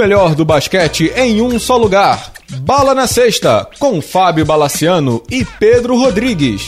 [0.00, 2.32] melhor do basquete em um só lugar.
[2.62, 6.62] Bala na Sexta, com Fábio Balaciano e Pedro Rodrigues.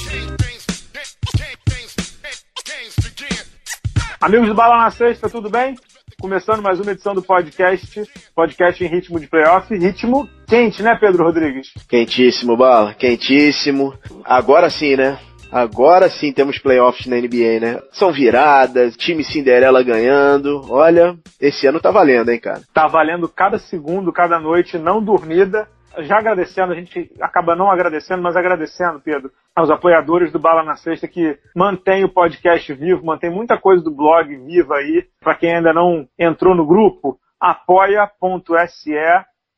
[4.20, 5.74] Amigos do Bala na Sexta, tudo bem?
[6.20, 8.02] Começando mais uma edição do podcast,
[8.36, 11.72] podcast em ritmo de playoff, ritmo quente, né, Pedro Rodrigues?
[11.88, 13.94] Quentíssimo, Bala, quentíssimo.
[14.26, 15.18] Agora sim, né?
[15.52, 17.82] Agora sim temos playoffs na NBA, né?
[17.92, 20.62] São viradas, time Cinderela ganhando.
[20.70, 22.62] Olha, esse ano tá valendo, hein, cara?
[22.72, 25.68] Tá valendo cada segundo, cada noite, não dormida.
[25.98, 30.74] Já agradecendo, a gente acaba não agradecendo, mas agradecendo, Pedro, aos apoiadores do Bala na
[30.76, 35.04] Sexta que mantém o podcast vivo, mantém muita coisa do blog viva aí.
[35.20, 38.94] Para quem ainda não entrou no grupo, apoia.se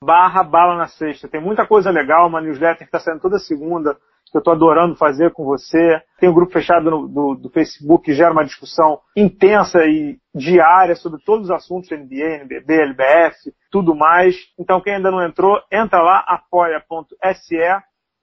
[0.02, 1.28] barra Bala na Sexta.
[1.28, 3.97] Tem muita coisa legal, uma newsletter que está saindo toda segunda,
[4.34, 6.02] que eu estou adorando fazer com você.
[6.19, 10.97] Tem um grupo fechado no, do, do, Facebook que gera uma discussão intensa e diária
[10.97, 14.34] sobre todos os assuntos NBA, NBB, LBF, tudo mais.
[14.58, 17.56] Então quem ainda não entrou, entra lá, apoia.se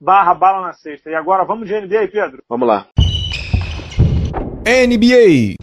[0.02, 1.10] barra bala na sexta.
[1.10, 2.44] E agora vamos de NBA, Pedro?
[2.50, 2.88] Vamos lá.
[4.68, 5.56] NBA.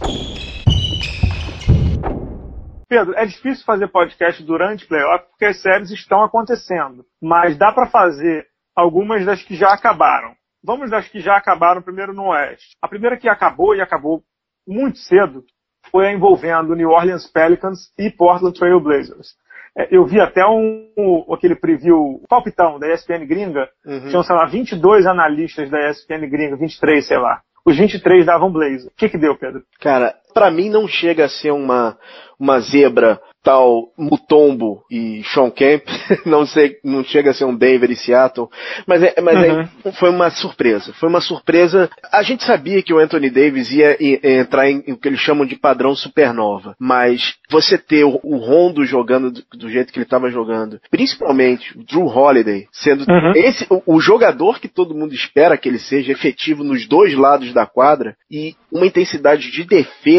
[2.87, 7.05] Pedro, é difícil fazer podcast durante playoff porque as séries estão acontecendo.
[7.21, 10.38] Mas dá para fazer algumas das que já acabaram.
[10.63, 12.75] Vamos das que já acabaram primeiro no Oeste.
[12.81, 14.21] A primeira que acabou e acabou
[14.67, 15.43] muito cedo
[15.91, 19.35] foi a envolvendo New Orleans Pelicans e Portland Trail Blazers.
[19.77, 24.09] É, eu vi até um, um, aquele preview palpitão da ESPN gringa, uhum.
[24.09, 27.41] tinham, sei lá, 22 analistas da ESPN gringa, 23, sei lá.
[27.65, 28.87] Os 23 davam Blazer.
[28.87, 29.63] O que que deu, Pedro?
[29.79, 31.97] Cara, para mim não chega a ser uma,
[32.39, 35.83] uma zebra tal Mutombo e Sean Kemp,
[36.25, 38.47] não sei, não chega a ser um Denver e Seattle,
[38.85, 39.67] mas, é, mas é, uhum.
[39.85, 40.93] é, foi uma surpresa.
[40.93, 41.89] Foi uma surpresa.
[42.11, 45.19] A gente sabia que o Anthony Davis ia, ia entrar em, em, o que eles
[45.19, 49.99] chamam de padrão supernova, mas você ter o, o Rondo jogando do, do, jeito que
[49.99, 53.31] ele estava jogando, principalmente o Drew Holiday, sendo uhum.
[53.35, 57.53] esse o, o jogador que todo mundo espera que ele seja efetivo nos dois lados
[57.53, 60.18] da quadra e uma intensidade de defesa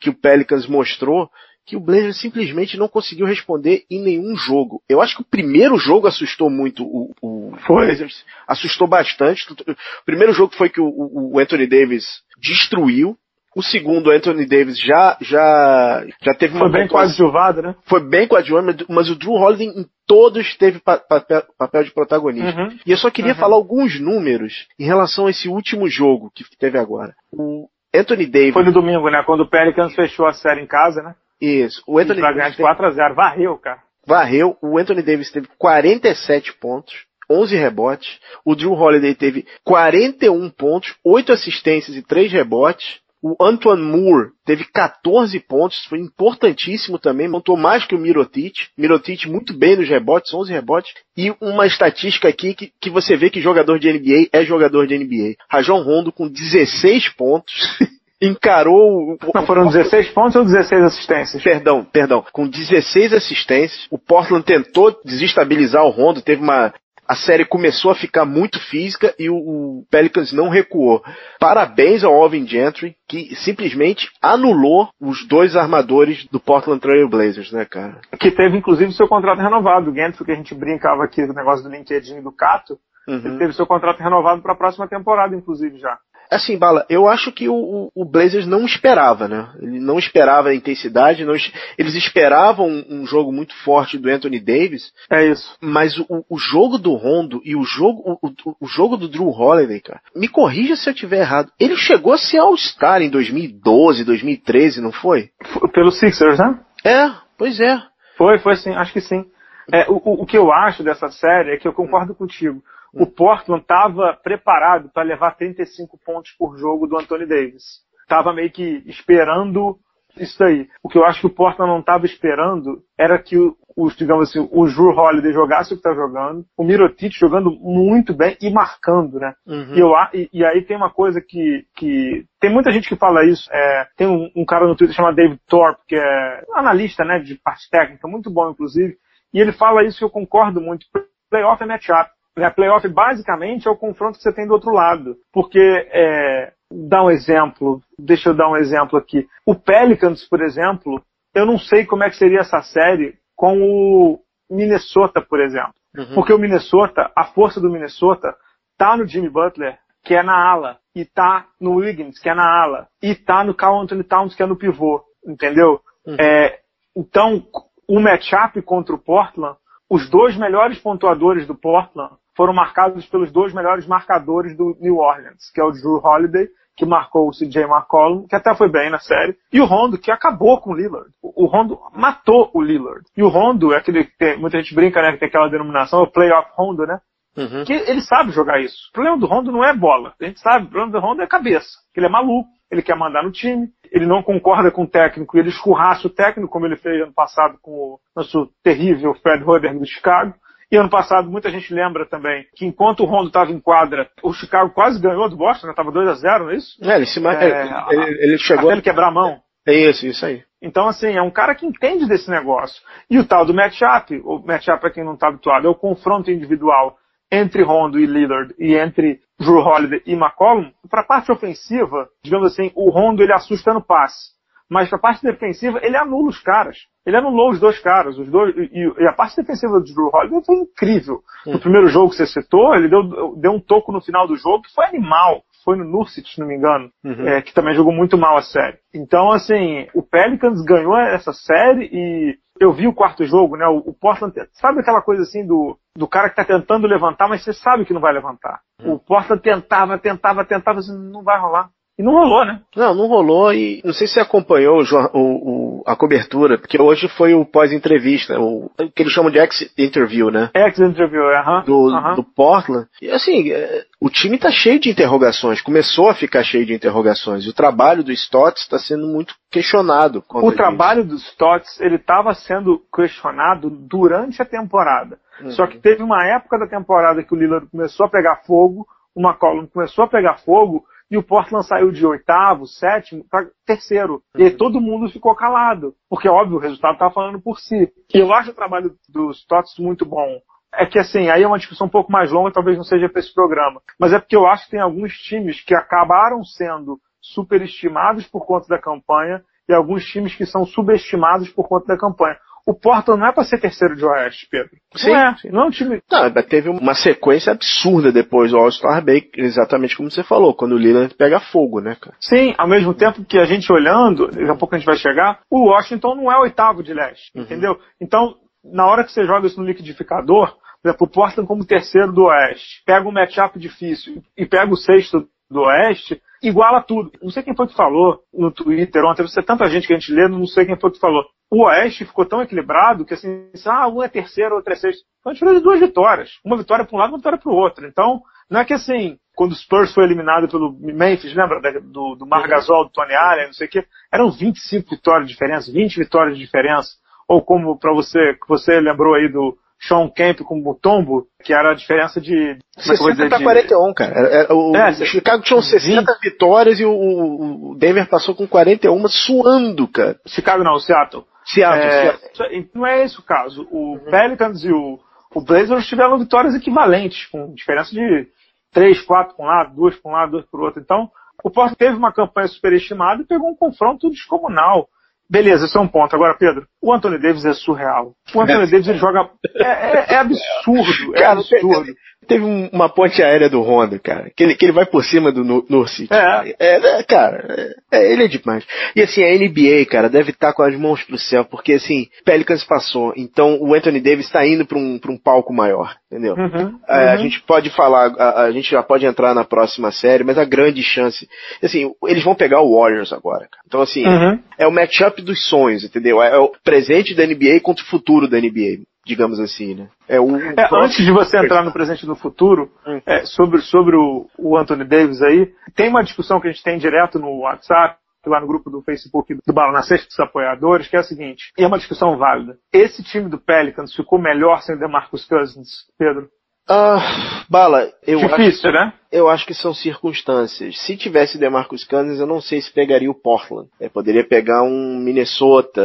[0.00, 1.30] que o Pelicans mostrou
[1.64, 4.82] que o Blazers simplesmente não conseguiu responder em nenhum jogo.
[4.88, 9.46] Eu acho que o primeiro jogo assustou muito o, o Blazers, assustou bastante.
[9.52, 13.16] O primeiro jogo foi que o, o Anthony Davis destruiu.
[13.54, 16.70] O segundo, o Anthony Davis já, já, já teve uma.
[16.70, 17.74] Foi bem coadjuvado, né?
[17.84, 22.58] Foi bem coadjuvado, mas o Drew Holiday em todos teve pa papel, papel, de protagonista.
[22.58, 22.78] Uhum.
[22.86, 23.38] E eu só queria uhum.
[23.38, 27.14] falar alguns números em relação a esse último jogo que teve agora.
[27.30, 28.54] O Anthony Davis.
[28.54, 29.22] Foi no domingo, né?
[29.24, 31.14] Quando o Pelicans fechou a série em casa, né?
[31.40, 31.82] Isso.
[31.86, 33.14] O Anthony pra ganhar de 4x0.
[33.14, 33.80] Varreu, cara.
[34.06, 34.56] Varreu.
[34.62, 37.04] O Anthony Davis teve 47 pontos.
[37.30, 38.18] 11 rebotes.
[38.44, 43.00] O Drew Holiday teve 41 pontos, 8 assistências e 3 rebotes.
[43.22, 48.54] O Antoine Moore teve 14 pontos, foi importantíssimo também, montou mais que o Mirotic.
[48.76, 50.92] Mirotic muito bem nos rebotes, 11 rebotes.
[51.16, 54.98] E uma estatística aqui que, que você vê que jogador de NBA é jogador de
[54.98, 55.36] NBA.
[55.48, 57.54] Rajon Rondo com 16 pontos.
[58.22, 59.18] encarou.
[59.34, 61.42] Não, foram 16 pontos ou 16 assistências?
[61.42, 62.24] Perdão, perdão.
[62.32, 66.72] Com 16 assistências, o Portland tentou desestabilizar o Rondo, teve uma.
[67.06, 71.02] A série começou a ficar muito física e o, o Pelicans não recuou.
[71.38, 77.64] Parabéns ao Alvin Gentry, que simplesmente anulou os dois armadores do Portland Trail Blazers, né,
[77.64, 78.00] cara?
[78.18, 79.90] Que teve, inclusive, seu contrato renovado.
[79.90, 83.16] O Gentry, que a gente brincava aqui do negócio do LinkedIn do Cato, uhum.
[83.16, 85.98] ele teve seu contrato renovado para a próxima temporada, inclusive, já.
[86.32, 89.50] Assim, Bala, eu acho que o, o, Blazers não esperava, né?
[89.60, 91.34] Ele não esperava a intensidade, não,
[91.76, 94.92] eles esperavam um, um, jogo muito forte do Anthony Davis.
[95.10, 95.56] É isso.
[95.60, 99.80] Mas o, o jogo do Rondo e o jogo, o, o, jogo do Drew Holiday,
[99.80, 101.52] cara, me corrija se eu estiver errado.
[101.60, 105.28] Ele chegou a ser All-Star em 2012, 2013, não foi?
[105.74, 106.58] Pelo Sixers, né?
[106.82, 107.78] É, pois é.
[108.16, 109.24] Foi, foi sim, acho que sim.
[109.70, 113.62] É, o, o que eu acho dessa série é que eu concordo contigo o Portland
[113.62, 117.80] estava preparado para levar 35 pontos por jogo do Anthony Davis.
[118.02, 119.78] Estava meio que esperando
[120.16, 120.68] isso aí.
[120.82, 123.36] O que eu acho que o Portland não estava esperando era que
[123.76, 128.14] os, digamos assim, o Drew Holiday jogasse o que está jogando, o Mirotic jogando muito
[128.14, 129.34] bem e marcando, né?
[129.46, 129.74] Uhum.
[129.74, 133.24] E, eu, e, e, aí tem uma coisa que, que tem muita gente que fala
[133.24, 133.48] isso.
[133.50, 137.34] É, tem um, um, cara no Twitter chamado David Thorpe, que é analista, né, de
[137.36, 138.96] parte técnica, muito bom inclusive,
[139.32, 140.86] e ele fala isso que eu concordo muito.
[141.30, 142.10] Playoff é matchup.
[142.36, 145.16] Né, playoff basicamente é o confronto que você tem do outro lado.
[145.32, 149.26] Porque, é, dá um exemplo, deixa eu dar um exemplo aqui.
[149.46, 151.02] O Pelicans, por exemplo,
[151.34, 154.20] eu não sei como é que seria essa série com o
[154.50, 155.74] Minnesota, por exemplo.
[155.96, 156.14] Uhum.
[156.14, 158.34] Porque o Minnesota, a força do Minnesota,
[158.78, 162.44] tá no Jimmy Butler, que é na ala, e tá no Wiggins, que é na
[162.44, 165.80] ala, e tá no Carl Anthony Towns, que é no pivô, entendeu?
[166.06, 166.16] Uhum.
[166.18, 166.58] É,
[166.96, 167.46] então,
[167.88, 169.56] o matchup contra o Portland,
[169.88, 175.50] os dois melhores pontuadores do Portland foram marcados pelos dois melhores marcadores do New Orleans,
[175.52, 178.98] que é o Drew Holiday, que marcou o CJ McCollum, que até foi bem na
[178.98, 181.10] série, e o Rondo, que acabou com o Lillard.
[181.22, 183.04] O Rondo matou o Lillard.
[183.16, 186.02] E o Rondo é aquele que tem, muita gente brinca, né, que tem aquela denominação,
[186.02, 186.98] o playoff Rondo, né?
[187.36, 187.64] Uhum.
[187.64, 188.88] Que ele sabe jogar isso.
[188.90, 190.14] O problema do Rondo não é bola.
[190.20, 191.78] A gente sabe, o problema do Rondo é cabeça.
[191.96, 195.48] Ele é maluco, ele quer mandar no time, ele não concorda com o técnico, ele
[195.48, 199.86] escurraça o técnico, como ele fez ano passado com o nosso terrível Fred Hoiberg do
[199.86, 200.34] Chicago.
[200.72, 204.32] E ano passado, muita gente lembra também que enquanto o Rondo estava em quadra, o
[204.32, 205.74] Chicago quase ganhou do Boston, né?
[205.76, 206.82] Tava 2 a 0 não é isso?
[206.82, 208.64] É, ele, se é, ele, ele, chegou.
[208.64, 209.38] Até ele quebrar a mão.
[209.68, 210.42] É isso, isso aí.
[210.62, 212.80] Então, assim, é um cara que entende desse negócio.
[213.10, 216.30] E o tal do matchup, o matchup para quem não está habituado, é o confronto
[216.30, 216.96] individual
[217.30, 220.70] entre Rondo e Lillard e entre Drew Holiday e McCollum.
[220.88, 224.32] Para a parte ofensiva, digamos assim, o Rondo ele assusta no passe.
[224.72, 226.78] Mas para a parte defensiva, ele anula os caras.
[227.04, 228.16] Ele anulou os dois caras.
[228.16, 231.20] Os dois, e, e a parte defensiva do Drew Holiday foi incrível.
[231.46, 234.62] No primeiro jogo que você citou, ele deu, deu um toco no final do jogo
[234.62, 235.42] que foi animal.
[235.62, 237.28] Foi no Nursit, se não me engano, uhum.
[237.28, 238.78] é, que também jogou muito mal a série.
[238.94, 243.66] Então, assim, o Pelicans ganhou essa série e eu vi o quarto jogo, né?
[243.66, 247.44] O, o Portland, sabe aquela coisa assim do, do cara que tá tentando levantar, mas
[247.44, 248.60] você sabe que não vai levantar.
[248.80, 248.94] Uhum.
[248.94, 251.68] O Portland tentava, tentava, tentava, assim, não vai rolar.
[251.98, 252.60] E não rolou, né?
[252.74, 257.06] Não, não rolou e não sei se você acompanhou o, o, a cobertura, porque hoje
[257.08, 260.50] foi o pós-entrevista, o, que eles chamam de ex-interview, né?
[260.54, 261.58] Ex-interview, aham.
[261.58, 261.64] Uh -huh.
[261.64, 262.16] do, uh -huh.
[262.16, 262.88] do Portland.
[263.00, 267.46] E assim, é, o time tá cheio de interrogações, começou a ficar cheio de interrogações.
[267.46, 270.24] O trabalho do Stotts está sendo muito questionado.
[270.30, 275.18] O trabalho do Stotts, ele estava sendo questionado durante a temporada.
[275.42, 275.50] Uhum.
[275.50, 279.20] Só que teve uma época da temporada que o Lillard começou a pegar fogo, o
[279.20, 284.22] McCollum começou a pegar fogo, e o Portland saiu de oitavo, sétimo, para terceiro.
[284.34, 284.56] E aí uhum.
[284.56, 285.92] todo mundo ficou calado.
[286.08, 287.92] Porque, óbvio, o resultado estava falando por si.
[288.14, 290.40] E eu acho o trabalho dos Tots muito bom.
[290.74, 293.20] É que, assim, aí é uma discussão um pouco mais longa, talvez não seja para
[293.20, 293.82] esse programa.
[294.00, 298.66] Mas é porque eu acho que tem alguns times que acabaram sendo superestimados por conta
[298.68, 303.28] da campanha e alguns times que são subestimados por conta da campanha o Portland não
[303.28, 304.70] é para ser terceiro de Oeste, Pedro.
[304.94, 305.36] Sim, não é.
[305.44, 306.02] Não é um time.
[306.10, 310.78] Não, teve uma sequência absurda depois do All-Star Break, exatamente como você falou, quando o
[310.78, 312.16] Lillard pega fogo, né, cara?
[312.20, 315.40] Sim, ao mesmo tempo que a gente olhando, daqui a pouco a gente vai chegar,
[315.50, 317.42] o Washington não é oitavo de leste, uhum.
[317.42, 317.78] entendeu?
[318.00, 322.12] Então, na hora que você joga isso no liquidificador, por exemplo, o Portland como terceiro
[322.12, 327.12] do Oeste, pega um matchup difícil e pega o sexto do Oeste, iguala tudo.
[327.22, 330.12] Não sei quem foi que falou no Twitter ontem, você tanta gente que a gente
[330.12, 331.24] lê, não sei quem foi que falou.
[331.50, 335.02] O Oeste ficou tão equilibrado que assim, ah, um é terceiro, outro é sexto.
[335.20, 336.30] Então a gente fez duas vitórias.
[336.44, 337.86] Uma vitória para um lado, uma vitória para o outro.
[337.86, 342.26] Então, não é que assim, quando o Spurs foi eliminado pelo Memphis, lembra do, do
[342.26, 346.36] Margasol, do Tony Allen, não sei o quê, eram 25 vitórias de diferença, 20 vitórias
[346.36, 346.90] de diferença.
[347.28, 351.52] Ou como para você, que você lembrou aí do, Sean Kemp com o Mutombo, que
[351.52, 352.56] era a diferença de.
[352.78, 354.14] 60 para 41, cara.
[354.14, 356.20] É, é, o, é, Chicago tinha 60 20.
[356.20, 360.16] vitórias e o, o, Denver passou com 41 suando, cara.
[360.26, 361.24] Chicago não, o Seattle.
[361.44, 362.70] Seattle, é, Seattle.
[362.74, 363.66] Não é esse o caso.
[363.72, 364.10] O uhum.
[364.10, 365.00] Pelicans e o,
[365.34, 368.28] o Blazers tiveram vitórias equivalentes, com diferença de
[368.72, 370.80] 3, 4 para um lado, 2 para um lado, 2 para o outro.
[370.80, 371.10] Então,
[371.42, 374.88] o Porto teve uma campanha superestimada e pegou um confronto descomunal.
[375.32, 376.14] Beleza, esse é um ponto.
[376.14, 378.12] Agora, Pedro, o Anthony Davis é surreal.
[378.34, 379.30] O Anthony Davis ele joga.
[379.56, 381.16] É, é, é absurdo.
[381.16, 381.94] É Cara, absurdo.
[382.26, 385.42] Teve uma ponte aérea do Honda, cara, que ele, que ele vai por cima do
[385.68, 386.06] Nurse.
[386.10, 386.54] É.
[386.58, 386.78] é.
[386.78, 388.64] Né, cara, é, é, ele é demais.
[388.94, 392.06] E assim, a NBA, cara, deve estar tá com as mãos pro céu, porque assim,
[392.24, 396.34] Pelicans passou, então o Anthony Davis está indo para um, pra um palco maior, entendeu?
[396.34, 396.80] Uhum, uhum.
[396.86, 400.44] A gente pode falar, a, a, gente já pode entrar na próxima série, mas a
[400.44, 401.28] grande chance,
[401.62, 403.64] assim, eles vão pegar o Warriors agora, cara.
[403.66, 404.38] Então assim, uhum.
[404.56, 406.22] é o matchup dos sonhos, entendeu?
[406.22, 409.88] É, é o presente da NBA contra o futuro da NBA digamos assim, né?
[410.08, 413.00] É, o, é, antes de você entrar no presente e no futuro, hum.
[413.04, 416.78] é, sobre, sobre o, o Anthony Davis aí, tem uma discussão que a gente tem
[416.78, 420.96] direto no WhatsApp, lá no grupo do Facebook do Bala na Sexta dos apoiadores, que
[420.96, 422.56] é a seguinte, e é uma discussão válida.
[422.72, 426.28] Esse time do Pelicans ficou melhor sem o DeMarcus Cousins, Pedro?
[426.68, 428.92] Ah, Bala, eu Difícil, acho, né?
[429.12, 430.78] Eu acho que são circunstâncias.
[430.80, 433.68] Se tivesse DeMarcus Cousins, eu não sei se pegaria o Portland.
[433.78, 435.82] É, poderia pegar um Minnesota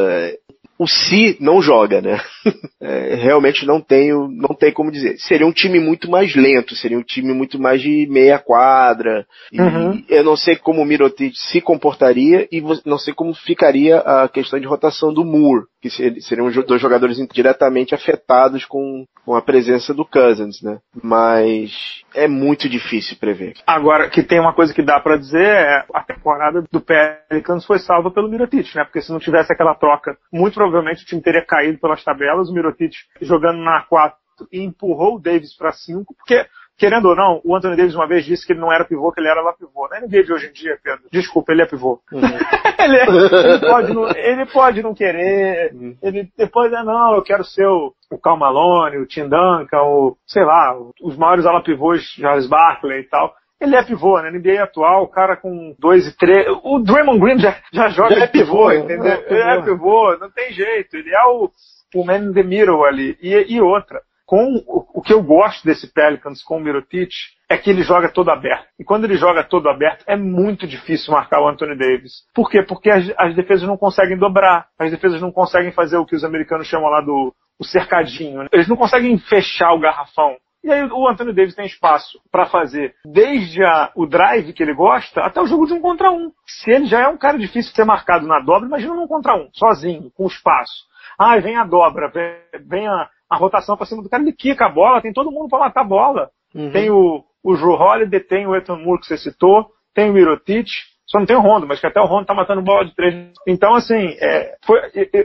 [0.79, 2.19] o Si não joga, né?
[2.79, 5.17] É, realmente não tenho, não tem como dizer.
[5.17, 9.25] Seria um time muito mais lento, seria um time muito mais de meia quadra.
[9.51, 10.03] Uhum.
[10.07, 14.59] eu não sei como o Mirotic se comportaria e não sei como ficaria a questão
[14.59, 15.65] de rotação do Moore.
[15.81, 15.89] Que
[16.21, 20.79] seriam dois jogadores diretamente afetados com, com a presença do Cousins, né?
[21.03, 21.71] Mas
[22.15, 23.53] é muito difícil prever.
[23.65, 27.79] Agora, que tem uma coisa que dá para dizer é a temporada do Pelicans foi
[27.79, 28.83] salva pelo Mirotic, né?
[28.83, 32.53] Porque se não tivesse aquela troca, muito provavelmente o time teria caído pelas tabelas, o
[32.53, 34.17] Mirotic jogando na 4
[34.51, 36.45] e empurrou o Davis para 5, porque
[36.77, 39.19] querendo ou não, o Anthony Davis uma vez disse que ele não era pivô, que
[39.19, 39.87] ele era lá pivô.
[39.89, 41.99] Na NBA de hoje em dia, Pedro, desculpa, ele é pivô.
[42.11, 42.21] Uhum.
[42.79, 45.97] ele, é, ele, pode não, ele, pode não, querer, uhum.
[46.01, 50.17] ele depois, é não, eu quero ser o, o Cal Malone, o Tim Duncan, o,
[50.27, 53.33] sei lá, os maiores ala pivôs, Charles Barkley e tal.
[53.59, 54.29] Ele é pivô, né?
[54.29, 56.47] NBA atual, o cara com 2 e 3.
[56.63, 59.11] O Draymond Green já, já joga já é pivô, pivô, entendeu?
[59.11, 60.95] É ele é pivô, não tem jeito.
[60.95, 61.49] Ele é o,
[61.95, 63.17] o man in the middle ali.
[63.19, 67.11] E, e outra, com o, que eu gosto desse Pelicans com o Mirotic
[67.49, 68.67] é que ele joga todo aberto.
[68.77, 72.25] E quando ele joga todo aberto, é muito difícil marcar o Anthony Davis.
[72.35, 72.61] Por quê?
[72.61, 74.67] Porque as, as defesas não conseguem dobrar.
[74.77, 78.43] As defesas não conseguem fazer o que os americanos chamam lá do cercadinho.
[78.43, 78.49] Né?
[78.51, 80.35] Eles não conseguem fechar o garrafão.
[80.61, 84.73] E aí o Anthony Davis tem espaço para fazer desde a, o drive que ele
[84.73, 86.33] gosta até o jogo de um contra um.
[86.45, 89.37] Se ele já é um cara difícil de ser marcado na dobra, imagina um contra
[89.37, 90.85] um, sozinho, com espaço.
[91.17, 92.35] Ah, vem a dobra, vem,
[92.67, 95.49] vem a, a rotação para cima do cara, ele quica a bola, tem todo mundo
[95.49, 96.29] para matar a bola.
[96.53, 96.71] Uhum.
[96.71, 100.67] Tem o, o Drew Holiday, tem o Ethan Moore que você citou, tem o Mirotic,
[101.05, 103.31] só não tem o Rondo, mas que até o Rondo tá matando bola de três.
[103.47, 104.79] Então, assim, é, foi,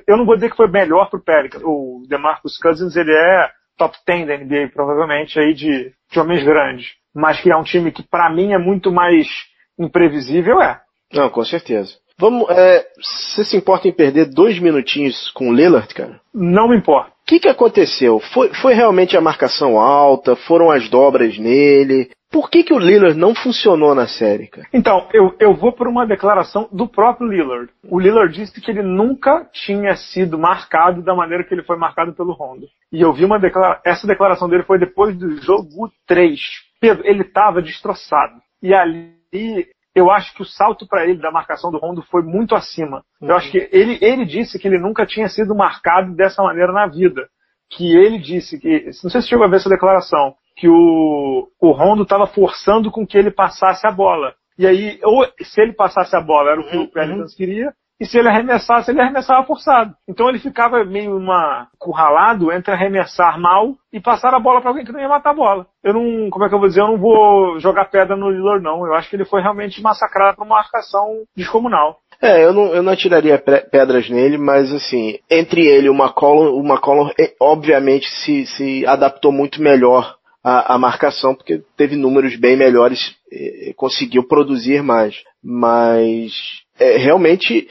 [0.07, 1.63] eu não vou dizer que foi melhor pro Pelicans.
[1.65, 6.93] O DeMarcus Cousins, ele é top 10 da NBA, provavelmente, aí de, de homens grandes.
[7.13, 9.27] Mas que é um time que, para mim, é muito mais
[9.77, 10.81] imprevisível, é.
[11.13, 11.95] Não, com certeza.
[12.17, 16.21] Vamos, é, você se importa em perder dois minutinhos com o Lillard, cara?
[16.33, 17.12] Não me importa.
[17.23, 18.19] O que, que aconteceu?
[18.19, 20.37] Foi, foi realmente a marcação alta?
[20.37, 22.11] Foram as dobras nele?
[22.33, 24.67] Por que, que o Lillard não funcionou na série, cara?
[24.73, 27.71] Então, eu, eu vou por uma declaração do próprio Lillard.
[27.85, 32.15] O Lillard disse que ele nunca tinha sido marcado da maneira que ele foi marcado
[32.15, 32.67] pelo Rondo.
[32.91, 36.41] E eu vi uma declaração, essa declaração dele foi depois do jogo 3.
[36.81, 38.35] Pedro, ele estava destroçado.
[38.63, 39.15] E ali
[39.95, 43.05] eu acho que o salto para ele da marcação do Rondo foi muito acima.
[43.21, 43.29] Uhum.
[43.29, 46.87] Eu acho que ele, ele disse que ele nunca tinha sido marcado dessa maneira na
[46.87, 47.29] vida.
[47.71, 51.71] Que ele disse que, não sei se chegou a ver essa declaração, que o, o
[51.73, 54.35] Rondo estava forçando com que ele passasse a bola.
[54.59, 56.83] E aí, ou se ele passasse a bola, era o que uhum.
[56.85, 57.73] o Pelicans queria,
[58.03, 59.95] e se ele arremessasse, ele arremessava forçado.
[60.09, 64.85] Então ele ficava meio uma curralado entre arremessar mal e passar a bola para alguém
[64.85, 65.67] que não ia matar a bola.
[65.85, 68.61] Eu não, como é que eu vou dizer, eu não vou jogar pedra no Lillard
[68.61, 68.85] não.
[68.85, 71.99] Eu acho que ele foi realmente massacrado por uma marcação descomunal.
[72.21, 76.61] É, eu não, eu não atiraria pedras nele, mas assim, entre ele e o McCollum,
[76.61, 82.35] o McCollum é, obviamente se, se adaptou muito melhor à, à marcação, porque teve números
[82.35, 83.15] bem melhores,
[83.77, 85.23] conseguiu produzir mais.
[85.43, 87.69] Mas é, realmente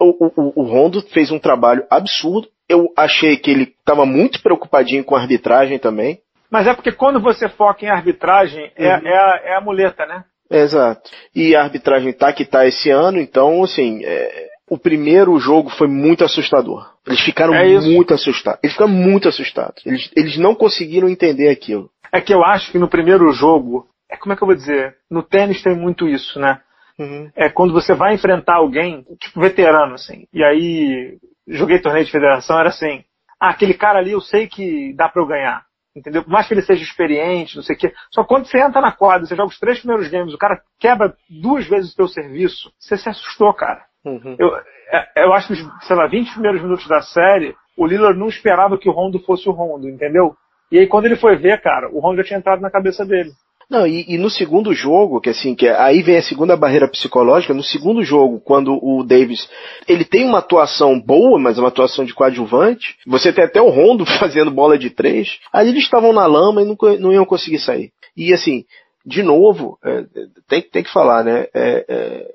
[0.00, 2.48] o, o, o Rondo fez um trabalho absurdo.
[2.68, 6.20] Eu achei que ele estava muito preocupadinho com a arbitragem também.
[6.50, 9.06] Mas é porque quando você foca em arbitragem, é, uhum.
[9.06, 10.24] é, a, é a muleta, né?
[10.50, 11.10] Exato.
[11.34, 15.86] E a arbitragem tá que tá esse ano, então, assim, é, o primeiro jogo foi
[15.86, 16.92] muito assustador.
[17.06, 18.60] Eles ficaram é muito assustados.
[18.62, 19.84] Eles ficaram muito assustados.
[19.86, 21.88] Eles, eles não conseguiram entender aquilo.
[22.12, 24.96] É que eu acho que no primeiro jogo, é como é que eu vou dizer?
[25.08, 26.60] No tênis tem muito isso, né?
[27.00, 27.30] Uhum.
[27.34, 30.26] É quando você vai enfrentar alguém, tipo veterano, assim.
[30.32, 31.16] E aí,
[31.48, 33.02] joguei torneio de federação, era assim,
[33.40, 35.64] ah, aquele cara ali eu sei que dá para eu ganhar.
[35.96, 36.22] Entendeu?
[36.22, 37.92] Por mais que ele seja experiente, não sei o quê.
[38.12, 41.14] Só quando você entra na quadra, você joga os três primeiros games, o cara quebra
[41.28, 43.82] duas vezes o teu serviço, você se assustou, cara.
[44.04, 44.36] Uhum.
[44.38, 44.54] Eu,
[44.92, 48.78] é, eu acho que, sei lá, 20 primeiros minutos da série, o Lillard não esperava
[48.78, 50.36] que o Rondo fosse o Rondo, entendeu?
[50.70, 53.30] E aí quando ele foi ver, cara, o Rondo já tinha entrado na cabeça dele.
[53.70, 57.54] Não, e, e, no segundo jogo, que assim, que aí vem a segunda barreira psicológica,
[57.54, 59.48] no segundo jogo, quando o Davis,
[59.86, 64.04] ele tem uma atuação boa, mas uma atuação de coadjuvante, você tem até o Rondo
[64.18, 67.92] fazendo bola de três, aí eles estavam na lama e não, não iam conseguir sair.
[68.16, 68.64] E assim,
[69.06, 70.04] de novo, é,
[70.48, 72.26] tem, tem que falar, né, é, é,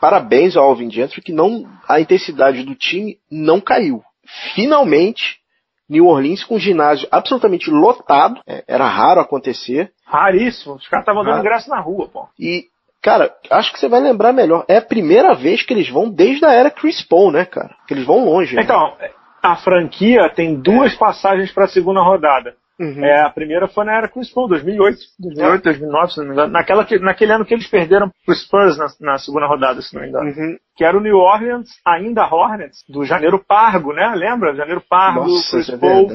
[0.00, 4.02] parabéns ao Alvin Gentry que não, a intensidade do time não caiu.
[4.54, 5.37] Finalmente,
[5.88, 9.92] New Orleans com ginásio absolutamente lotado, é, era raro acontecer.
[10.06, 12.28] Raríssimo, os caras estavam dando ingresso na rua, pô.
[12.38, 12.66] E,
[13.02, 16.44] cara, acho que você vai lembrar melhor, é a primeira vez que eles vão desde
[16.44, 17.74] a era Chris Paul, né, cara?
[17.86, 18.54] Que eles vão longe.
[18.54, 18.62] Né?
[18.62, 18.94] Então,
[19.42, 22.54] a franquia tem duas passagens para a segunda rodada.
[22.80, 23.04] Uhum.
[23.04, 26.52] É, a primeira foi na era Chris Paul, 2008, 2008, 2009, se não me engano.
[26.52, 30.02] Naquela que, naquele ano que eles perderam pro Spurs na, na segunda rodada, se não
[30.02, 30.30] me engano.
[30.30, 30.56] Uhum.
[30.76, 34.12] Que era o New Orleans, ainda Hornets, do Janeiro Pargo, né?
[34.14, 34.54] Lembra?
[34.54, 36.08] Janeiro Pargo, Nossa, Chris é Paul,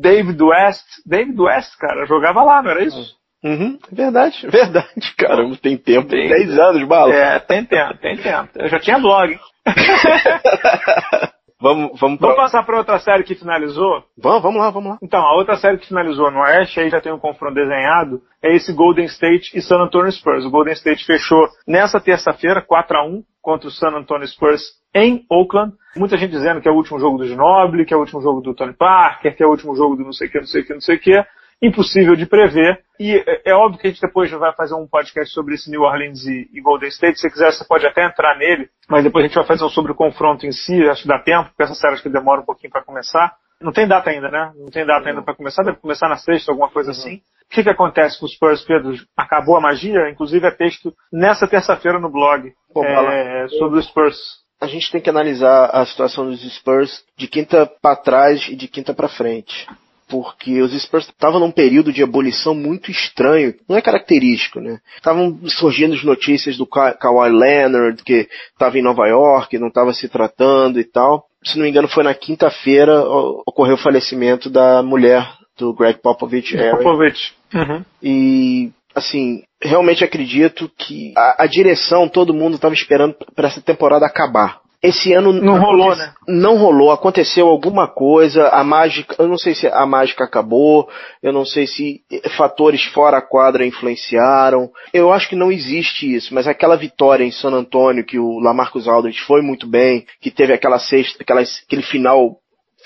[0.00, 0.86] David West.
[1.04, 3.20] David West, cara, jogava lá, não era isso?
[3.44, 5.44] Uhum, é verdade, é verdade, cara.
[5.60, 7.12] Tem tempo, tem 10 anos, bala.
[7.12, 8.48] É, tem tempo, tem tempo.
[8.54, 9.40] Eu já tinha blog, hein?
[11.62, 14.02] Vamos, vamos, vamos passar para outra série que finalizou?
[14.18, 14.98] Vamos, vamos lá, vamos lá.
[15.00, 18.52] Então, a outra série que finalizou no Oeste, aí já tem um confronto desenhado, é
[18.52, 20.44] esse Golden State e San Antonio Spurs.
[20.44, 24.60] O Golden State fechou nessa terça-feira, 4 a 1 contra o San Antonio Spurs
[24.92, 25.72] em Oakland.
[25.96, 28.40] Muita gente dizendo que é o último jogo do Ginobili, que é o último jogo
[28.40, 30.62] do Tony Parker, que é o último jogo do não sei o que, não sei
[30.62, 31.24] o que, não sei o que
[31.62, 32.80] impossível de prever.
[32.98, 35.82] E é, é óbvio que a gente depois vai fazer um podcast sobre esse New
[35.82, 37.20] Orleans e, e, Golden State.
[37.20, 39.92] Se quiser, você pode até entrar nele, mas depois a gente vai fazer um sobre
[39.92, 40.82] o confronto em si.
[40.88, 43.32] Acho que dá tempo, porque essa série acho que demora um pouquinho para começar.
[43.60, 44.52] Não tem data ainda, né?
[44.56, 46.98] Não tem data ainda para começar, deve começar na sexta, alguma coisa uhum.
[46.98, 47.14] assim.
[47.16, 48.92] O que, que acontece com os Spurs, Pedro?
[49.16, 50.10] Acabou a magia?
[50.10, 54.16] Inclusive é texto nessa terça-feira no blog Pô, é, sobre os Spurs.
[54.60, 58.66] A gente tem que analisar a situação dos Spurs de quinta para trás e de
[58.68, 59.66] quinta para frente
[60.12, 64.78] porque os Spurs estavam num período de ebulição muito estranho, não é característico, né?
[64.94, 69.94] Estavam surgindo as notícias do Ka Kawhi Leonard, que estava em Nova York, não estava
[69.94, 71.24] se tratando e tal.
[71.42, 73.02] Se não me engano, foi na quinta-feira
[73.46, 75.26] ocorreu o falecimento da mulher
[75.58, 76.54] do Greg Popovich.
[76.72, 77.32] Popovich.
[77.54, 77.82] Uhum.
[78.02, 84.04] E assim, realmente acredito que a, a direção, todo mundo estava esperando para essa temporada
[84.04, 84.60] acabar.
[84.82, 86.12] Esse ano não rolou, né?
[86.26, 90.88] Não rolou, aconteceu alguma coisa, a mágica, eu não sei se a mágica acabou,
[91.22, 92.00] eu não sei se
[92.36, 94.70] fatores fora a quadra influenciaram.
[94.92, 98.88] Eu acho que não existe isso, mas aquela vitória em San Antônio que o Lamarcus
[98.88, 102.38] Aldridge foi muito bem, que teve aquela sexta, aquela, aquele final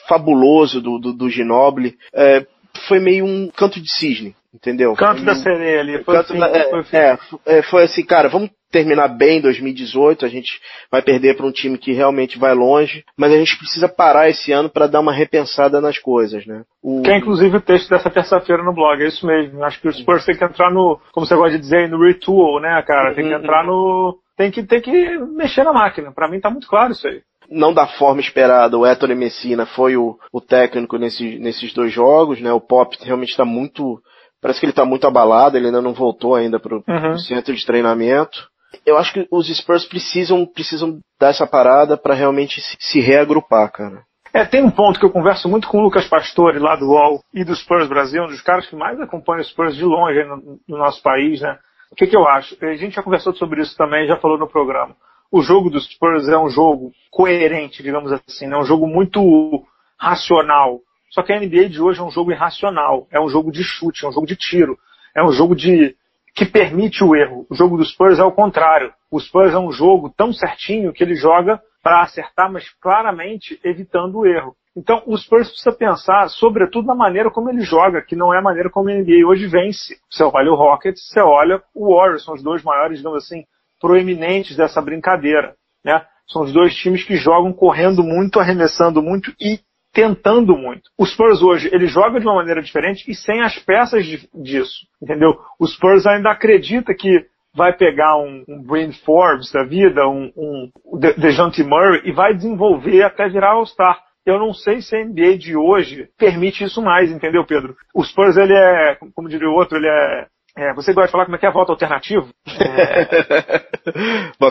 [0.07, 2.47] fabuloso do, do, do Ginobili, é,
[2.87, 4.95] foi meio um canto de cisne, entendeu?
[4.95, 6.03] Canto da sereia ali.
[6.03, 10.29] Foi, assim, da, é, foi, é, é, foi assim, cara, vamos terminar bem 2018, a
[10.29, 10.61] gente
[10.91, 14.53] vai perder para um time que realmente vai longe, mas a gente precisa parar esse
[14.53, 16.63] ano para dar uma repensada nas coisas, né?
[16.83, 17.03] O...
[17.03, 19.63] Que é inclusive o texto dessa terça-feira no blog, é isso mesmo.
[19.63, 22.61] Acho que o Spurs tem que entrar no, como você gosta de dizer, no retool,
[22.61, 23.15] né, cara?
[23.15, 23.41] Tem que uhum.
[23.41, 26.13] entrar no, tem que, tem que mexer na máquina.
[26.13, 28.77] Para mim tá muito claro isso aí não da forma esperada.
[28.77, 32.53] O Héctor Messina foi o, o técnico nesse, nesses dois jogos, né?
[32.53, 34.01] O Pop realmente está muito,
[34.47, 37.19] parece que ele está muito abalado, ele ainda não voltou ainda para o uhum.
[37.19, 38.49] centro de treinamento
[38.85, 43.71] eu acho que os Spurs precisam, precisam dar essa parada para realmente se, se reagrupar,
[43.71, 44.03] cara.
[44.33, 47.21] É, tem um ponto que eu converso muito com o Lucas Pastore lá do UOL
[47.33, 50.61] e do Spurs Brasil, um dos caras que mais acompanha os Spurs de longe no,
[50.69, 51.59] no nosso país, né?
[51.91, 52.57] O que, que eu acho?
[52.63, 54.95] A gente já conversou sobre isso também, já falou no programa.
[55.33, 59.65] O jogo dos Spurs é um jogo coerente, digamos assim, é um jogo muito
[59.99, 60.81] racional.
[61.11, 64.05] Só que a NBA de hoje é um jogo irracional, é um jogo de chute,
[64.05, 64.79] é um jogo de tiro,
[65.17, 65.97] é um jogo de
[66.35, 67.47] que permite o erro.
[67.49, 68.93] O jogo dos Spurs é o contrário.
[69.11, 74.19] O Spurs é um jogo tão certinho que ele joga para acertar, mas claramente evitando
[74.19, 74.55] o erro.
[74.77, 78.43] Então, o Spurs precisa pensar, sobretudo, na maneira como ele joga, que não é a
[78.43, 79.97] maneira como a NBA hoje vence.
[80.11, 83.45] Você olha o Rockets, você olha o Warriors, são os dois maiores, digamos assim,
[83.81, 85.55] proeminentes dessa brincadeira.
[85.83, 86.05] Né?
[86.29, 89.61] São os dois times que jogam correndo muito, arremessando muito e
[89.97, 90.91] tentando muito.
[90.99, 94.87] O Spurs hoje, ele joga de uma maneira diferente e sem as peças de, disso,
[95.03, 95.35] entendeu?
[95.59, 100.71] O Spurs ainda acredita que vai pegar um, um Forbes da vida, um, um
[101.17, 103.99] DeJounte Murray e vai desenvolver até virar All-Star.
[104.27, 107.75] Eu não sei se a NBA de hoje permite isso mais, entendeu, Pedro?
[107.95, 110.27] O Spurs, ele é, como diria o outro, ele é
[110.59, 112.29] é, você gosta de falar como é que é voto alternativo?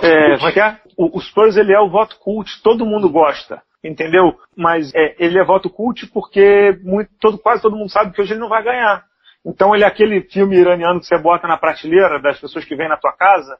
[0.01, 0.77] É, é, como é que é?
[0.97, 4.37] O, o, Spurs ele é o voto cult, todo mundo gosta entendeu?
[4.55, 8.33] Mas é, ele é voto cult porque muito, todo, quase todo mundo sabe que hoje
[8.33, 9.03] ele não vai ganhar.
[9.45, 12.89] Então ele é aquele filme iraniano que você bota na prateleira das pessoas que vêm
[12.89, 13.57] na tua casa.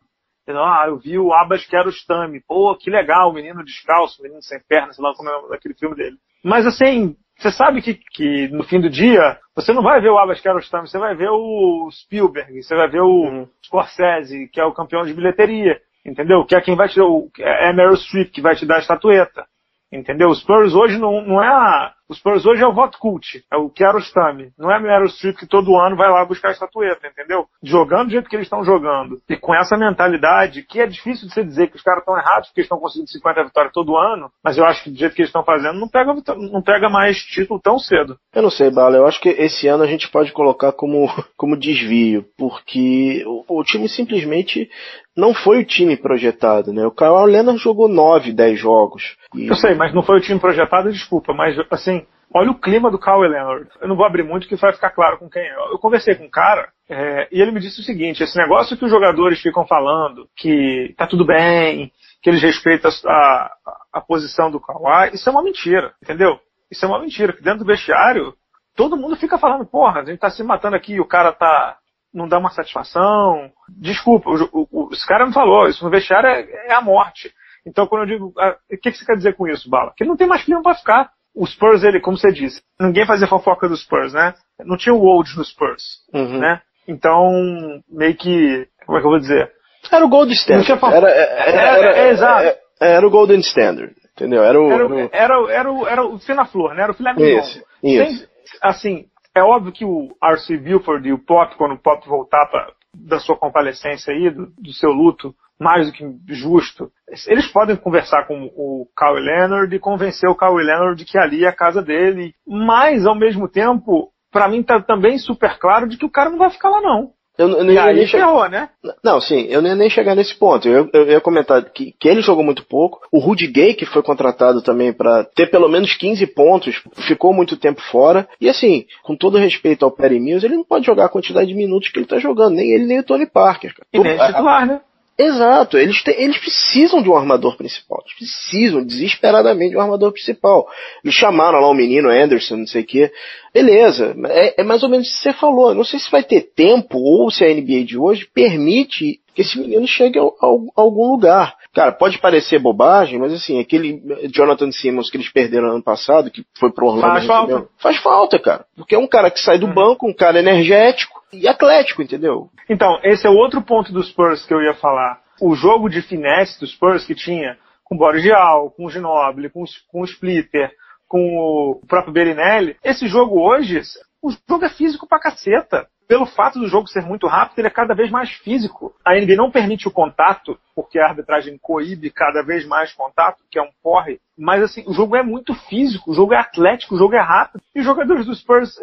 [0.48, 2.42] Ah, eu vi o Abbas Kiarostami.
[2.48, 6.18] Pô, que legal, menino descalço, menino sem pernas, sei lá como é aquele filme dele.
[6.44, 10.18] Mas assim, você sabe que, que no fim do dia, você não vai ver o
[10.18, 13.48] Abbas Kiarostami, você vai ver o Spielberg, você vai ver o uhum.
[13.64, 16.46] Scorsese, que é o campeão de bilheteria, entendeu?
[16.46, 17.06] Que é quem vai te dar,
[17.40, 19.46] é Meryl Streep que vai te dar a estatueta.
[19.96, 20.30] Entendeu?
[20.30, 21.94] Os Spurs hoje não, não é a.
[22.08, 24.52] Os Spurs hoje é o voto cult, é o Kiarostami.
[24.58, 27.48] Não é a Meryl Streep que todo ano vai lá buscar a estatueta, entendeu?
[27.64, 29.20] Jogando do jeito que eles estão jogando.
[29.28, 32.50] E com essa mentalidade, que é difícil de você dizer que os caras estão errados
[32.50, 35.22] porque eles estão conseguindo 50 vitórias todo ano, mas eu acho que do jeito que
[35.22, 38.18] eles estão fazendo, não pega, não pega mais título tão cedo.
[38.34, 38.98] Eu não sei, Bala.
[38.98, 43.64] Eu acho que esse ano a gente pode colocar como, como desvio, porque o, o
[43.64, 44.70] time simplesmente
[45.16, 46.86] não foi o time projetado, né?
[46.86, 49.16] O Kyle Leonard jogou 9, 10 jogos.
[49.34, 49.48] E...
[49.48, 51.95] Eu sei, mas não foi o time projetado, desculpa, mas assim,
[52.34, 53.70] olha o clima do Kyle Leonard.
[53.82, 55.56] Eu não vou abrir muito que vai ficar claro com quem é.
[55.72, 58.86] Eu conversei com um cara é, e ele me disse o seguinte: esse negócio que
[58.86, 63.50] os jogadores ficam falando, que tá tudo bem, que eles respeitam a, a,
[63.94, 66.40] a posição do Kawhi, isso é uma mentira, entendeu?
[66.70, 68.34] Isso é uma mentira, que dentro do vestiário
[68.76, 71.78] todo mundo fica falando, porra, a gente tá se matando aqui, o cara tá
[72.16, 73.52] não dá uma satisfação.
[73.68, 77.32] Desculpa, o, o, esse cara me falou, isso no vestiário é, é, a morte.
[77.66, 79.94] Então, quando eu digo, ah, o que, que você quer dizer com isso, Bala?
[79.98, 81.12] Que não tem mais clima para ficar.
[81.36, 84.34] O Spurs, ele, como você disse, ninguém fazia fofoca dos Spurs, né?
[84.64, 86.40] Não tinha o Old no Spurs, uhum.
[86.40, 86.62] né?
[86.88, 89.52] Então, meio que, como é que eu vou dizer?
[89.92, 90.72] Era o Gold Standard.
[90.72, 92.58] Era, era, era, é, exato.
[92.80, 94.44] Era o Golden Standard, entendeu?
[94.44, 96.84] Era o, era, o, era, era, o, era o fina flor, né?
[96.84, 97.40] Era o filé mignon.
[97.40, 98.20] Isso, isso.
[98.20, 98.28] Sem,
[98.62, 100.58] assim, é óbvio que o R.C.
[100.58, 104.74] Buford e o Pop, quando o Pop voltar pra, da sua convalescência aí, do, do,
[104.74, 106.92] seu luto, mais do que justo,
[107.28, 111.46] eles podem conversar com o Kawhi Leonard e convencer o Kawhi Leonard de que ali
[111.46, 115.98] é a casa dele, mas ao mesmo tempo, para mim tá também super claro de
[115.98, 117.14] que o cara não vai ficar lá não.
[117.38, 118.70] Eu, eu, e aí ferrou, né?
[119.04, 120.70] Não, sim, eu não ia nem chegar nesse ponto.
[120.70, 123.02] Eu, eu, eu ia comentar que, que ele jogou muito pouco.
[123.12, 127.58] O Rudy Gay, que foi contratado também para ter pelo menos 15 pontos, ficou muito
[127.58, 128.28] tempo fora.
[128.40, 131.56] E assim, com todo respeito ao Perry Mills, ele não pode jogar a quantidade de
[131.56, 132.56] minutos que ele tá jogando.
[132.56, 133.74] Nem ele, nem o Tony Parker.
[133.76, 133.88] Cara.
[133.92, 134.80] E nem titular, né?
[135.18, 138.04] Exato, eles, te, eles precisam de um armador principal.
[138.04, 140.68] Eles precisam desesperadamente de um armador principal.
[141.02, 143.12] Eles chamaram lá o menino Anderson, não sei o quê.
[143.54, 145.74] Beleza, é, é mais ou menos o que você falou.
[145.74, 149.58] Não sei se vai ter tempo ou se a NBA de hoje permite que esse
[149.58, 151.56] menino chegue a, a, a, algum lugar.
[151.74, 154.02] Cara, pode parecer bobagem, mas assim, aquele
[154.34, 157.14] Jonathan Simmons que eles perderam ano passado, que foi pro Orlando.
[157.14, 157.68] Faz falta.
[157.78, 158.66] Faz falta, cara.
[158.76, 159.74] Porque é um cara que sai do uhum.
[159.74, 162.50] banco, um cara energético e atlético, entendeu?
[162.70, 165.22] Então, esse é outro ponto dos Spurs que eu ia falar.
[165.42, 169.50] O jogo de finesse dos Spurs que tinha com o Boris Dial, com o Ginobili,
[169.50, 170.72] com, com o Splitter,
[171.08, 172.78] com o próprio Berinelli.
[172.84, 173.82] Esse jogo hoje,
[174.22, 177.72] o jogo é físico pra caceta pelo fato do jogo ser muito rápido, ele é
[177.72, 178.94] cada vez mais físico.
[179.04, 183.58] A NBA não permite o contato, porque a arbitragem coíbe cada vez mais contato, que
[183.58, 184.20] é um porre.
[184.38, 187.64] Mas assim, o jogo é muito físico, o jogo é atlético, o jogo é rápido.
[187.74, 188.76] E os jogadores do Spurs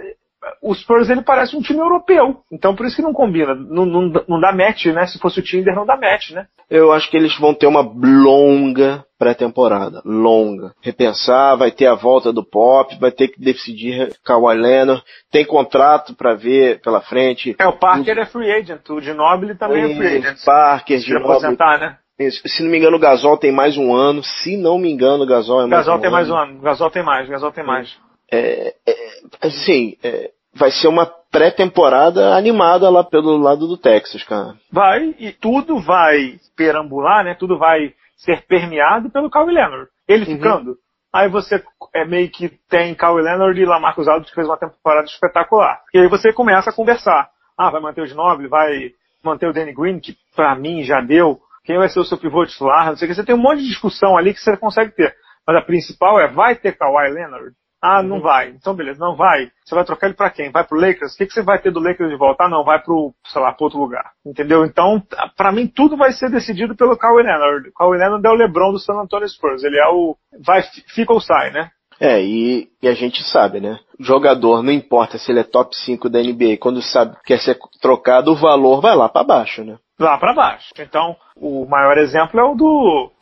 [0.61, 2.41] o Spurs ele parece um time europeu.
[2.51, 3.55] Então por isso que não combina.
[3.55, 5.07] Não, não, não dá match, né?
[5.07, 6.47] Se fosse o Tinder, não dá match, né?
[6.69, 10.03] Eu acho que eles vão ter uma longa pré-temporada.
[10.05, 10.73] Longa.
[10.81, 15.03] Repensar, vai ter a volta do Pop, vai ter que decidir Kawhi Leonard.
[15.31, 17.55] Tem contrato para ver pela frente.
[17.59, 18.21] É, o Parker o...
[18.21, 18.89] é free agent.
[18.91, 20.45] O Ginobili também é, é free agent.
[20.45, 21.31] Parker, Ginobili.
[21.31, 21.99] aposentar, né?
[22.31, 24.23] Se não me engano, o Gasol tem mais um ano.
[24.23, 26.17] Se não me engano, o Gasol é mais Gasol um tem ano.
[26.17, 26.61] mais um ano.
[26.61, 27.29] Gasol tem mais.
[27.29, 33.67] Gasol tem mais é, é, assim, é, vai ser uma pré-temporada animada lá pelo lado
[33.67, 34.55] do Texas, cara.
[34.71, 37.35] Vai, e tudo vai perambular, né?
[37.35, 39.89] Tudo vai ser permeado pelo Kawhi Leonard.
[40.09, 40.37] Ele uhum.
[40.37, 40.77] ficando.
[41.13, 41.63] Aí você
[41.95, 45.81] é meio que tem Kawhi Leonard e Lamarcus Aldridge que fez uma temporada espetacular.
[45.93, 47.29] E aí você começa a conversar.
[47.59, 48.93] Ah, vai manter o Ginobili, vai
[49.23, 51.39] manter o Danny Green, que pra mim já deu.
[51.65, 52.87] Quem vai ser o seu pivô titular?
[52.87, 53.15] Não sei o que.
[53.15, 55.15] Você tem um monte de discussão ali que você consegue ter.
[55.47, 57.55] Mas a principal é, vai ter Kawhi Leonard?
[57.83, 58.23] Ah, não uhum.
[58.23, 58.51] vai.
[58.51, 59.51] Então, beleza, não vai.
[59.65, 60.53] Você vai trocar ele para quem?
[60.53, 61.15] Vai pro Lakers?
[61.15, 62.45] O que, que você vai ter do Lakers de volta?
[62.45, 64.13] Ah, não, vai pro, sei lá, pro outro lugar.
[64.25, 64.65] Entendeu?
[64.65, 65.03] Então,
[65.37, 67.69] para mim, tudo vai ser decidido pelo Kawhi Leonard.
[67.69, 69.65] O Kawhi Leonard é o LeBron do San Antonio Spurs.
[69.65, 70.63] Ele é o, vai,
[70.95, 71.71] fica ou sai, né?
[71.99, 73.79] É, e, e, a gente sabe, né?
[73.99, 77.59] Jogador, não importa se ele é top 5 da NBA, quando sabe que quer ser
[77.81, 79.77] trocado, o valor vai lá para baixo, né?
[80.01, 80.69] Lá para baixo.
[80.79, 83.13] Então, o maior exemplo é o do...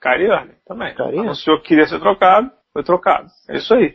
[0.00, 0.94] Kyrie Irving, também.
[0.94, 3.28] Kyrie Anunciou que queria ser trocado foi trocado.
[3.48, 3.94] É isso aí.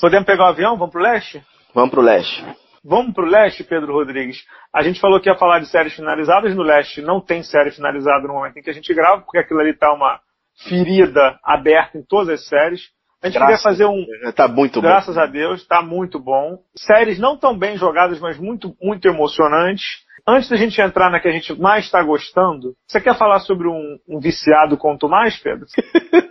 [0.00, 0.76] Podemos pegar o um avião?
[0.76, 1.42] Vamos pro leste?
[1.74, 2.44] Vamos pro leste.
[2.84, 4.44] Vamos pro leste, Pedro Rodrigues.
[4.74, 6.54] A gente falou que ia falar de séries finalizadas.
[6.54, 9.60] No leste não tem série finalizada no momento em que a gente grava, porque aquilo
[9.60, 10.20] ali tá uma
[10.68, 12.80] ferida aberta em todas as séries.
[13.22, 14.04] A gente Graças, queria fazer um.
[14.34, 14.88] Tá muito bom.
[14.88, 16.58] Graças a Deus, tá muito bom.
[16.76, 19.84] Séries não tão bem jogadas, mas muito, muito emocionantes.
[20.26, 23.66] Antes da gente entrar na que a gente mais está gostando, você quer falar sobre
[23.66, 25.66] um, um viciado quanto mais, Pedro?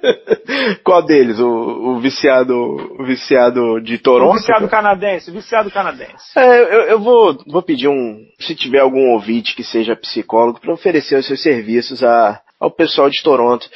[0.84, 1.40] Qual deles?
[1.40, 4.32] O, o, viciado o viciado de Toronto?
[4.32, 6.38] O viciado canadense, o viciado canadense.
[6.38, 10.74] É, eu, eu, vou, vou pedir um, se tiver algum ouvinte que seja psicólogo, para
[10.74, 13.70] oferecer os seus serviços a, ao pessoal de Toronto.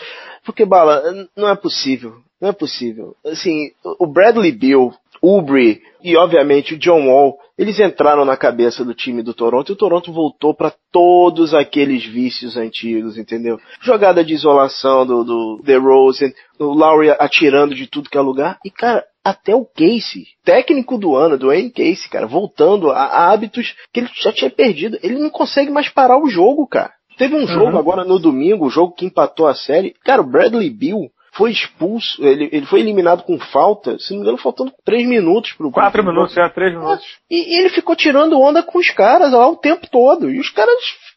[0.46, 1.04] Porque, Bala,
[1.36, 2.16] não é possível.
[2.40, 3.16] Não é possível.
[3.26, 4.94] Assim, o Bradley Bill,
[5.26, 9.74] Ubre e, obviamente, o John Wall, eles entraram na cabeça do time do Toronto e
[9.74, 13.60] o Toronto voltou para todos aqueles vícios antigos, entendeu?
[13.82, 18.60] Jogada de isolação do, do DeRozan, o Lowry atirando de tudo que é lugar.
[18.64, 23.32] E, cara, até o Casey, técnico do ano, do Wayne Casey, cara, voltando a, a,
[23.32, 25.00] hábitos que ele já tinha perdido.
[25.02, 26.94] Ele não consegue mais parar o jogo, cara.
[27.18, 27.80] Teve um jogo uhum.
[27.80, 29.96] agora no domingo, o jogo que empatou a série.
[30.04, 34.24] Cara, o Bradley Bill foi expulso, ele, ele foi eliminado com falta, se não me
[34.24, 37.06] engano, faltando três minutos pro Quatro minutos, é, três minutos.
[37.30, 40.30] E, e, ele ficou tirando onda com os caras lá o tempo todo.
[40.32, 40.74] E os caras,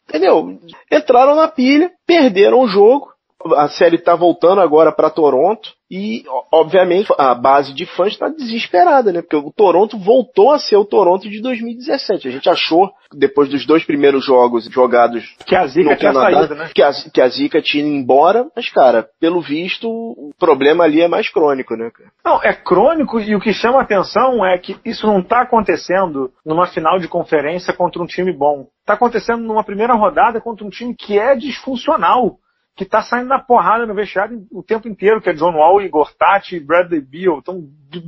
[0.07, 0.59] entendeu?
[0.91, 3.07] Entraram na pilha, perderam o jogo.
[3.55, 9.11] a série está voltando agora para Toronto e, obviamente, a base de fãs está desesperada,
[9.11, 9.21] né?
[9.21, 12.27] Porque o Toronto voltou a ser o Toronto de 2017.
[12.27, 16.55] A gente achou, depois dos dois primeiros jogos jogados que a Zica tinha Canadá, saído,
[16.55, 16.69] né?
[16.75, 21.01] Que a, que a Zica tinha ido embora, mas, cara, pelo visto, o problema ali
[21.01, 21.89] é mais crônico, né?
[22.23, 26.31] Não, é crônico e o que chama a atenção é que isso não está acontecendo
[26.45, 28.67] numa final de conferência contra um time bom.
[28.81, 32.37] Está acontecendo numa primeira rodada contra um time que é disfuncional
[32.75, 36.13] que está saindo na porrada no vestiário o tempo inteiro, que é John Wall, Igor
[36.17, 37.61] Tati e Bradley Beal, estão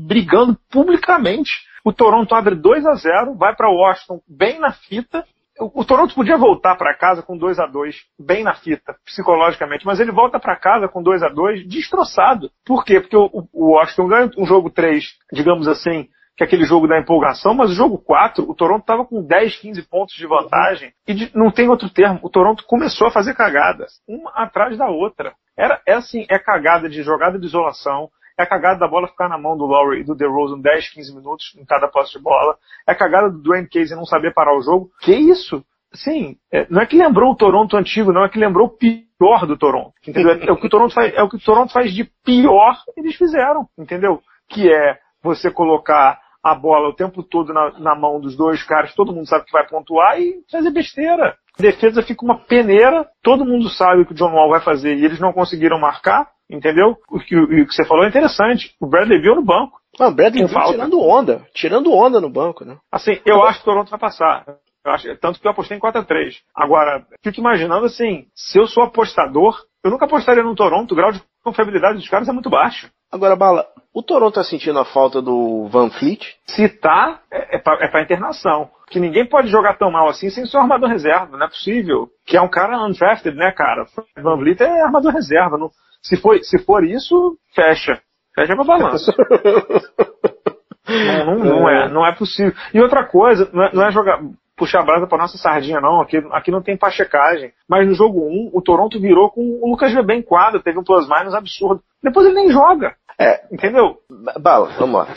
[0.08, 1.52] brigando publicamente.
[1.84, 5.26] O Toronto abre 2 a 0 vai para Washington bem na fita.
[5.60, 9.86] O, o Toronto podia voltar para casa com 2 a 2 bem na fita, psicologicamente,
[9.86, 12.50] mas ele volta para casa com 2 a 2 destroçado.
[12.66, 13.02] Por quê?
[13.02, 17.00] Porque o, o Washington ganha um jogo 3, digamos assim, que é aquele jogo da
[17.00, 21.14] empolgação, mas o jogo 4, o Toronto estava com 10, 15 pontos de vantagem e
[21.14, 22.20] de, não tem outro termo.
[22.24, 25.34] O Toronto começou a fazer cagadas, uma atrás da outra.
[25.58, 29.38] Era, é assim, é cagada de jogada de isolação, é cagada da bola ficar na
[29.38, 32.96] mão do Lowry e do DeRozan 10, 15 minutos em cada posse de bola, é
[32.96, 34.90] cagada do Dwayne Casey não saber parar o jogo.
[35.02, 35.64] Que isso?
[35.94, 39.46] Sim, é, não é que lembrou o Toronto antigo, não é que lembrou o pior
[39.46, 40.32] do Toronto, entendeu?
[40.42, 43.16] É o que o Toronto faz, é o que o Toronto faz de pior eles
[43.16, 44.22] fizeram, entendeu?
[44.50, 48.96] Que é você colocar a bola o tempo todo na, na, mão dos dois caras,
[48.96, 51.38] todo mundo sabe que vai pontuar e fazer besteira.
[51.58, 54.96] A defesa fica uma peneira, todo mundo sabe o que o John Wall vai fazer
[54.96, 56.98] e eles não conseguiram marcar, entendeu?
[57.10, 58.76] O que, o, que você falou é interessante.
[58.82, 59.80] O Bradley viu no banco.
[60.00, 62.78] Não, o Bradley viu tirando onda, tirando onda no banco, né?
[62.92, 64.46] Assim, eu acho que o Toronto vai passar.
[64.84, 66.38] Eu acho, tanto que eu apostei em 4x3.
[66.56, 71.12] Agora, fico imaginando assim, se eu sou apostador, eu nunca apostaria no Toronto, o grau
[71.12, 72.90] de confiabilidade dos caras é muito baixo.
[73.12, 76.38] Agora, Bala, o Toronto tá sentindo a falta do Van Fleet?
[76.46, 78.70] Se tá, é, é pra, é pra internação.
[78.90, 82.10] Que ninguém pode jogar tão mal assim sem ser um armador reserva, não é possível.
[82.26, 83.86] Que é um cara undrafted, né, cara?
[84.18, 85.58] Van Vliet é armador reserva.
[85.58, 85.70] Não,
[86.02, 88.02] se, for, se for isso, fecha.
[88.34, 89.12] Fecha pra balanço.
[90.88, 92.54] não, não, não, é, não é possível.
[92.74, 94.22] E outra coisa, não é, não é jogar
[94.62, 96.02] puxar a brasa para nossa sardinha, não.
[96.02, 97.52] Aqui, aqui não tem pachecagem.
[97.68, 100.84] Mas no jogo 1, o Toronto virou com o Lucas Weber em quadra, teve um
[100.84, 101.82] plus-minus absurdo.
[102.04, 102.94] Depois ele nem joga.
[103.20, 103.98] É, entendeu?
[104.40, 105.08] Bala, vamos lá.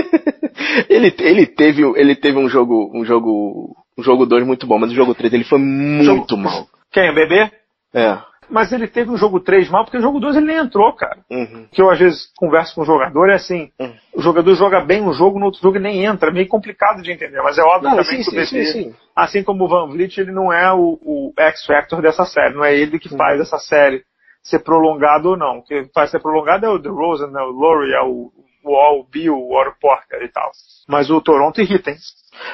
[0.88, 4.90] ele, ele, teve, ele teve um jogo, um jogo, um jogo 2 muito bom, mas
[4.90, 6.36] o jogo 3 ele foi muito jogo...
[6.38, 6.66] mal.
[6.90, 7.50] Quem, o bebê?
[7.92, 10.92] É mas ele teve um jogo 3 mal, porque o jogo 2 ele nem entrou,
[10.92, 11.18] cara.
[11.30, 11.66] Uhum.
[11.70, 13.94] Que eu às vezes converso com o jogador, é assim, uhum.
[14.14, 17.02] o jogador joga bem um jogo, no outro jogo ele nem entra, é meio complicado
[17.02, 19.68] de entender, mas é óbvio não, também sim, que o sim, sim, assim como o
[19.68, 23.16] Van Vliet, ele não é o, o X-Factor dessa série, não é ele que uhum.
[23.16, 24.02] faz essa série
[24.42, 25.58] ser prolongado ou não.
[25.58, 28.32] O que faz ser prolongado é o DeRozan, né, o Laurie, é o
[28.64, 30.50] Wall, o Bill, o Oro Porter e tal.
[30.88, 31.96] Mas o Toronto irrita, hein?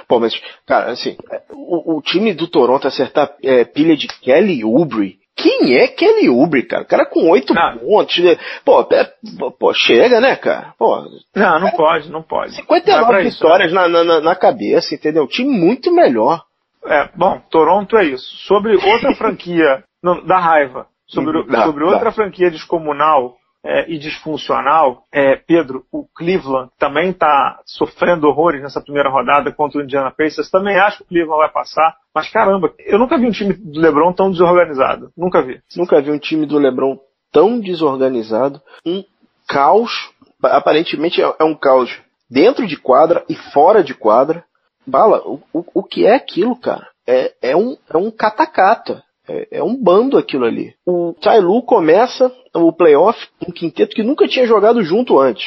[0.08, 1.16] Pô, mas, cara, assim,
[1.50, 6.64] o, o time do Toronto acertar é, pilha de Kelly Oubre quem é Kelly Oubre,
[6.64, 6.82] cara?
[6.82, 8.18] O cara com oito pontos.
[8.18, 8.36] Né?
[8.64, 9.12] Pô, é,
[9.58, 10.74] pô, chega, né, cara?
[10.76, 11.04] Pô,
[11.34, 12.56] não, não pode, não pode.
[12.56, 13.88] 59 não vitórias isso, né?
[13.88, 15.22] na, na, na cabeça, entendeu?
[15.22, 16.42] Um time muito melhor.
[16.84, 18.26] É, bom, Toronto é isso.
[18.46, 25.36] Sobre outra franquia não, da raiva, sobre, sobre outra franquia descomunal, é, e disfuncional, é,
[25.36, 30.50] Pedro, o Cleveland também está sofrendo horrores nessa primeira rodada contra o Indiana Pacers.
[30.50, 31.96] Também acho que o Cleveland vai passar.
[32.14, 35.10] Mas caramba, eu nunca vi um time do LeBron tão desorganizado.
[35.16, 35.60] Nunca vi.
[35.76, 36.98] Nunca vi um time do LeBron
[37.32, 38.60] tão desorganizado.
[38.84, 39.04] Um
[39.48, 40.10] caos.
[40.42, 42.00] Aparentemente é, é um caos
[42.30, 44.44] dentro de quadra e fora de quadra.
[44.86, 46.86] Bala, o, o, o que é aquilo, cara?
[47.06, 49.02] É, é um, é um catacata.
[49.28, 50.74] É, é, um bando aquilo ali.
[50.86, 55.44] O Tailu começa o playoff um quinteto que nunca tinha jogado junto antes.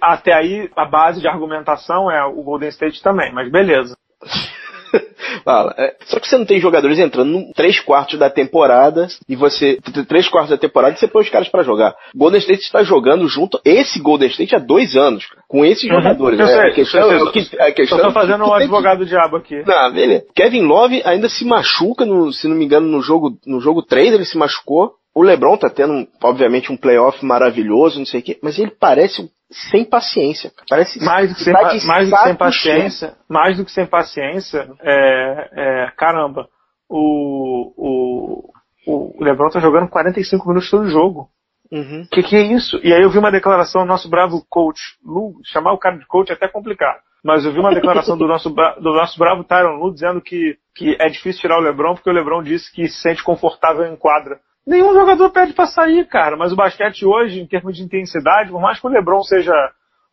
[0.00, 3.96] Até aí, a base de argumentação é o Golden State também, mas beleza.
[5.44, 5.74] Fala.
[5.76, 9.78] É, só que você não tem jogadores entrando no três quartos da temporada e você.
[10.08, 11.94] Três quartos da temporada e você põe os caras para jogar.
[12.14, 15.96] Golden State está jogando junto esse Golden State há dois anos, com esses uhum.
[15.96, 16.38] jogadores.
[16.38, 19.06] Eu é, sei, a questão, eu sei, que, a questão tô fazendo um advogado que...
[19.06, 19.62] diabo aqui.
[19.66, 20.24] Não, beleza.
[20.34, 24.14] Kevin Love ainda se machuca, no, se não me engano, no jogo, no jogo 3
[24.14, 24.99] ele se machucou.
[25.14, 29.30] O LeBron tá tendo, obviamente, um playoff maravilhoso, não sei o quê, mas ele parece
[29.50, 30.52] sem paciência.
[30.68, 33.16] Parece mais do que sem, pa mais do que sem paciência.
[33.28, 34.70] Mais do que sem paciência.
[34.80, 36.48] É, é, caramba,
[36.88, 38.52] o, o,
[38.86, 41.28] o LeBron tá jogando 45 minutos todo jogo.
[41.72, 42.06] Uhum.
[42.10, 42.80] Que que é isso?
[42.82, 46.06] E aí eu vi uma declaração do nosso bravo coach, Lu, chamar o cara de
[46.06, 47.00] coach é até complicado.
[47.22, 50.96] Mas eu vi uma declaração do nosso, do nosso bravo Tyron Lu dizendo que, que
[50.98, 54.40] é difícil tirar o LeBron porque o LeBron disse que se sente confortável em quadra.
[54.66, 56.36] Nenhum jogador pede para sair, cara.
[56.36, 59.54] Mas o basquete hoje, em termos de intensidade, por mais que o LeBron seja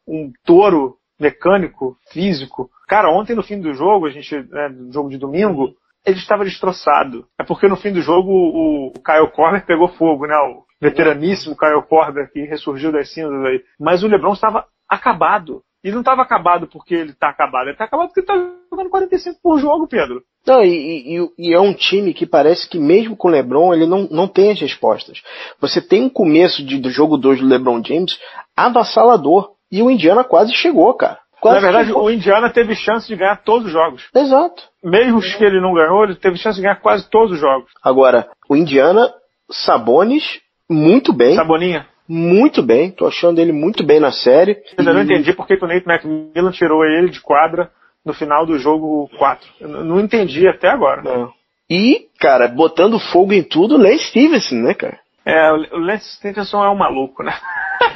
[0.07, 2.69] um touro mecânico, físico.
[2.87, 5.73] Cara, ontem no fim do jogo, a gente, né, no jogo de domingo,
[6.05, 7.27] ele estava destroçado.
[7.37, 10.35] É porque no fim do jogo o, Kyle Korver pegou fogo, né?
[10.35, 13.61] O veteraníssimo Kyle Korver que ressurgiu das cinzas aí.
[13.79, 15.61] Mas o LeBron estava acabado.
[15.83, 17.65] E não estava acabado porque ele está acabado.
[17.65, 20.21] Ele está acabado porque ele está jogando 45 por jogo, Pedro.
[20.45, 23.85] Não, e, e, e, é um time que parece que mesmo com o LeBron ele
[23.85, 25.21] não, não tem as respostas.
[25.59, 28.17] Você tem um começo de, do jogo 2 do LeBron James
[28.55, 29.51] avassalador.
[29.71, 31.19] E o Indiana quase chegou, cara.
[31.39, 32.05] Quase Na verdade, chegou.
[32.05, 34.07] o Indiana teve chance de ganhar todos os jogos.
[34.15, 34.63] Exato.
[34.83, 37.69] Mesmo que ele não ganhou, ele teve chance de ganhar quase todos os jogos.
[37.83, 39.13] Agora, o Indiana,
[39.51, 41.35] Sabonis, muito bem.
[41.35, 44.57] Saboninha muito bem, tô achando ele muito bem na série.
[44.77, 47.69] Eu não entendi porque o Nate McMillan tirou ele de quadra
[48.05, 49.47] no final do jogo 4.
[49.59, 51.01] Eu não entendi até agora.
[51.01, 51.33] Não.
[51.69, 54.99] E, cara, botando fogo em tudo, Lance Stevenson, né, cara?
[55.25, 57.33] É, o Lance Stevenson é um maluco, né?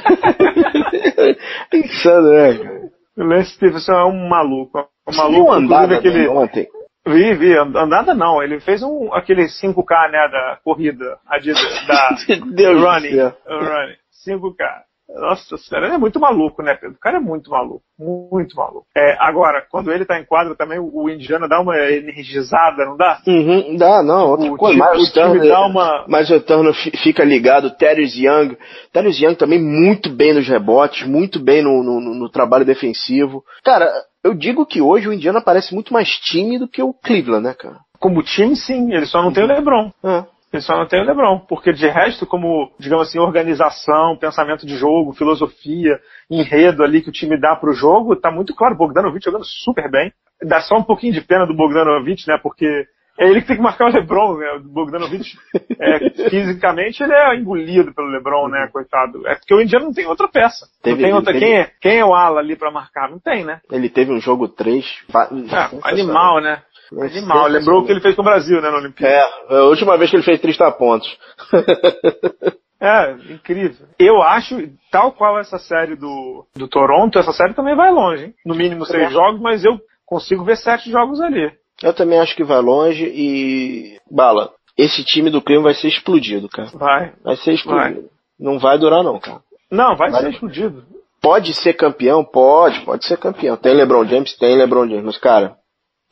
[1.72, 2.82] Insano, né, cara?
[3.16, 4.86] O Lance Stevenson é um maluco.
[5.08, 6.28] Um maluco, viu andada aquele...
[6.28, 6.68] ontem?
[7.04, 12.16] Vi, vi, andada não, ele fez um, aquele 5K, né, da corrida, a de, da,
[12.54, 13.16] Deus running,
[13.48, 13.96] running.
[14.26, 14.82] 5K.
[15.14, 16.96] Nossa senhora, ele é muito maluco, né, Pedro?
[16.96, 17.82] O cara é muito maluco.
[17.98, 18.86] Muito maluco.
[18.96, 23.20] É, agora, quando ele tá em quadra também, o, Indiana dá uma energizada, não dá?
[23.26, 24.30] Uhum, dá, não.
[24.30, 26.06] Outra o coisa, time, o time dá uma...
[26.08, 28.56] Mas o Turner fica ligado, Terry Young.
[28.92, 33.44] Terry Young também muito bem nos rebotes, muito bem no, no, no trabalho defensivo.
[33.62, 33.92] Cara,
[34.24, 37.54] eu digo que hoje o Indiana parece muito mais time do que o Cleveland, né,
[37.54, 37.80] cara?
[37.98, 38.92] Como time, sim.
[38.92, 39.92] Ele só não tem o LeBron.
[40.02, 40.24] É.
[40.52, 44.76] Ele só não tem o LeBron, porque de resto, como, digamos assim, organização, pensamento de
[44.76, 45.98] jogo, filosofia,
[46.30, 48.74] enredo ali que o time dá pro jogo, tá muito claro.
[48.74, 50.12] O Bogdanovic jogando super bem.
[50.42, 52.86] Dá só um pouquinho de pena do Bogdanovic, né, porque
[53.18, 54.52] é ele que tem que marcar o LeBron, né?
[54.52, 55.36] O Bogdanovic,
[55.78, 59.26] é, fisicamente, ele é engolido pelo LeBron, né, coitado.
[59.26, 60.66] É porque o Indiana não tem outra peça.
[60.82, 61.32] Teve, não tem outra.
[61.32, 61.44] Teve...
[61.44, 63.10] Quem, é, quem é o ala ali para marcar?
[63.10, 63.60] Não tem, né?
[63.70, 64.84] Ele teve um jogo 3.
[65.14, 66.62] É, animal, né?
[67.00, 67.48] Animal.
[67.48, 69.14] Lembrou o que ele fez com o Brasil, né, na Olimpíada.
[69.50, 71.18] É, a última vez que ele fez 30 pontos.
[72.80, 73.86] é, incrível.
[73.98, 74.56] Eu acho,
[74.90, 78.34] tal qual essa série do, do Toronto, essa série também vai longe, hein?
[78.44, 81.50] No mínimo seis jogos, mas eu consigo ver sete jogos ali.
[81.82, 83.98] Eu também acho que vai longe e.
[84.10, 86.68] Bala, esse time do Cleveland vai ser explodido, cara.
[86.74, 87.12] Vai.
[87.24, 88.02] Vai ser explodido.
[88.02, 88.10] Vai.
[88.38, 89.40] Não vai durar, não, cara.
[89.70, 90.84] Não, vai, vai ser explodido.
[91.20, 92.24] Pode ser campeão?
[92.24, 93.56] Pode, pode ser campeão.
[93.56, 94.36] Tem LeBron James?
[94.36, 95.04] Tem LeBron James.
[95.04, 95.56] Mas, cara,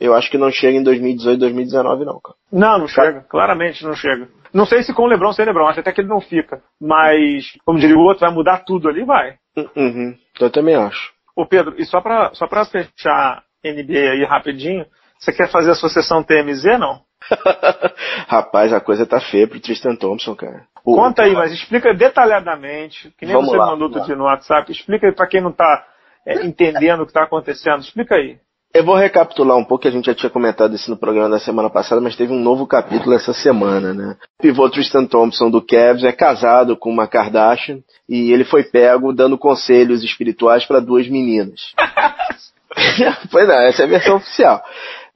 [0.00, 2.36] eu acho que não chega em 2018, 2019 não, cara.
[2.50, 3.20] Não, não chega.
[3.28, 4.28] Claramente não chega.
[4.52, 6.62] Não sei se com o LeBron sem LeBron, acho até que ele não fica.
[6.80, 9.34] Mas, como diria o outro, vai mudar tudo ali, vai.
[9.76, 10.16] Uhum.
[10.40, 11.12] Eu também acho.
[11.36, 14.86] Ô Pedro, e só pra, só pra fechar NBA aí rapidinho,
[15.18, 17.02] você quer fazer a sessão TMZ, não?
[18.26, 20.66] Rapaz, a coisa tá feia pro Tristan Thompson, cara.
[20.84, 20.96] O...
[20.96, 25.06] Conta aí, mas explica detalhadamente, que nem Vamos você lá, mandou tudo no WhatsApp, explica
[25.06, 25.86] aí pra quem não tá
[26.26, 28.38] é, entendendo o que tá acontecendo, explica aí.
[28.72, 31.68] Eu vou recapitular um pouco, a gente já tinha comentado isso no programa da semana
[31.68, 34.16] passada, mas teve um novo capítulo essa semana, né?
[34.38, 39.12] O pivô Tristan Thompson do Cavs é casado com uma Kardashian e ele foi pego
[39.12, 41.74] dando conselhos espirituais para duas meninas.
[43.32, 44.62] pois é, essa é a versão oficial.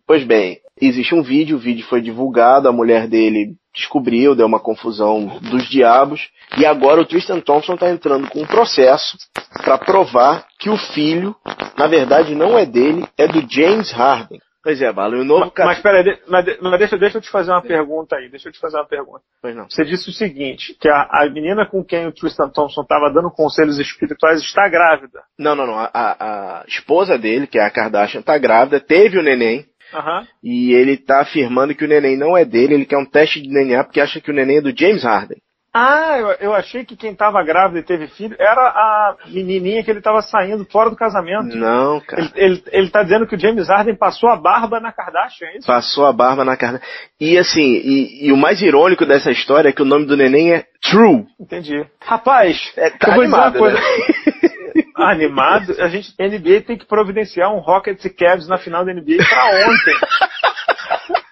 [0.06, 4.60] Pois bem, existe um vídeo, o vídeo foi divulgado, a mulher dele descobriu, deu uma
[4.60, 9.16] confusão dos diabos, e agora o Tristan Thompson está entrando com um processo
[9.64, 11.34] para provar que o filho,
[11.76, 14.40] na verdade, não é dele, é do James Harden.
[14.64, 17.50] Pois é, Balo, o novo Mas, mas peraí, mas, mas deixa, deixa eu te fazer
[17.50, 19.20] uma pergunta aí, deixa eu te fazer uma pergunta.
[19.42, 19.68] Pois não.
[19.68, 23.30] Você disse o seguinte, que a, a menina com quem o Tristan Thompson estava dando
[23.30, 25.20] conselhos espirituais está grávida.
[25.38, 25.78] Não, não, não.
[25.78, 30.26] A, a, esposa dele, que é a Kardashian, está grávida, teve o neném, Uhum.
[30.42, 33.48] E ele tá afirmando que o neném não é dele, ele quer um teste de
[33.48, 35.38] DNA porque acha que o neném é do James Harden.
[35.76, 39.90] Ah, eu, eu achei que quem estava grávida e teve filho era a menininha que
[39.90, 41.56] ele estava saindo fora do casamento.
[41.56, 42.22] Não, cara.
[42.22, 45.56] Ele, ele, ele tá dizendo que o James Harden passou a barba na Kardashian, é
[45.56, 45.66] isso?
[45.66, 46.86] Passou a barba na Kardashian.
[47.20, 50.52] E assim, e, e, o mais irônico dessa história é que o nome do neném
[50.52, 51.26] é True.
[51.40, 51.84] Entendi.
[52.00, 53.80] Rapaz, é, tá eu vou animado, dizer uma coisa.
[53.80, 54.50] Né?
[54.94, 59.16] animado, a gente, NBA tem que providenciar um Rockets e Cavs na final da NBA
[59.16, 59.94] pra ontem.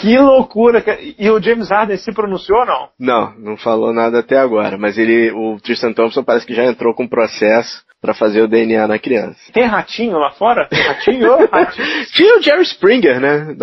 [0.00, 0.82] Que loucura!
[1.18, 2.88] E o James Harden se pronunciou ou não?
[2.98, 4.78] Não, não falou nada até agora.
[4.78, 8.86] Mas ele, o Tristan Thompson parece que já entrou com processo para fazer o DNA
[8.88, 9.38] na criança.
[9.52, 10.66] Tem ratinho lá fora?
[10.66, 11.46] Tem ratinho?
[11.46, 11.86] ratinho.
[12.14, 13.56] Tinha o Jerry Springer, né?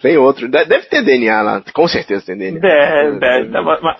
[0.00, 0.48] Tem outro.
[0.48, 1.62] Deve ter DNA lá.
[1.72, 2.60] Com certeza tem DNA.
[2.60, 3.50] Deve, deve.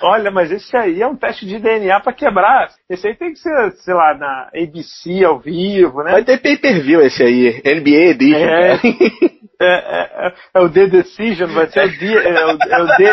[0.03, 2.69] Olha, mas esse aí é um teste de DNA para quebrar.
[2.89, 6.13] Esse aí tem que ser, sei lá, na ABC ao vivo, né?
[6.13, 7.63] Vai ter pay-per-view esse aí.
[7.65, 8.39] NBA Edition.
[8.39, 8.81] É.
[9.61, 12.87] É, é, é, é, o The Decision, vai ser o D, é o, é o
[12.97, 13.05] D,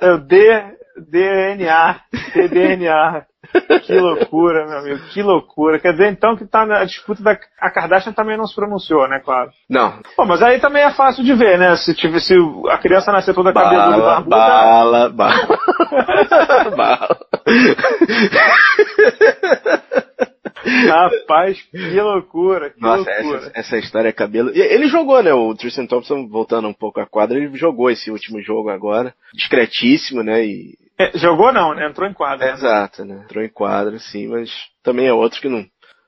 [0.00, 0.64] é o D,
[0.96, 2.00] DNA,
[2.50, 3.26] DNA.
[3.84, 5.78] Que loucura, meu amigo, que loucura.
[5.78, 7.36] Quer dizer, então, que tá na disputa da.
[7.60, 9.50] A Kardashian também não se pronunciou, né, claro.
[9.68, 9.98] Não.
[10.16, 11.76] Bom, mas aí também é fácil de ver, né?
[11.76, 12.34] Se, tiver, se
[12.70, 14.36] a criança nascer toda cabeluda e Bala, barbuda.
[14.36, 15.58] bala, bala.
[16.76, 17.18] bala.
[20.88, 23.38] Rapaz, que loucura, que Nossa, loucura.
[23.38, 24.50] essa, essa história é cabelo.
[24.54, 25.32] Ele jogou, né?
[25.34, 29.12] O Tristan Thompson, voltando um pouco à quadra, ele jogou esse último jogo agora.
[29.34, 30.44] Discretíssimo, né?
[30.44, 30.74] E...
[31.10, 31.86] É, jogou não, né?
[31.88, 32.46] Entrou em quadra.
[32.46, 32.52] né?
[32.52, 33.22] Exato, né?
[33.24, 34.50] Entrou em quadra, sim, mas
[34.82, 35.64] também é outro que não,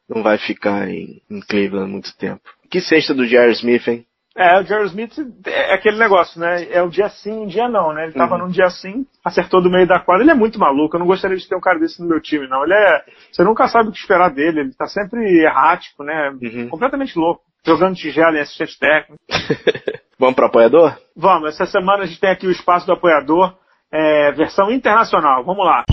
[0.08, 2.42] não vai ficar em, em Cleveland muito tempo.
[2.70, 4.06] Que sexta do Jair Smith, hein?
[4.36, 5.12] É, o Jerry Smith
[5.46, 6.66] é aquele negócio, né?
[6.72, 8.02] É um dia sim, um dia não, né?
[8.06, 8.46] Ele tava Uhum.
[8.46, 10.24] num dia sim, acertou do meio da quadra.
[10.24, 12.48] Ele é muito maluco, eu não gostaria de ter um cara desse no meu time,
[12.48, 12.64] não.
[12.64, 13.04] Ele é.
[13.30, 16.30] Você nunca sabe o que esperar dele, ele tá sempre errático, né?
[16.42, 16.68] Uhum.
[16.68, 17.42] Completamente louco.
[17.64, 19.22] Jogando tigela em assistente técnico.
[20.18, 20.96] Vamos pro apoiador?
[21.16, 23.54] Vamos, essa semana a gente tem aqui o espaço do apoiador,
[23.94, 25.44] é, versão internacional.
[25.44, 25.84] Vamos lá.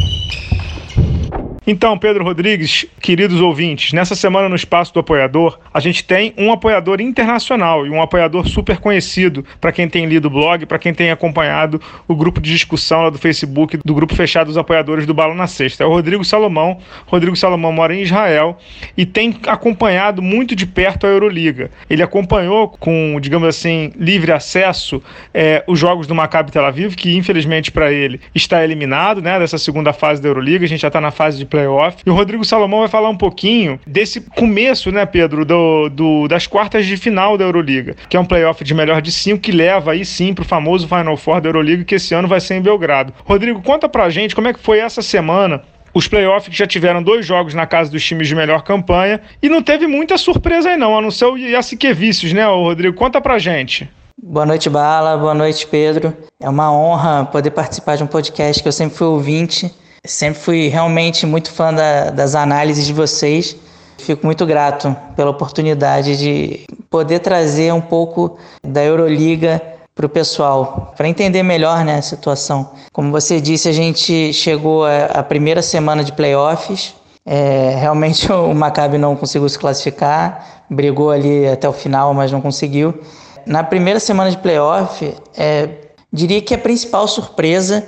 [1.71, 6.51] Então, Pedro Rodrigues, queridos ouvintes, nessa semana no Espaço do Apoiador, a gente tem um
[6.51, 10.93] apoiador internacional e um apoiador super conhecido para quem tem lido o blog, para quem
[10.93, 15.13] tem acompanhado o grupo de discussão lá do Facebook, do grupo fechado dos apoiadores do
[15.13, 15.85] Balo na Sexta.
[15.85, 16.77] É o Rodrigo Salomão.
[17.05, 18.57] Rodrigo Salomão mora em Israel
[18.97, 21.71] e tem acompanhado muito de perto a Euroliga.
[21.89, 25.01] Ele acompanhou com, digamos assim, livre acesso
[25.33, 29.57] é, os jogos do Maccabi Tel Aviv, que infelizmente para ele está eliminado né, dessa
[29.57, 30.65] segunda fase da Euroliga.
[30.65, 31.97] A gente já está na fase de playoff.
[32.05, 36.47] E o Rodrigo Salomão vai falar um pouquinho desse começo, né, Pedro, do, do- das
[36.47, 39.91] quartas de final da Euroliga, que é um playoff de melhor de cinco que leva
[39.91, 43.13] aí sim pro famoso Final Four da Euroliga, que esse ano vai ser em Belgrado.
[43.25, 45.61] Rodrigo, conta pra gente como é que foi essa semana.
[45.93, 49.61] Os playoffs já tiveram dois jogos na casa dos times de melhor campanha e não
[49.61, 52.95] teve muita surpresa aí não, a não ser o Yasikevicius, né, Rodrigo?
[52.95, 53.89] Conta pra gente.
[54.23, 55.17] Boa noite, Bala.
[55.17, 56.15] Boa noite, Pedro.
[56.39, 59.69] É uma honra poder participar de um podcast que eu sempre fui ouvinte.
[60.05, 63.55] Sempre fui realmente muito fã da- das análises de vocês.
[63.99, 69.61] Fico muito grato pela oportunidade de poder trazer um pouco da Euroliga
[69.93, 72.71] para o pessoal, para entender melhor né, a situação.
[72.91, 76.95] Como você disse, a gente chegou à primeira semana de playoffs.
[77.23, 82.41] É, realmente o Maccabi não conseguiu se classificar, brigou ali até o final, mas não
[82.41, 82.99] conseguiu.
[83.45, 85.69] Na primeira semana de playoff, é,
[86.11, 87.87] diria que a principal surpresa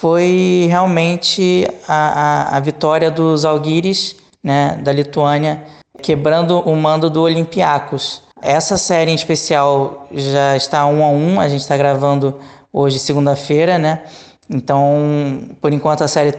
[0.00, 5.64] foi realmente a, a, a vitória dos Algiris, né, da Lituânia,
[6.00, 8.22] quebrando o mando do Olympiacos.
[8.40, 12.38] Essa série em especial já está um a um, a gente está gravando
[12.72, 14.04] hoje, segunda-feira, né?
[14.48, 16.32] Então, por enquanto a série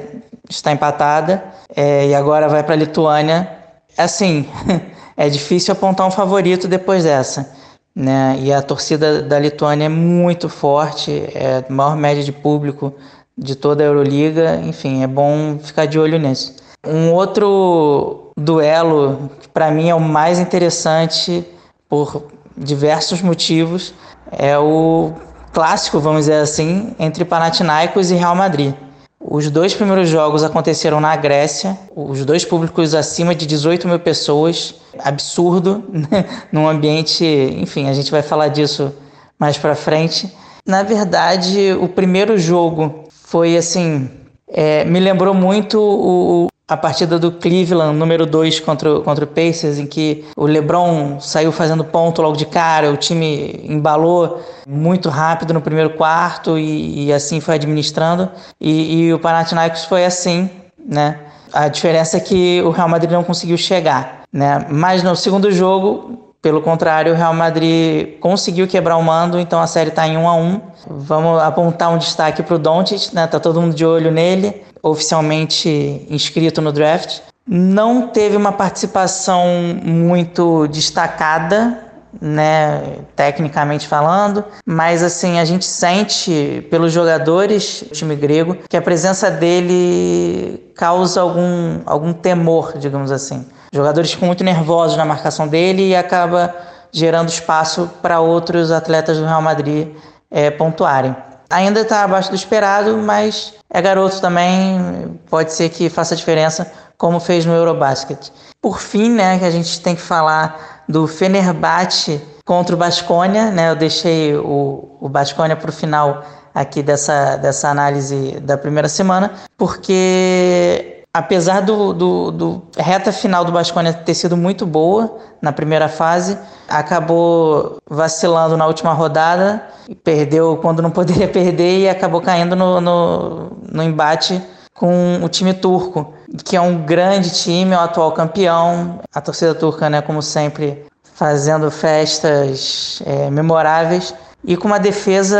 [0.49, 1.43] está empatada
[1.75, 3.49] é, e agora vai para a Lituânia.
[3.97, 4.47] Assim,
[5.17, 7.53] é difícil apontar um favorito depois dessa.
[7.93, 8.37] Né?
[8.39, 12.93] E a torcida da Lituânia é muito forte, é maior média de público
[13.39, 14.61] de toda a Euroliga.
[14.63, 16.55] Enfim, é bom ficar de olho nisso.
[16.85, 21.45] Um outro duelo que para mim é o mais interessante
[21.89, 22.27] por
[22.57, 23.93] diversos motivos
[24.31, 25.13] é o
[25.51, 28.73] clássico, vamos dizer assim, entre Panathinaikos e Real Madrid.
[29.19, 34.75] Os dois primeiros jogos aconteceram na Grécia, os dois públicos acima de 18 mil pessoas,
[34.97, 36.25] absurdo, né?
[36.51, 38.93] num ambiente, enfim, a gente vai falar disso
[39.37, 40.33] mais pra frente.
[40.65, 44.09] Na verdade, o primeiro jogo foi assim,
[44.47, 49.77] é, me lembrou muito o, a partida do Cleveland, número 2 contra, contra o Pacers,
[49.77, 55.53] em que o LeBron saiu fazendo ponto logo de cara, o time embalou muito rápido
[55.53, 58.31] no primeiro quarto e, e assim foi administrando.
[58.59, 60.49] E, e o Panathinaikos foi assim,
[60.83, 61.19] né?
[61.53, 64.65] A diferença é que o Real Madrid não conseguiu chegar, né?
[64.69, 69.67] Mas no segundo jogo, pelo contrário, o Real Madrid conseguiu quebrar o mando, então a
[69.67, 70.61] série está em 1 a 1.
[70.87, 73.27] Vamos apontar um destaque para o Doncic, né?
[73.27, 77.19] Tá todo mundo de olho nele, oficialmente inscrito no draft.
[77.45, 79.45] Não teve uma participação
[79.83, 81.89] muito destacada,
[82.21, 82.81] né,
[83.15, 89.29] tecnicamente falando, mas assim a gente sente pelos jogadores do time grego que a presença
[89.29, 93.45] dele causa algum algum temor, digamos assim.
[93.71, 96.55] Jogadores ficam muito nervosos na marcação dele e acaba
[96.91, 99.89] gerando espaço para outros atletas do Real Madrid
[100.31, 101.15] é, pontuarem.
[101.49, 107.19] Ainda está abaixo do esperado, mas é garoto também, pode ser que faça diferença, como
[107.19, 108.31] fez no Eurobasket.
[108.61, 113.69] Por fim, né, que a gente tem que falar do Fenerbahçe contra o Basconia, né?
[113.69, 119.31] Eu deixei o, o Basconia para o final aqui dessa, dessa análise da primeira semana,
[119.55, 125.89] porque apesar do, do, do reta final do Basconia ter sido muito boa na primeira
[125.89, 126.37] fase,
[126.67, 129.63] acabou vacilando na última rodada,
[130.03, 134.41] perdeu quando não poderia perder e acabou caindo no, no, no embate
[134.73, 136.13] com o time turco.
[136.45, 138.99] que é um grande time, é o atual campeão.
[139.13, 140.85] A torcida turca, né, como sempre,
[141.15, 145.37] fazendo festas é, memoráveis e com uma defesa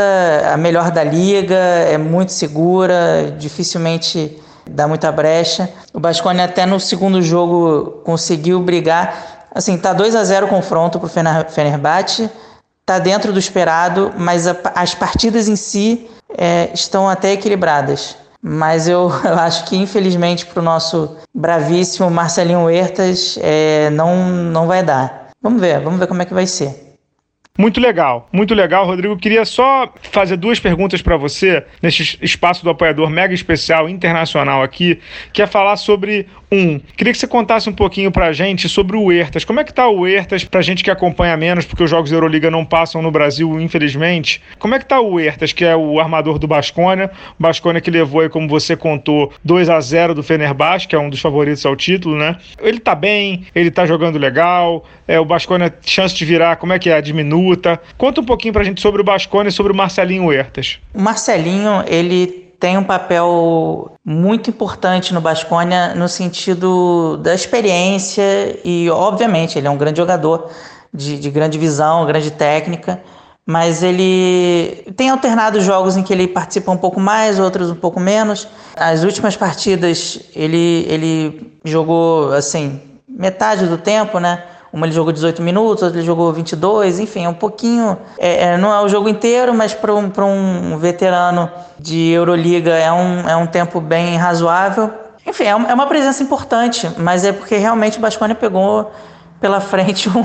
[0.52, 4.38] a melhor da liga, é muito segura, dificilmente
[4.70, 5.68] dá muita brecha.
[5.92, 9.46] O Basconia até no segundo jogo conseguiu brigar.
[9.54, 12.30] Assim, tá 2 a 0 o confronto pro Fenerbahçe,
[12.86, 18.16] tá dentro do esperado, mas a, as partidas em si é, estão até equilibradas.
[18.42, 24.66] Mas eu, eu acho que, infelizmente, para o nosso bravíssimo Marcelinho Huertas, é, não, não
[24.66, 25.30] vai dar.
[25.42, 26.89] Vamos ver, vamos ver como é que vai ser.
[27.58, 29.16] Muito legal, muito legal, Rodrigo.
[29.16, 35.00] Queria só fazer duas perguntas para você nesse espaço do apoiador mega especial internacional aqui,
[35.32, 36.80] que é falar sobre um.
[36.96, 39.44] Queria que você contasse um pouquinho pra gente sobre o Huertas.
[39.44, 42.16] Como é que tá o Huertas pra gente que acompanha menos, porque os jogos da
[42.16, 44.42] Euroliga não passam no Brasil, infelizmente.
[44.58, 47.90] Como é que tá o Huertas, que é o armador do Basconia, o Basconia que
[47.90, 51.64] levou aí, como você contou, 2 a 0 do Fenerbahçe, que é um dos favoritos
[51.66, 52.36] ao título, né?
[52.60, 56.78] Ele tá bem, ele tá jogando legal, é o Basconia chance de virar, como é
[56.78, 57.40] que é, diminui
[57.96, 60.78] Conta um pouquinho pra gente sobre o Bascone e sobre o Marcelinho Huertas.
[60.94, 68.90] O Marcelinho, ele tem um papel muito importante no Basconia no sentido da experiência e,
[68.90, 70.50] obviamente, ele é um grande jogador
[70.92, 73.02] de, de grande visão, grande técnica,
[73.46, 77.98] mas ele tem alternado jogos em que ele participa um pouco mais, outros um pouco
[77.98, 78.46] menos.
[78.76, 84.44] As últimas partidas ele, ele jogou assim metade do tempo, né?
[84.72, 87.98] Uma ele jogou 18 minutos, outra ele jogou 22, enfim, é um pouquinho.
[88.16, 92.92] É, é, não é o jogo inteiro, mas para um, um veterano de Euroliga é
[92.92, 94.92] um, é um tempo bem razoável.
[95.26, 98.92] Enfim, é, é uma presença importante, mas é porque realmente o Basconia pegou
[99.40, 100.24] pela frente um,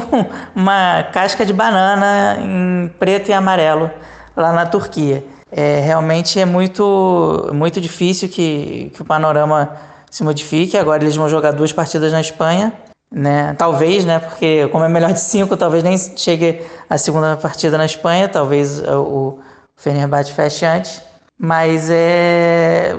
[0.56, 3.90] uma casca de banana em preto e amarelo
[4.38, 5.26] lá na Turquia.
[5.52, 9.76] É, realmente é muito, muito difícil que, que o panorama
[10.12, 10.78] se modifique.
[10.78, 13.54] Agora eles vão jogar duas partidas na Espanha né?
[13.58, 14.20] Talvez, né?
[14.20, 18.80] Porque como é melhor de cinco, talvez nem chegue a segunda partida na Espanha, talvez
[18.82, 19.40] o
[19.76, 21.02] Fenerbahçe feche antes.
[21.38, 22.96] Mas é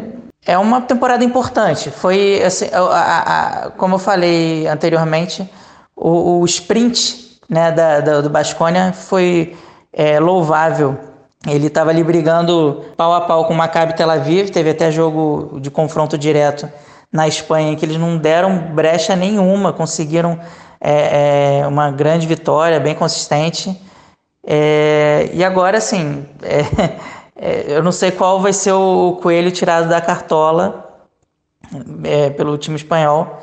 [0.46, 1.90] é uma temporada importante.
[1.90, 5.48] Foi assim, a, a, a, como eu falei anteriormente,
[5.94, 9.56] o, o sprint né, da, da, do Basconia foi
[9.92, 10.96] é, louvável.
[11.46, 15.58] Ele estava ali brigando pau a pau com o Maccabi Tel Aviv, teve até jogo
[15.60, 16.68] de confronto direto
[17.12, 20.38] na Espanha, que eles não deram brecha nenhuma, conseguiram
[20.80, 23.80] é, é, uma grande vitória, bem consistente.
[24.46, 26.92] É, e agora, assim, é,
[27.34, 31.00] é, eu não sei qual vai ser o coelho tirado da cartola
[32.04, 33.40] é, pelo time espanhol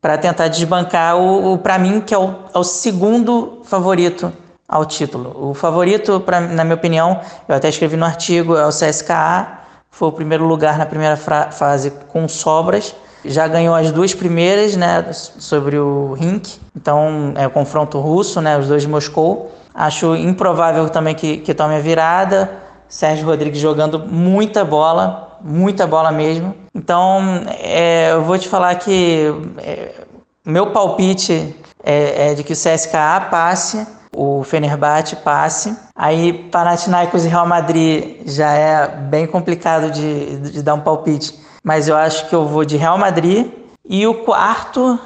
[0.00, 4.32] para tentar desbancar o, o para mim, que é o, é o, segundo favorito
[4.68, 5.50] ao título.
[5.50, 9.65] O favorito, pra, na minha opinião, eu até escrevi no artigo, é o CSKA,
[9.96, 12.94] foi o primeiro lugar na primeira fase com sobras
[13.28, 16.58] já ganhou as duas primeiras, né, sobre o Rink.
[16.74, 19.52] Então, é o confronto russo, né, os dois de Moscou.
[19.74, 22.50] Acho improvável também que, que tome a virada.
[22.88, 26.54] Sérgio Rodrigues jogando muita bola, muita bola mesmo.
[26.74, 29.92] Então, é, eu vou te falar que é,
[30.44, 33.84] meu palpite é, é, de que o CSKA passe,
[34.16, 35.76] o Fenerbahçe passe.
[35.94, 41.88] Aí, Panathinaikos e Real Madrid já é bem complicado de, de dar um palpite mas
[41.88, 43.50] eu acho que eu vou de Real Madrid.
[43.84, 44.96] E o quarto,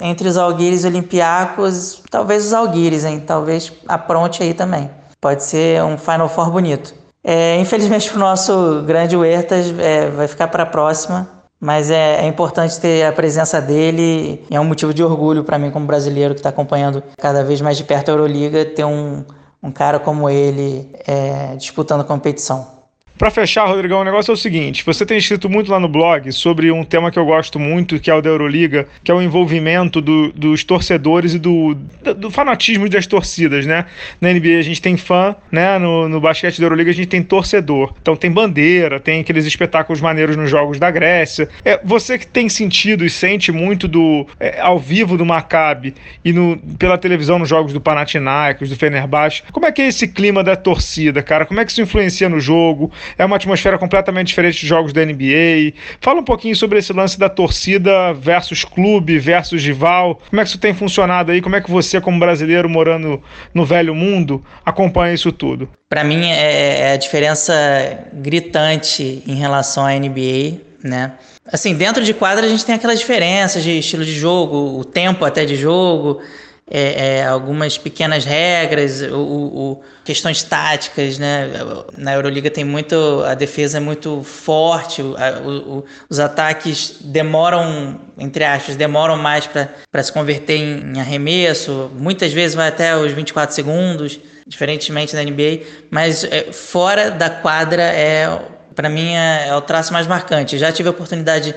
[0.00, 3.18] entre os Alguires e Olympiacos, talvez os Alguires, hein?
[3.18, 4.88] Talvez apronte aí também.
[5.20, 6.94] Pode ser um Final Four bonito.
[7.24, 11.28] É, infelizmente, o nosso grande Huertas é, vai ficar para a próxima,
[11.60, 14.44] mas é, é, importante ter a presença dele.
[14.50, 17.60] E é um motivo de orgulho para mim, como brasileiro que está acompanhando cada vez
[17.60, 19.24] mais de perto a Euroliga, ter um,
[19.62, 22.77] um cara como ele é, disputando a competição.
[23.18, 26.30] Para fechar, Rodrigão, o negócio é o seguinte: você tem escrito muito lá no blog
[26.30, 29.20] sobre um tema que eu gosto muito, que é o da Euroliga, que é o
[29.20, 31.74] envolvimento do, dos torcedores e do,
[32.16, 33.86] do, fanatismo das torcidas, né?
[34.20, 35.78] Na NBA a gente tem fã, né?
[35.78, 37.92] No, no basquete da Euroliga a gente tem torcedor.
[38.00, 41.48] Então tem bandeira, tem aqueles espetáculos maneiros nos jogos da Grécia.
[41.64, 45.92] É, você que tem sentido e sente muito do é, ao vivo do Maccabi
[46.24, 50.06] e no, pela televisão nos jogos do Panathinaikos, do Fenerbahçe, como é que é esse
[50.06, 51.44] clima da torcida, cara?
[51.44, 52.92] Como é que isso influencia no jogo?
[53.16, 55.72] É uma atmosfera completamente diferente dos jogos da NBA.
[56.00, 60.20] Fala um pouquinho sobre esse lance da torcida versus clube versus rival.
[60.28, 61.40] Como é que isso tem funcionado aí?
[61.40, 63.22] Como é que você, como brasileiro morando
[63.54, 65.68] no velho mundo, acompanha isso tudo?
[65.88, 67.54] Para mim é, é a diferença
[68.12, 71.12] gritante em relação à NBA, né?
[71.50, 75.24] Assim, dentro de quadra a gente tem aquelas diferenças de estilo de jogo, o tempo
[75.24, 76.20] até de jogo,
[76.70, 81.50] é, é, algumas pequenas regras, o, o, questões táticas, né?
[81.96, 88.76] Na Euroliga tem muito, a defesa é muito forte, o, os ataques demoram, entre aspas,
[88.76, 94.20] demoram mais para se converter em, em arremesso, muitas vezes vai até os 24 segundos,
[94.46, 98.28] diferentemente da NBA, mas é, fora da quadra é,
[98.78, 100.56] para mim, é, é o traço mais marcante.
[100.56, 101.52] Já tive a oportunidade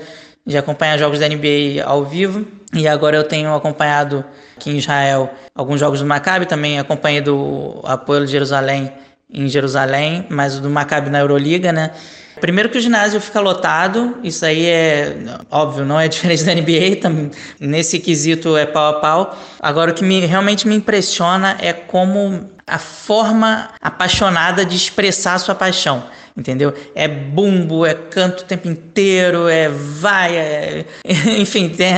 [0.46, 4.24] de acompanhar jogos da NBA ao vivo e agora eu tenho acompanhado
[4.56, 8.92] aqui em Israel alguns jogos do Maccabi, também acompanhei do Apoio de Jerusalém
[9.32, 11.92] em Jerusalém, mas do Maccabi na Euroliga, né?
[12.40, 15.16] Primeiro que o ginásio fica lotado, isso aí é
[15.50, 17.30] óbvio, não é diferente da NBA, também,
[17.60, 19.38] nesse quesito é pau a pau.
[19.60, 25.54] Agora o que me, realmente me impressiona é como a forma apaixonada de expressar sua
[25.54, 26.04] paixão
[26.36, 26.72] entendeu?
[26.94, 30.84] É bumbo, é canto o tempo inteiro, é vai, é...
[31.38, 31.92] enfim, tem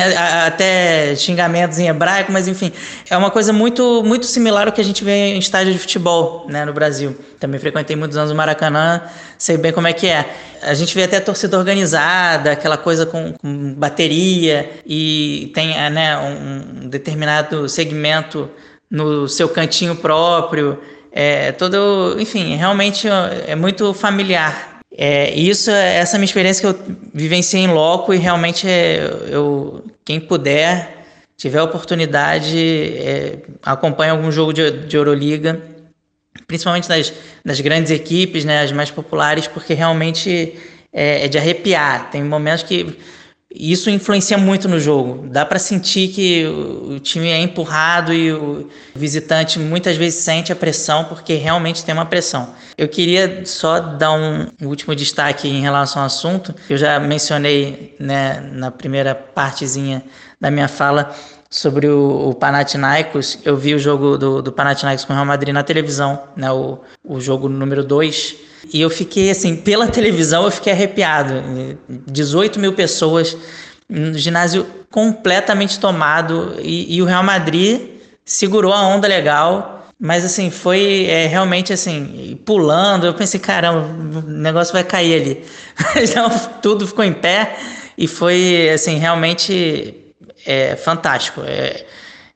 [0.47, 2.73] até xingamentos em hebraico, mas enfim,
[3.09, 6.47] é uma coisa muito muito similar ao que a gente vê em estádio de futebol,
[6.49, 7.17] né, no Brasil.
[7.39, 9.03] Também frequentei muitos anos o Maracanã,
[9.39, 10.29] sei bem como é que é.
[10.63, 16.89] A gente vê até torcida organizada, aquela coisa com, com bateria e tem, né, um
[16.89, 18.49] determinado segmento
[18.91, 20.79] no seu cantinho próprio
[21.17, 23.07] é todo, enfim, realmente
[23.47, 24.81] é muito familiar.
[24.91, 29.29] É, isso, essa é a minha experiência que eu vivenciei em loco e realmente é,
[29.29, 31.05] eu, quem puder,
[31.37, 32.59] tiver oportunidade,
[32.99, 35.63] é, acompanhe algum jogo de, de Euroliga,
[36.49, 37.13] principalmente das,
[37.45, 40.59] das grandes equipes, né, as mais populares, porque realmente
[40.93, 42.11] é, é de arrepiar.
[42.11, 42.99] Tem momentos que
[43.55, 45.29] isso influencia muito no jogo.
[45.29, 50.57] Dá para sentir que o time é empurrado e o visitante muitas vezes sente a
[50.57, 52.53] pressão, porque realmente tem uma pressão.
[52.77, 56.53] Eu queria só dar um último destaque em relação ao assunto.
[56.69, 60.03] Eu já mencionei né, na primeira partezinha
[60.41, 61.15] da minha fala
[61.49, 63.39] sobre o, o Panathinaikos.
[63.45, 66.81] Eu vi o jogo do, do Panathinaikos com o Real Madrid na televisão, né, o,
[67.05, 71.43] o jogo número 2 e eu fiquei assim, pela televisão eu fiquei arrepiado.
[71.89, 73.37] 18 mil pessoas,
[73.89, 77.81] um ginásio completamente tomado e, e o Real Madrid
[78.25, 79.71] segurou a onda legal.
[79.99, 83.07] Mas assim, foi é, realmente assim, pulando.
[83.07, 85.45] Eu pensei, caramba, o negócio vai cair ali.
[85.95, 86.29] Mas não,
[86.61, 87.57] tudo ficou em pé
[87.97, 91.43] e foi assim, realmente é, fantástico.
[91.47, 91.85] É,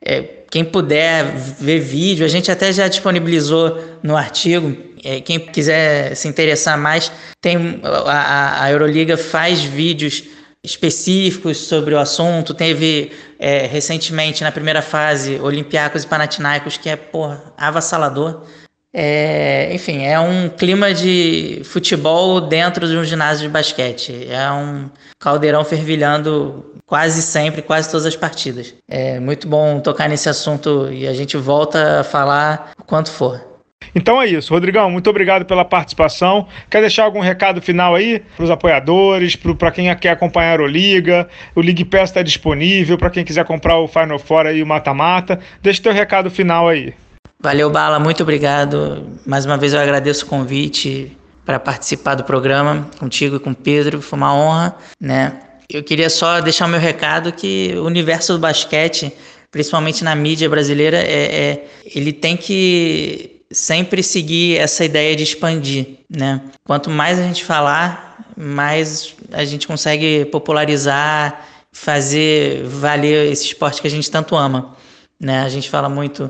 [0.01, 4.77] é, quem puder ver vídeo, a gente até já disponibilizou no artigo.
[5.05, 10.25] É, quem quiser se interessar mais, tem a, a Euroliga faz vídeos
[10.65, 12.55] específicos sobre o assunto.
[12.55, 18.45] Teve é, recentemente na primeira fase Olympiacos e Panathinaikos, que é porra, avassalador.
[18.93, 24.27] É, enfim, é um clima de futebol dentro de um ginásio de basquete.
[24.31, 28.75] É um caldeirão fervilhando quase sempre, quase todas as partidas.
[28.89, 33.47] É muito bom tocar nesse assunto e a gente volta a falar o quanto for.
[33.95, 34.53] Então é isso.
[34.53, 36.47] Rodrigão, muito obrigado pela participação.
[36.71, 41.29] Quer deixar algum recado final aí para os apoiadores, para quem quer acompanhar a Euroliga?
[41.55, 45.39] O League Pass está disponível para quem quiser comprar o Final Four aí, o mata-mata.
[45.63, 46.95] Deixa teu recado final aí.
[47.41, 49.07] Valeu, Bala, muito obrigado.
[49.25, 53.55] Mais uma vez eu agradeço o convite para participar do programa contigo e com o
[53.55, 54.03] Pedro.
[54.03, 55.41] Foi uma honra, né?
[55.71, 59.13] Eu queria só deixar o meu recado que o universo do basquete,
[59.53, 66.01] principalmente na mídia brasileira, é, é ele tem que sempre seguir essa ideia de expandir,
[66.11, 66.43] né?
[66.65, 73.87] Quanto mais a gente falar, mais a gente consegue popularizar, fazer valer esse esporte que
[73.87, 74.77] a gente tanto ama,
[75.21, 75.43] né?
[75.43, 76.29] A gente fala muito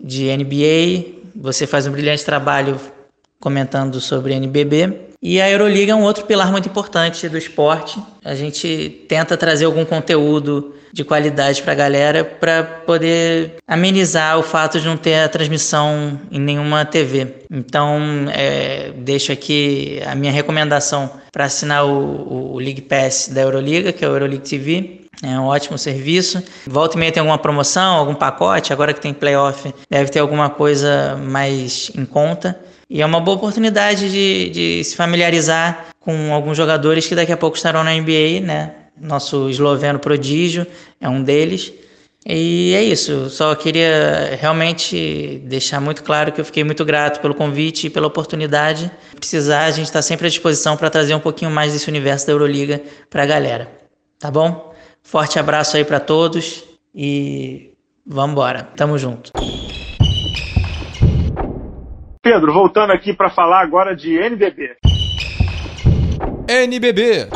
[0.00, 2.80] de NBA, você faz um brilhante trabalho
[3.40, 5.08] comentando sobre NBB.
[5.20, 8.00] E a Euroliga é um outro pilar muito importante do esporte.
[8.24, 14.42] A gente tenta trazer algum conteúdo de qualidade para a galera para poder amenizar o
[14.42, 17.34] fato de não ter a transmissão em nenhuma TV.
[17.50, 18.00] Então,
[18.32, 24.04] é, deixo aqui a minha recomendação para assinar o, o League Pass da Euroliga, que
[24.04, 24.97] é o Euroleague TV.
[25.22, 26.42] É um ótimo serviço.
[26.66, 28.72] Volta e meia tem alguma promoção, algum pacote.
[28.72, 32.58] Agora que tem playoff, deve ter alguma coisa mais em conta.
[32.88, 37.36] E é uma boa oportunidade de, de se familiarizar com alguns jogadores que daqui a
[37.36, 38.74] pouco estarão na NBA, né?
[39.00, 40.66] Nosso esloveno prodígio
[41.00, 41.72] é um deles.
[42.26, 47.34] E é isso, só queria realmente deixar muito claro que eu fiquei muito grato pelo
[47.34, 48.90] convite e pela oportunidade.
[49.10, 52.26] Se precisar, a gente está sempre à disposição para trazer um pouquinho mais desse universo
[52.26, 53.70] da Euroliga para a galera.
[54.18, 54.67] Tá bom?
[55.10, 56.62] Forte abraço aí para todos
[56.94, 57.72] e
[58.06, 58.62] vamos embora.
[58.76, 59.32] Tamo junto.
[62.22, 64.76] Pedro, voltando aqui para falar agora de NBB.
[66.46, 67.26] NBB.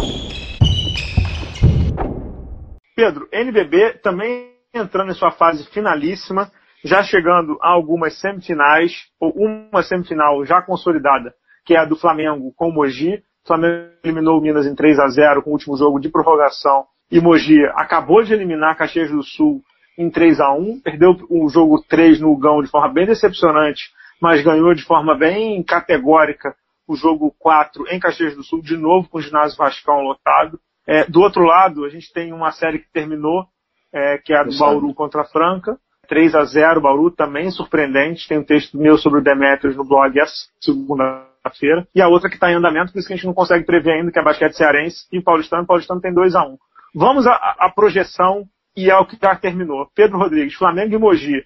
[2.94, 6.52] Pedro, NBB também entrando em sua fase finalíssima,
[6.84, 11.32] já chegando a algumas semifinais, ou uma semifinal já consolidada,
[11.64, 13.14] que é a do Flamengo com o Mogi.
[13.42, 16.91] O Flamengo eliminou o Minas em 3 a 0 com o último jogo de prorrogação.
[17.12, 19.62] E Mogi acabou de eliminar Caxias do Sul
[19.98, 24.42] em 3 a 1 perdeu o jogo 3 no Gão de forma bem decepcionante, mas
[24.42, 26.56] ganhou de forma bem categórica
[26.88, 30.58] o jogo 4 em Caxias do Sul, de novo com o ginásio Vascão lotado.
[30.86, 33.44] É, do outro lado, a gente tem uma série que terminou,
[33.92, 35.76] é, que é a do Bauru contra a Franca.
[36.08, 38.26] 3 a 0 Bauru, também surpreendente.
[38.26, 41.86] Tem um texto meu sobre o Demetrius no blog essa segunda-feira.
[41.94, 43.92] E a outra que está em andamento, por isso que a gente não consegue prever
[43.92, 45.62] ainda, que é a Basquete Cearense e o Paulistano.
[45.62, 46.56] O Paulistano tem 2 a 1
[46.94, 48.44] Vamos à projeção
[48.76, 49.88] e ao que já terminou.
[49.94, 51.44] Pedro Rodrigues, Flamengo e Mogi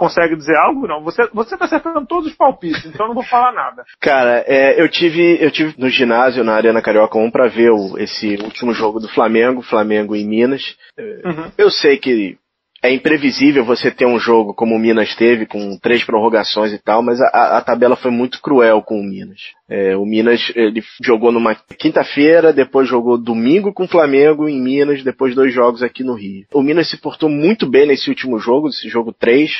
[0.00, 0.86] consegue dizer algo?
[0.86, 1.02] Não.
[1.04, 3.84] Você, você tá acertando todos os palpites, então não vou falar nada.
[4.00, 7.98] Cara, é, eu tive eu tive no ginásio, na Arena Carioca 1, pra ver o,
[7.98, 10.76] esse último jogo do Flamengo, Flamengo e Minas.
[10.98, 11.52] Uhum.
[11.58, 12.38] Eu sei que
[12.82, 17.02] é imprevisível você ter um jogo como o Minas teve, com três prorrogações e tal,
[17.02, 19.40] mas a, a tabela foi muito cruel com o Minas.
[19.68, 25.04] É, o Minas ele jogou numa quinta-feira, depois jogou domingo com o Flamengo em Minas,
[25.04, 26.46] depois dois jogos aqui no Rio.
[26.54, 29.50] O Minas se portou muito bem nesse último jogo, esse jogo 3,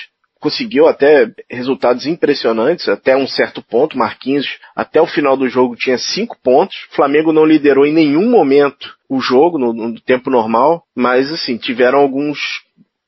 [0.40, 3.98] conseguiu até resultados impressionantes até um certo ponto.
[3.98, 6.76] Marquinhos, até o final do jogo, tinha cinco pontos.
[6.90, 11.58] O Flamengo não liderou em nenhum momento o jogo no, no tempo normal, mas assim
[11.58, 12.38] tiveram alguns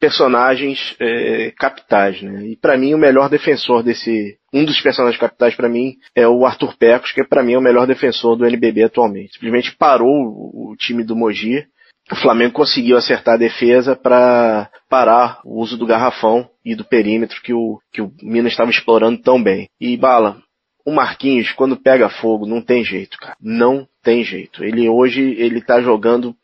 [0.03, 2.44] personagens é, capitais, né?
[2.46, 6.44] E para mim o melhor defensor desse, um dos personagens capitais para mim é o
[6.44, 9.34] Arthur Pecos, que para mim é o melhor defensor do NBB atualmente.
[9.34, 11.64] Simplesmente parou o, time do Mogi
[12.11, 17.40] o Flamengo conseguiu acertar a defesa para parar o uso do garrafão e do perímetro
[17.40, 19.68] que o, que o Minas estava explorando tão bem.
[19.80, 20.42] E Bala,
[20.85, 23.37] o Marquinhos, quando pega fogo, não tem jeito, cara.
[23.41, 24.64] Não tem jeito.
[24.64, 26.35] Ele hoje, ele tá jogando,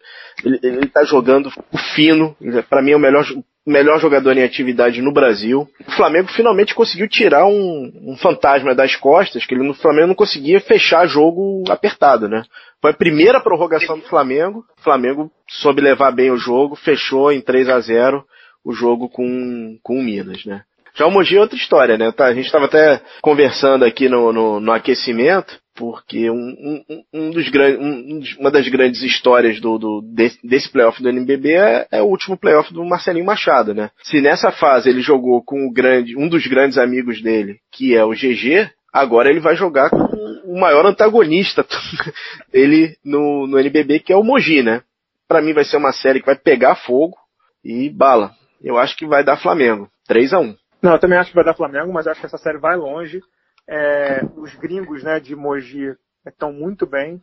[0.44, 1.50] ele, ele tá jogando
[1.94, 2.36] fino.
[2.68, 3.26] Para mim é o melhor,
[3.66, 5.68] melhor jogador em atividade no Brasil.
[5.86, 10.14] O Flamengo finalmente conseguiu tirar um, um fantasma das costas, que ele no Flamengo não
[10.14, 12.42] conseguia fechar jogo apertado, né?
[12.80, 14.64] Foi a primeira prorrogação do Flamengo.
[14.78, 18.24] O Flamengo soube levar bem o jogo, fechou em 3 a 0
[18.64, 20.62] o jogo com, com o Minas, né?
[20.98, 22.10] Já o Mogi é outra história, né?
[22.10, 27.30] Tá, a gente estava até conversando aqui no, no, no aquecimento, porque um, um, um
[27.30, 27.46] dos
[27.78, 32.06] um, uma das grandes histórias do, do desse, desse playoff do NBB é, é, o
[32.06, 33.90] último playoff do Marcelinho Machado, né?
[34.02, 38.04] Se nessa fase ele jogou com o grande, um dos grandes amigos dele, que é
[38.04, 40.02] o GG, agora ele vai jogar com
[40.46, 41.64] o maior antagonista
[42.52, 44.82] dele no, no NBB, que é o Mogi, né?
[45.28, 47.16] Para mim vai ser uma série que vai pegar fogo
[47.64, 48.32] e bala.
[48.60, 49.88] Eu acho que vai dar Flamengo.
[50.08, 52.38] 3 a 1 Não, eu também acho que vai dar Flamengo, mas acho que essa
[52.38, 53.20] série vai longe.
[53.66, 57.22] É, os gringos né, de Mogi estão muito bem.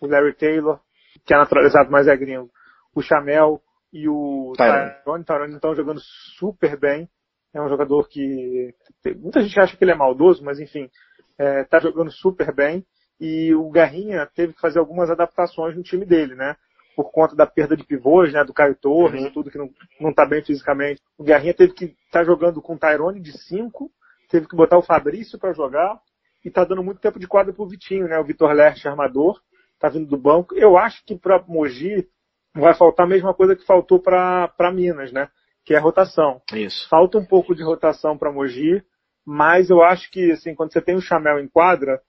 [0.00, 0.80] O Larry Taylor,
[1.24, 2.50] que é naturalizado, mas é gringo.
[2.94, 5.24] O Chamel e o Tyrone.
[5.24, 6.00] Tyrone estão jogando
[6.38, 7.08] super bem.
[7.54, 8.74] É um jogador que.
[9.16, 10.90] Muita gente acha que ele é maldoso, mas enfim,
[11.38, 12.84] está é, jogando super bem.
[13.18, 16.56] E o Garrinha teve que fazer algumas adaptações no time dele, né?
[16.96, 18.42] Por conta da perda de pivôs, né?
[18.42, 19.28] Do Caio Torres uhum.
[19.28, 19.70] e tudo que não,
[20.00, 21.00] não tá bem fisicamente.
[21.18, 23.90] O Garrinha teve que estar tá jogando com o Tyrone de 5
[24.28, 26.00] teve que botar o Fabrício para jogar
[26.44, 28.18] e tá dando muito tempo de quadra pro Vitinho, né?
[28.18, 29.40] O Vitor Leste, armador,
[29.78, 30.54] tá vindo do banco.
[30.54, 32.08] Eu acho que para Mogi
[32.54, 35.28] vai faltar a mesma coisa que faltou para Minas, né?
[35.64, 36.40] Que é a rotação.
[36.52, 36.88] Isso.
[36.88, 38.82] Falta um pouco de rotação para Mogi,
[39.24, 42.00] mas eu acho que assim, quando você tem o Chamel em quadra,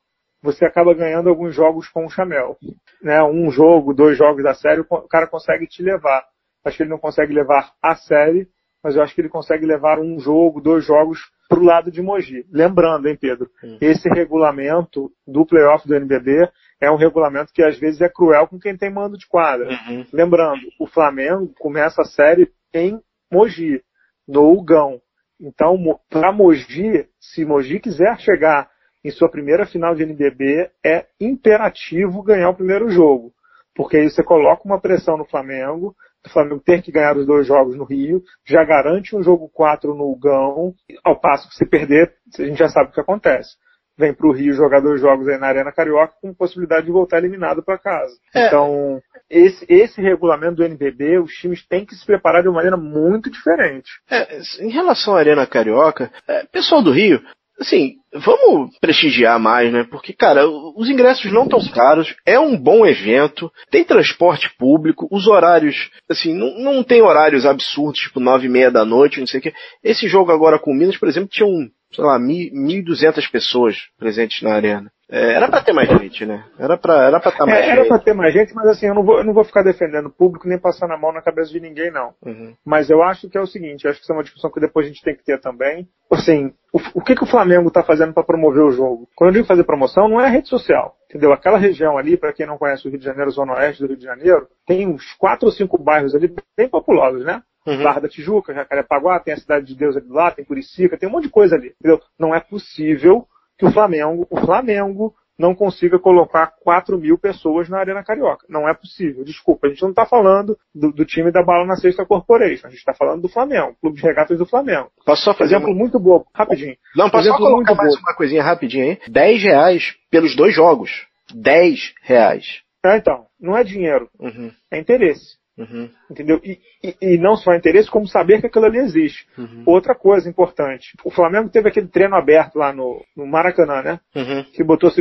[0.41, 2.57] você acaba ganhando alguns jogos com o Chamel.
[3.01, 3.21] Né?
[3.23, 6.23] Um jogo, dois jogos da série, o cara consegue te levar.
[6.63, 8.47] Acho que ele não consegue levar a série,
[8.83, 11.19] mas eu acho que ele consegue levar um jogo, dois jogos
[11.49, 12.45] para o lado de Mogi.
[12.51, 13.77] Lembrando, hein, Pedro, hum.
[13.79, 18.59] esse regulamento do playoff do NBB é um regulamento que às vezes é cruel com
[18.59, 19.69] quem tem mando de quadra.
[19.69, 20.05] Uhum.
[20.13, 22.99] Lembrando, o Flamengo começa a série em
[23.31, 23.81] Mogi,
[24.27, 25.01] no Ugão.
[25.39, 25.77] Então,
[26.09, 28.69] para Mogi, se Mogi quiser chegar
[29.07, 33.31] em sua primeira final de NBB, é imperativo ganhar o primeiro jogo.
[33.73, 35.95] Porque aí você coloca uma pressão no Flamengo,
[36.25, 39.93] o Flamengo ter que ganhar os dois jogos no Rio, já garante um jogo 4
[39.93, 43.55] no Gão, ao passo que se perder, a gente já sabe o que acontece.
[43.97, 47.17] Vem para o Rio jogar dois jogos aí na Arena Carioca com possibilidade de voltar
[47.17, 48.13] eliminado para casa.
[48.35, 48.45] É.
[48.45, 52.77] Então, esse, esse regulamento do NBB, os times têm que se preparar de uma maneira
[52.77, 53.89] muito diferente.
[54.09, 57.19] É, em relação à Arena Carioca, é, pessoal do Rio,
[57.59, 59.85] assim, vamos prestigiar mais, né?
[59.89, 65.27] Porque, cara, os ingressos não tão caros, é um bom evento, tem transporte público, os
[65.27, 69.39] horários, assim, não, não tem horários absurdos, tipo nove e meia da noite, não sei
[69.39, 69.53] o quê.
[69.83, 74.41] Esse jogo agora com o Minas, por exemplo, tinha um, sei lá, 1.200 pessoas presentes
[74.41, 74.91] na arena.
[75.09, 76.43] É, era para ter mais gente, né?
[76.59, 78.87] Era para era pra estar tá mais é, Era para ter mais gente, mas assim,
[78.87, 81.21] eu não vou, eu não vou ficar defendendo o público nem passando a mão na
[81.21, 82.13] cabeça de ninguém, não.
[82.25, 82.53] Uhum.
[82.65, 84.59] Mas eu acho que é o seguinte, eu acho que isso é uma discussão que
[84.59, 85.87] depois a gente tem que ter também.
[86.11, 89.07] Assim, o, o que, que o Flamengo está fazendo para promover o jogo?
[89.15, 90.95] Quando eu digo fazer promoção, não é a rede social.
[91.09, 91.31] Entendeu?
[91.31, 93.97] Aquela região ali, para quem não conhece o Rio de Janeiro, Zona Oeste do Rio
[93.97, 97.41] de Janeiro, tem uns quatro ou cinco bairros ali bem populosos, né?
[97.65, 97.81] Uhum.
[97.81, 101.07] Barra da Tijuca, Jacarepaguá, tem a Cidade de Deus ali do lado, tem Curicica, tem
[101.07, 101.73] um monte de coisa ali.
[101.79, 102.01] Entendeu?
[102.19, 103.25] Não é possível
[103.57, 108.45] que o Flamengo, o Flamengo não consiga colocar 4 mil pessoas na Arena Carioca.
[108.49, 109.23] Não é possível.
[109.23, 112.67] Desculpa, a gente não está falando do, do, time da Bala na Sexta Corporation.
[112.67, 114.89] A gente está falando do Flamengo, Clube de Regatas do Flamengo.
[115.05, 115.77] Posso só fazer exemplo uma...
[115.77, 116.75] muito bom, rapidinho.
[116.95, 118.01] Não, posso só colocar mais bobo.
[118.07, 118.99] uma coisinha rapidinho aí?
[119.07, 121.05] 10 reais pelos dois jogos.
[121.33, 122.63] 10 reais.
[122.83, 124.09] É, então, não é dinheiro.
[124.19, 124.51] Uhum.
[124.71, 125.36] É interesse.
[125.57, 125.89] Uhum.
[126.11, 126.39] Entendeu?
[126.43, 129.25] E, e, e, não só interesse, como saber que aquilo ali existe.
[129.37, 129.63] Uhum.
[129.65, 133.99] Outra coisa importante: o Flamengo teve aquele treino aberto lá no, no Maracanã, né?
[134.15, 134.43] Uhum.
[134.53, 134.91] Que, botou,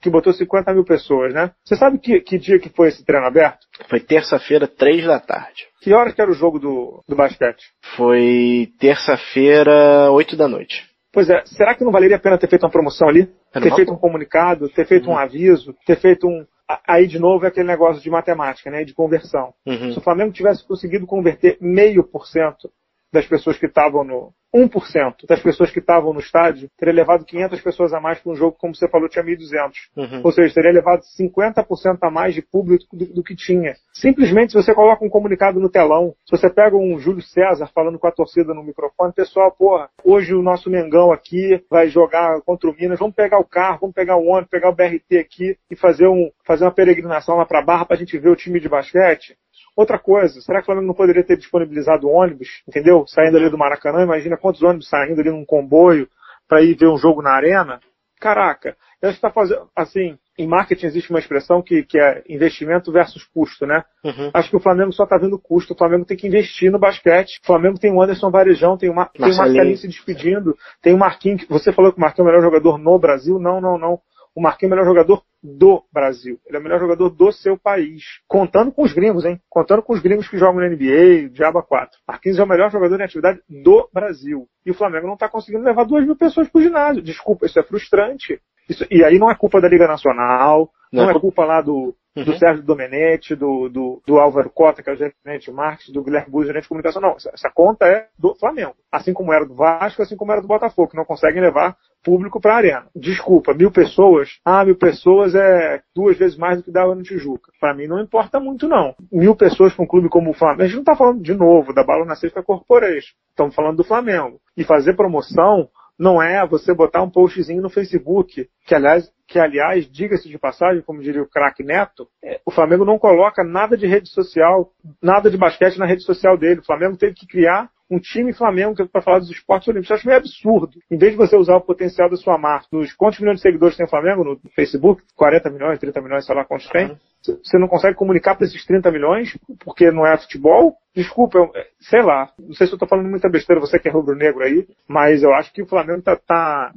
[0.00, 1.52] que botou 50 mil pessoas, né?
[1.64, 3.60] Você sabe que, que dia que foi esse treino aberto?
[3.88, 5.68] Foi terça-feira, 3 da tarde.
[5.80, 7.62] Que horas que era o jogo do, do basquete?
[7.96, 10.90] Foi terça-feira, 8 da noite.
[11.12, 13.28] Pois é, será que não valeria a pena ter feito uma promoção ali?
[13.52, 15.18] ter feito um comunicado, ter feito um uhum.
[15.18, 16.46] aviso, ter feito um,
[16.86, 19.54] aí de novo é aquele negócio de matemática, né, de conversão.
[19.66, 19.92] Uhum.
[19.92, 22.70] Se o Flamengo tivesse conseguido converter meio por cento
[23.12, 27.60] das pessoas que estavam no 1% das pessoas que estavam no estádio teria levado 500
[27.60, 29.72] pessoas a mais para um jogo, como você falou, tinha 1.200.
[29.96, 30.20] Uhum.
[30.24, 33.74] Ou seja, teria levado 50% a mais de público do, do, que tinha.
[33.92, 37.98] Simplesmente, se você coloca um comunicado no telão, se você pega um Júlio César falando
[37.98, 42.68] com a torcida no microfone, pessoal, porra, hoje o nosso Mengão aqui vai jogar contra
[42.68, 45.76] o Minas, vamos pegar o carro, vamos pegar o ônibus, pegar o BRT aqui e
[45.76, 48.68] fazer, um, fazer uma peregrinação lá para Barra para a gente ver o time de
[48.68, 49.36] basquete.
[49.76, 53.04] Outra coisa, será que o Flamengo não poderia ter disponibilizado ônibus, entendeu?
[53.06, 56.08] Saindo ali do Maracanã, imagina quantos ônibus saindo ali num comboio
[56.48, 57.78] para ir ver um jogo na arena.
[58.18, 62.90] Caraca, a gente está fazendo, assim, em marketing existe uma expressão que, que é investimento
[62.90, 63.84] versus custo, né?
[64.04, 64.30] Uhum.
[64.34, 67.38] Acho que o Flamengo só está vendo custo, o Flamengo tem que investir no basquete.
[67.42, 70.98] O Flamengo tem o Anderson Varejão, tem, uma, tem o Marcelinho se despedindo, tem o
[70.98, 74.00] Marquinhos, você falou que o Marquinhos é o melhor jogador no Brasil, não, não, não.
[74.34, 76.38] O Marquinhos é o melhor jogador do Brasil.
[76.46, 78.02] Ele é o melhor jogador do seu país.
[78.28, 79.40] Contando com os gringos, hein?
[79.48, 81.98] Contando com os gringos que jogam na NBA, Diaba 4.
[82.06, 84.46] Marquinhos é o melhor jogador em atividade do Brasil.
[84.64, 87.02] E o Flamengo não está conseguindo levar duas mil pessoas para o ginásio.
[87.02, 88.40] Desculpa, isso é frustrante.
[88.68, 91.94] Isso, e aí não é culpa da Liga Nacional, não, não é culpa lá do,
[92.14, 92.38] do uhum.
[92.38, 96.30] Sérgio Domenech, do, do, do, Álvaro Cota, que é o gerente de marketing, do Guilherme
[96.30, 97.00] Buzzi, gerente de comunicação.
[97.00, 98.74] Não, essa, essa, conta é do Flamengo.
[98.90, 102.40] Assim como era do Vasco, assim como era do Botafogo, que não conseguem levar público
[102.40, 102.86] para a arena.
[102.94, 104.38] Desculpa, mil pessoas?
[104.44, 107.52] Ah, mil pessoas é duas vezes mais do que dava no Tijuca.
[107.60, 108.94] Para mim não importa muito, não.
[109.12, 110.62] Mil pessoas para um clube como o Flamengo.
[110.62, 113.14] A gente não está falando de novo da Bala na Sexta Corporation.
[113.30, 114.40] Estamos falando do Flamengo.
[114.56, 115.68] E fazer promoção
[116.00, 120.82] não é você botar um postzinho no Facebook, que aliás, que aliás, diga-se de passagem,
[120.82, 124.72] como diria o craque Neto, é, o Flamengo não coloca nada de rede social,
[125.02, 126.60] nada de basquete na rede social dele.
[126.60, 129.90] O Flamengo teve que criar um time Flamengo é para falar dos esportes olímpicos.
[129.90, 130.78] Eu acho meio absurdo.
[130.90, 133.76] Em vez de você usar o potencial da sua marca, nos quantos milhões de seguidores
[133.76, 135.02] tem o Flamengo no Facebook?
[135.16, 136.96] 40 milhões, 30 milhões, sei lá quantos tem.
[137.22, 140.76] Você não consegue comunicar para esses 30 milhões porque não é futebol?
[140.94, 142.32] Desculpa, eu, é, sei lá.
[142.38, 145.34] Não sei se eu estou falando muita besteira, você que é rubro-negro aí, mas eu
[145.34, 146.72] acho que o Flamengo está tá,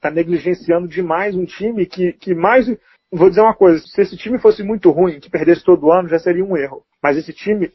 [0.00, 2.66] tá negligenciando demais um time que, que mais
[3.12, 6.18] vou dizer uma coisa, se esse time fosse muito ruim, que perdesse todo ano, já
[6.18, 6.82] seria um erro.
[7.02, 7.70] Mas esse time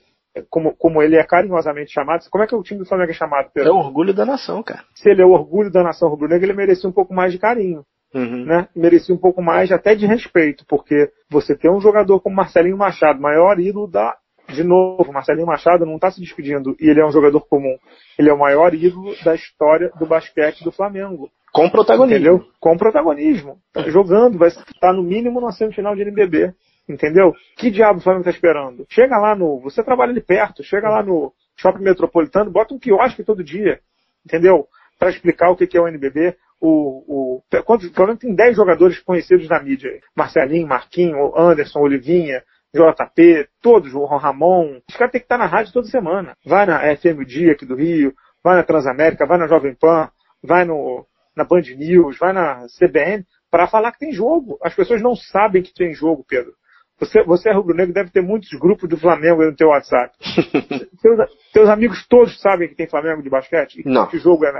[0.50, 3.50] como, como ele é carinhosamente chamado, como é que o time do Flamengo é chamado?
[3.54, 3.70] Pedro?
[3.70, 4.84] É o orgulho da nação, cara.
[4.96, 7.84] Se ele é o orgulho da nação rubro-negra, ele merecia um pouco mais de carinho.
[8.14, 8.46] Uhum.
[8.46, 8.68] Né?
[8.76, 13.22] Merecia um pouco mais até de respeito, porque você tem um jogador como Marcelinho Machado,
[13.22, 14.16] maior ídolo da.
[14.48, 17.78] De novo, Marcelinho Machado não está se despedindo e ele é um jogador comum.
[18.18, 21.30] Ele é o maior ídolo da história do basquete do Flamengo.
[21.54, 22.16] Com protagonismo.
[22.16, 22.48] Entendeu?
[22.60, 23.58] Com protagonismo.
[23.72, 26.54] Tá jogando, vai estar no mínimo na semifinal de NBB.
[26.90, 27.36] Entendeu?
[27.56, 28.86] Que diabo o Flamengo está esperando?
[28.90, 29.60] Chega lá no.
[29.60, 33.80] Você trabalha ali perto, chega lá no shopping metropolitano, bota um quiosque todo dia.
[34.26, 34.68] Entendeu?
[34.98, 36.36] Para explicar o que é o NBB.
[36.60, 40.02] O, o, o Flamengo tem 10 jogadores conhecidos na mídia.
[40.16, 44.82] Marcelinho, Marquinho, Anderson, Olivinha, JP, todos, o Ramon.
[44.90, 46.36] Os caras têm que estar na rádio toda semana.
[46.44, 48.14] Vai na FM Dia aqui do Rio,
[48.44, 50.10] vai na Transamérica, vai na Jovem Pan,
[50.44, 54.58] vai no, na Band News, vai na CBN, para falar que tem jogo.
[54.62, 56.54] As pessoas não sabem que tem jogo, Pedro.
[57.00, 60.14] Você, você é rubro-negro, deve ter muitos grupos do Flamengo no teu WhatsApp.
[61.02, 61.20] teus,
[61.54, 63.82] teus, amigos todos sabem que tem Flamengo de basquete?
[63.86, 64.08] Não.
[64.08, 64.52] Que jogo é?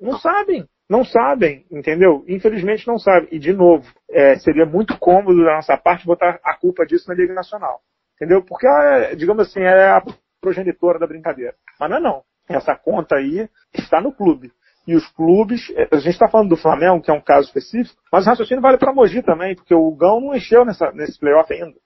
[0.00, 0.66] Não, não sabem.
[0.88, 2.24] Não sabem, entendeu?
[2.26, 3.28] Infelizmente não sabem.
[3.30, 7.14] E, de novo, é, seria muito cômodo da nossa parte botar a culpa disso na
[7.14, 7.80] Liga Nacional.
[8.16, 8.42] Entendeu?
[8.42, 10.02] Porque, ela, digamos assim, é a
[10.40, 11.54] progenitora da brincadeira.
[11.78, 12.22] Mas não é não.
[12.48, 14.52] Essa conta aí está no clube.
[14.86, 15.70] e os clubes.
[15.76, 18.60] É, a gente está falando do Flamengo, que é um caso específico, mas o raciocínio
[18.60, 21.78] vale para Mogi também, porque o Gão não encheu nessa, nesse playoff ainda.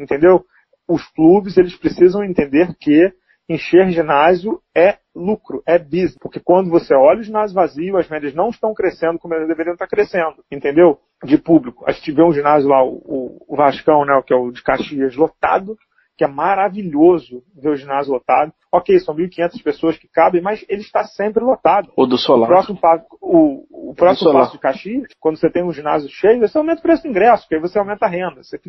[0.00, 0.44] Entendeu?
[0.88, 3.12] Os clubes eles precisam entender que
[3.48, 6.16] encher ginásio é lucro, é business.
[6.20, 9.74] Porque quando você olha o ginásio vazio, as médias não estão crescendo como elas deveriam
[9.74, 10.98] estar crescendo, entendeu?
[11.24, 11.84] De público.
[11.86, 15.16] A gente vê um ginásio lá, o, o Vascão, né, que é o de Caxias,
[15.16, 15.76] lotado,
[16.20, 18.52] que é maravilhoso ver o ginásio lotado.
[18.70, 21.90] Ok, são 1.500 pessoas que cabem, mas ele está sempre lotado.
[21.96, 22.44] O do Solar.
[22.44, 22.78] O próximo,
[23.22, 26.82] o, o próximo passo de Caxias, quando você tem um ginásio cheio, você aumenta o
[26.82, 28.60] preço do ingresso, porque aí você aumenta a renda, você,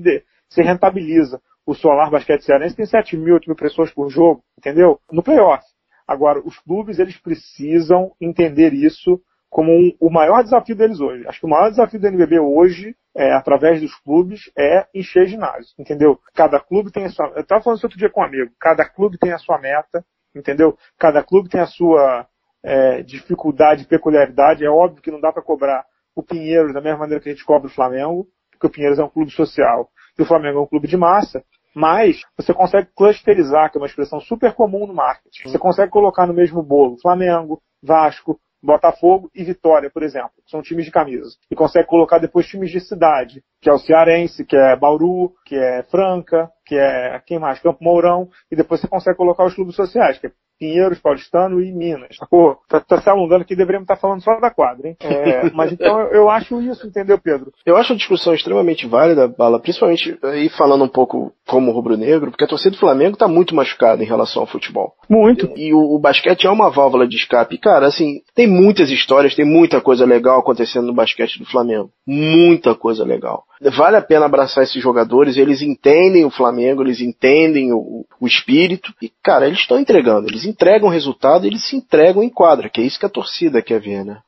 [0.48, 1.42] você rentabiliza.
[1.66, 4.98] O Solar Basquete Cearense tem 7 mil, 8 mil pessoas por jogo, entendeu?
[5.12, 5.66] No playoff.
[6.08, 9.20] Agora, os clubes, eles precisam entender isso
[9.52, 11.28] como um, o maior desafio deles hoje.
[11.28, 15.76] Acho que o maior desafio do NBB hoje, é, através dos clubes, é encher ginásio,
[15.78, 16.18] entendeu?
[16.34, 17.28] Cada clube tem a sua...
[17.36, 18.50] Eu estava falando isso outro dia com um amigo.
[18.58, 20.78] Cada clube tem a sua meta, entendeu?
[20.98, 22.26] Cada clube tem a sua
[22.64, 24.64] é, dificuldade, peculiaridade.
[24.64, 25.84] É óbvio que não dá para cobrar
[26.16, 29.04] o Pinheiros da mesma maneira que a gente cobra o Flamengo, porque o Pinheiros é
[29.04, 31.44] um clube social e o Flamengo é um clube de massa.
[31.76, 35.50] Mas você consegue clusterizar, que é uma expressão super comum no marketing.
[35.50, 40.86] Você consegue colocar no mesmo bolo Flamengo, Vasco, Botafogo e Vitória, por exemplo, são times
[40.86, 41.36] de camisa.
[41.50, 45.56] E consegue colocar depois times de cidade, que é o Cearense, que é Bauru, que
[45.56, 47.60] é Franca, que é quem mais?
[47.60, 50.32] Campo Mourão, e depois você consegue colocar os clubes sociais, que é
[50.62, 52.18] Pinheiros, Paulistano e Minas.
[52.30, 54.96] Pô, tá, tá se alongando aqui, deveríamos estar falando só da quadra, hein?
[55.00, 57.52] É, mas então eu acho isso, entendeu, Pedro?
[57.66, 62.44] Eu acho a discussão extremamente válida, Bala, principalmente aí falando um pouco como rubro-negro, porque
[62.44, 64.94] a torcida do Flamengo tá muito machucada em relação ao futebol.
[65.10, 65.52] Muito.
[65.56, 67.58] E, e o, o, basquete é uma válvula de escape.
[67.58, 71.90] Cara, assim, tem muitas histórias, tem muita coisa legal acontecendo no basquete do Flamengo.
[72.06, 77.72] Muita coisa legal vale a pena abraçar esses jogadores, eles entendem o Flamengo, eles entendem
[77.72, 82.30] o, o espírito, e, cara, eles estão entregando, eles entregam resultado, eles se entregam em
[82.30, 84.20] quadra, que é isso que a torcida quer ver, né?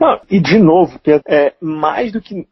[0.00, 2.46] Não, e de novo, Pedro, é mais do que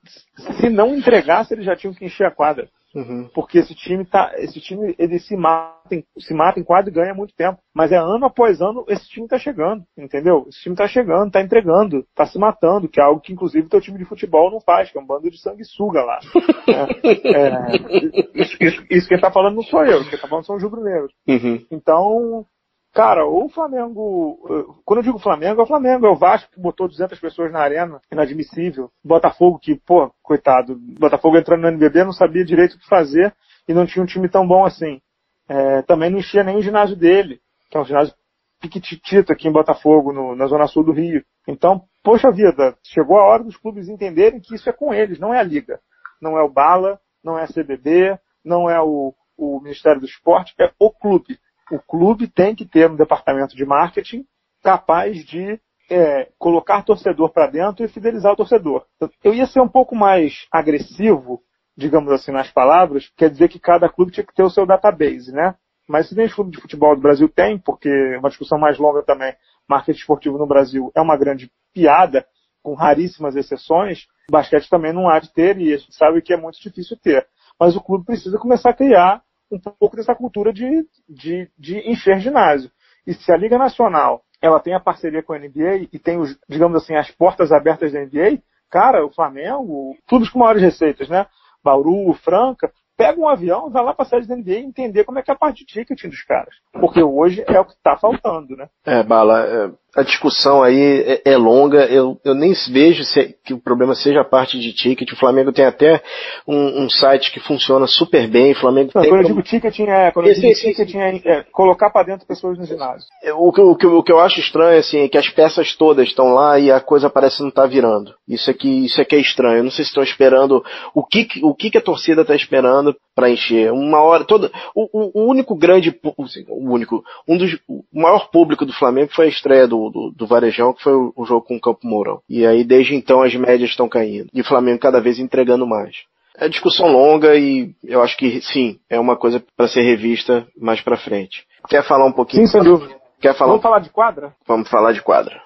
[0.61, 2.69] se não entregasse, eles já tinham que encher a quadra.
[2.95, 3.29] Uhum.
[3.35, 6.95] Porque esse time tá, esse time ele se mata, em, se mata em quadro e
[6.95, 7.59] ganha muito tempo.
[7.75, 10.47] Mas é ano após ano esse time tá chegando, entendeu?
[10.49, 13.71] Esse time tá chegando, tá entregando, tá se matando, que é algo que inclusive o
[13.71, 16.19] teu time de futebol não faz, que é um bando de sanguessuga lá.
[16.67, 20.57] é, é, isso, isso, isso, quem tá falando não sou eu, quem tá falando são
[20.57, 21.13] os rubro-negros.
[21.29, 21.65] Uhum.
[21.71, 22.47] Então,
[22.93, 24.75] Cara, o Flamengo.
[24.85, 26.07] Quando eu digo Flamengo, é o Flamengo.
[26.07, 28.01] É o Vasco que botou 200 pessoas na arena.
[28.11, 28.91] Inadmissível.
[29.05, 30.77] Botafogo que, pô, coitado.
[30.99, 33.35] Botafogo entrando no NBB não sabia direito o que fazer
[33.69, 35.01] e não tinha um time tão bom assim.
[35.49, 38.15] É, também não enchia nem o ginásio dele, que é um ginásio
[38.61, 41.25] piquititito aqui em Botafogo, no, na zona sul do Rio.
[41.47, 45.33] Então, poxa vida, chegou a hora dos clubes entenderem que isso é com eles, não
[45.33, 45.81] é a liga.
[46.21, 50.53] Não é o Bala, não é a CBB, não é o, o Ministério do Esporte,
[50.59, 51.39] é o clube
[51.71, 54.25] o clube tem que ter um departamento de marketing
[54.63, 55.61] capaz de
[55.91, 58.85] é, colocar torcedor para dentro e fidelizar o torcedor.
[59.23, 61.41] Eu ia ser um pouco mais agressivo,
[61.77, 65.33] digamos assim, nas palavras, quer dizer que cada clube tinha que ter o seu database,
[65.33, 65.55] né?
[65.89, 68.79] Mas se nem os clubes de futebol do Brasil tem, porque é uma discussão mais
[68.79, 69.35] longa também,
[69.67, 72.27] marketing esportivo no Brasil é uma grande piada,
[72.63, 76.37] com raríssimas exceções, basquete também não há de ter, e a gente sabe que é
[76.37, 77.27] muito difícil ter.
[77.59, 82.21] Mas o clube precisa começar a criar um pouco dessa cultura de, de, de encher
[82.21, 82.71] ginásio.
[83.07, 86.39] E se a Liga Nacional ela tem a parceria com a NBA e tem, os,
[86.49, 88.41] digamos assim, as portas abertas da NBA,
[88.71, 91.27] cara, o Flamengo, clubes com maiores receitas, né?
[91.63, 95.19] Bauru, Franca, pega um avião, vai lá para a sede da NBA e entender como
[95.19, 96.55] é que é a parte de ticketing dos caras.
[96.73, 98.69] Porque hoje é o que está faltando, né?
[98.85, 103.55] É, Bala, é, a discussão aí é, é, longa, eu, eu nem vejo se, que
[103.55, 105.11] o problema seja a parte de ticket.
[105.13, 106.03] O Flamengo tem até
[106.47, 108.53] um, um site que funciona super bem.
[108.53, 111.21] O Flamengo Não, tem quando eu digo ticketing é, quando esse, eu digo ticketing é,
[111.25, 113.07] é, colocar para dentro pessoas no ginásio.
[113.23, 115.75] É, o que, o, que, o que eu acho estranho assim, é que as peças
[115.75, 118.15] todas estão lá e a coisa parece não estar tá virando.
[118.29, 119.59] Isso aqui, isso aqui é estranho.
[119.59, 120.63] Eu não sei se estão esperando
[120.95, 123.73] o que, o que, que a torcida está esperando para encher.
[123.73, 124.51] Uma hora toda.
[124.75, 129.27] O, o, único grande, assim, o único, um dos, o maior público do Flamengo foi
[129.27, 132.21] a estreia do, do, do Varejão, que foi o, o jogo com o Campo Mourão.
[132.29, 135.97] E aí desde então as médias estão caindo e o Flamengo cada vez entregando mais.
[136.37, 140.81] É discussão longa e eu acho que sim, é uma coisa para ser revista mais
[140.81, 141.45] para frente.
[141.69, 142.47] Quer falar um pouquinho?
[142.47, 142.97] Sim, sem dúvida.
[143.21, 143.51] Quer falar?
[143.51, 144.35] Vamos falar de quadra?
[144.47, 145.43] Vamos falar de quadra.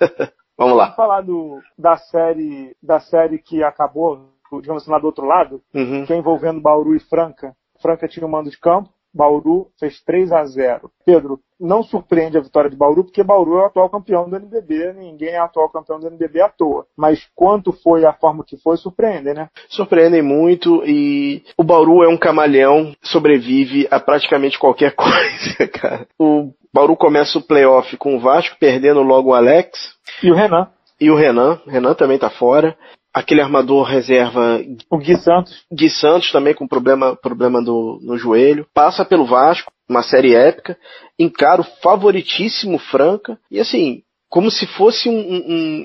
[0.56, 0.84] Vamos lá.
[0.84, 5.60] Vamos falar do, da série da série que acabou, digamos assim, lá do outro lado,
[5.74, 6.06] uhum.
[6.06, 7.54] que é envolvendo Bauru e Franca.
[7.80, 12.38] Franca tinha o um mando de campo, Bauru fez 3 a 0 Pedro, não surpreende
[12.38, 15.68] a vitória de Bauru, porque Bauru é o atual campeão do NBB, ninguém é atual
[15.68, 16.86] campeão do NBB à toa.
[16.96, 19.48] Mas quanto foi a forma que foi, surpreende, né?
[19.68, 26.06] Surpreendem muito e o Bauru é um camaleão, sobrevive a praticamente qualquer coisa, cara.
[26.18, 29.94] O Bauru começa o playoff com o Vasco, perdendo logo o Alex.
[30.22, 30.68] E o Renan.
[31.00, 32.76] E o Renan, Renan também tá fora
[33.12, 34.60] aquele armador reserva.
[34.90, 35.64] O Gui Santos.
[35.70, 38.66] Gui Santos também com problema, problema do, no joelho.
[38.72, 40.78] Passa pelo Vasco, uma série épica.
[41.18, 43.38] Encara o favoritíssimo Franca.
[43.50, 45.84] E assim, como se fosse um, um,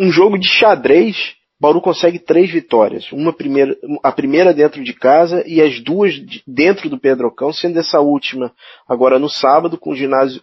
[0.00, 1.34] um jogo de xadrez.
[1.58, 3.10] Bauru consegue três vitórias.
[3.12, 6.14] Uma primeira, a primeira dentro de casa e as duas
[6.46, 8.52] dentro do Pedrocão, sendo essa última
[8.86, 10.42] agora no sábado, com o ginásio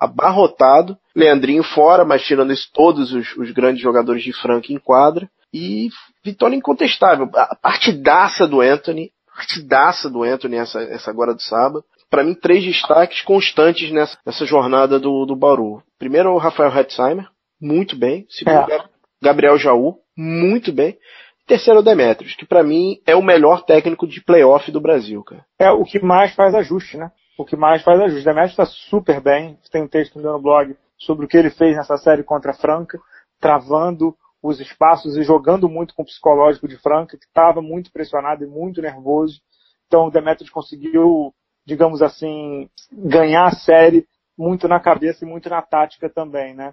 [0.00, 0.96] abarrotado.
[1.14, 5.28] Leandrinho fora, mas tirando isso, todos os, os grandes jogadores de Franca em quadra.
[5.52, 5.88] E
[6.24, 7.28] vitória incontestável.
[7.34, 11.84] A partidaça do Anthony, partidaça do Anthony essa, essa agora do sábado.
[12.08, 15.82] Para mim, três destaques constantes nessa, nessa jornada do, do Bauru.
[15.98, 17.28] Primeiro, o Rafael Hetzheimer,
[17.60, 18.26] muito bem.
[18.28, 18.84] Segundo, é.
[19.22, 20.98] Gabriel Jaú, muito bem.
[21.46, 25.44] Terceiro, Demetrios, que para mim é o melhor técnico de playoff do Brasil, cara.
[25.58, 27.10] É o que mais faz ajuste, né?
[27.36, 28.24] O que mais faz ajuste.
[28.24, 29.58] Demetrios está super bem.
[29.70, 32.54] Tem um texto no meu blog sobre o que ele fez nessa série contra a
[32.54, 32.98] Franca,
[33.40, 38.44] travando os espaços e jogando muito com o psicológico de Franca, que estava muito pressionado
[38.44, 39.40] e muito nervoso.
[39.86, 41.34] Então o Demetrius conseguiu,
[41.66, 44.06] digamos assim, ganhar a série
[44.38, 46.72] muito na cabeça e muito na tática também, né?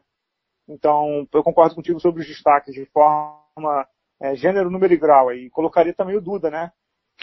[0.67, 3.87] Então, eu concordo contigo sobre os destaques de forma
[4.21, 5.49] é, gênero, número e grau aí.
[5.49, 6.71] Colocaria também o Duda, né?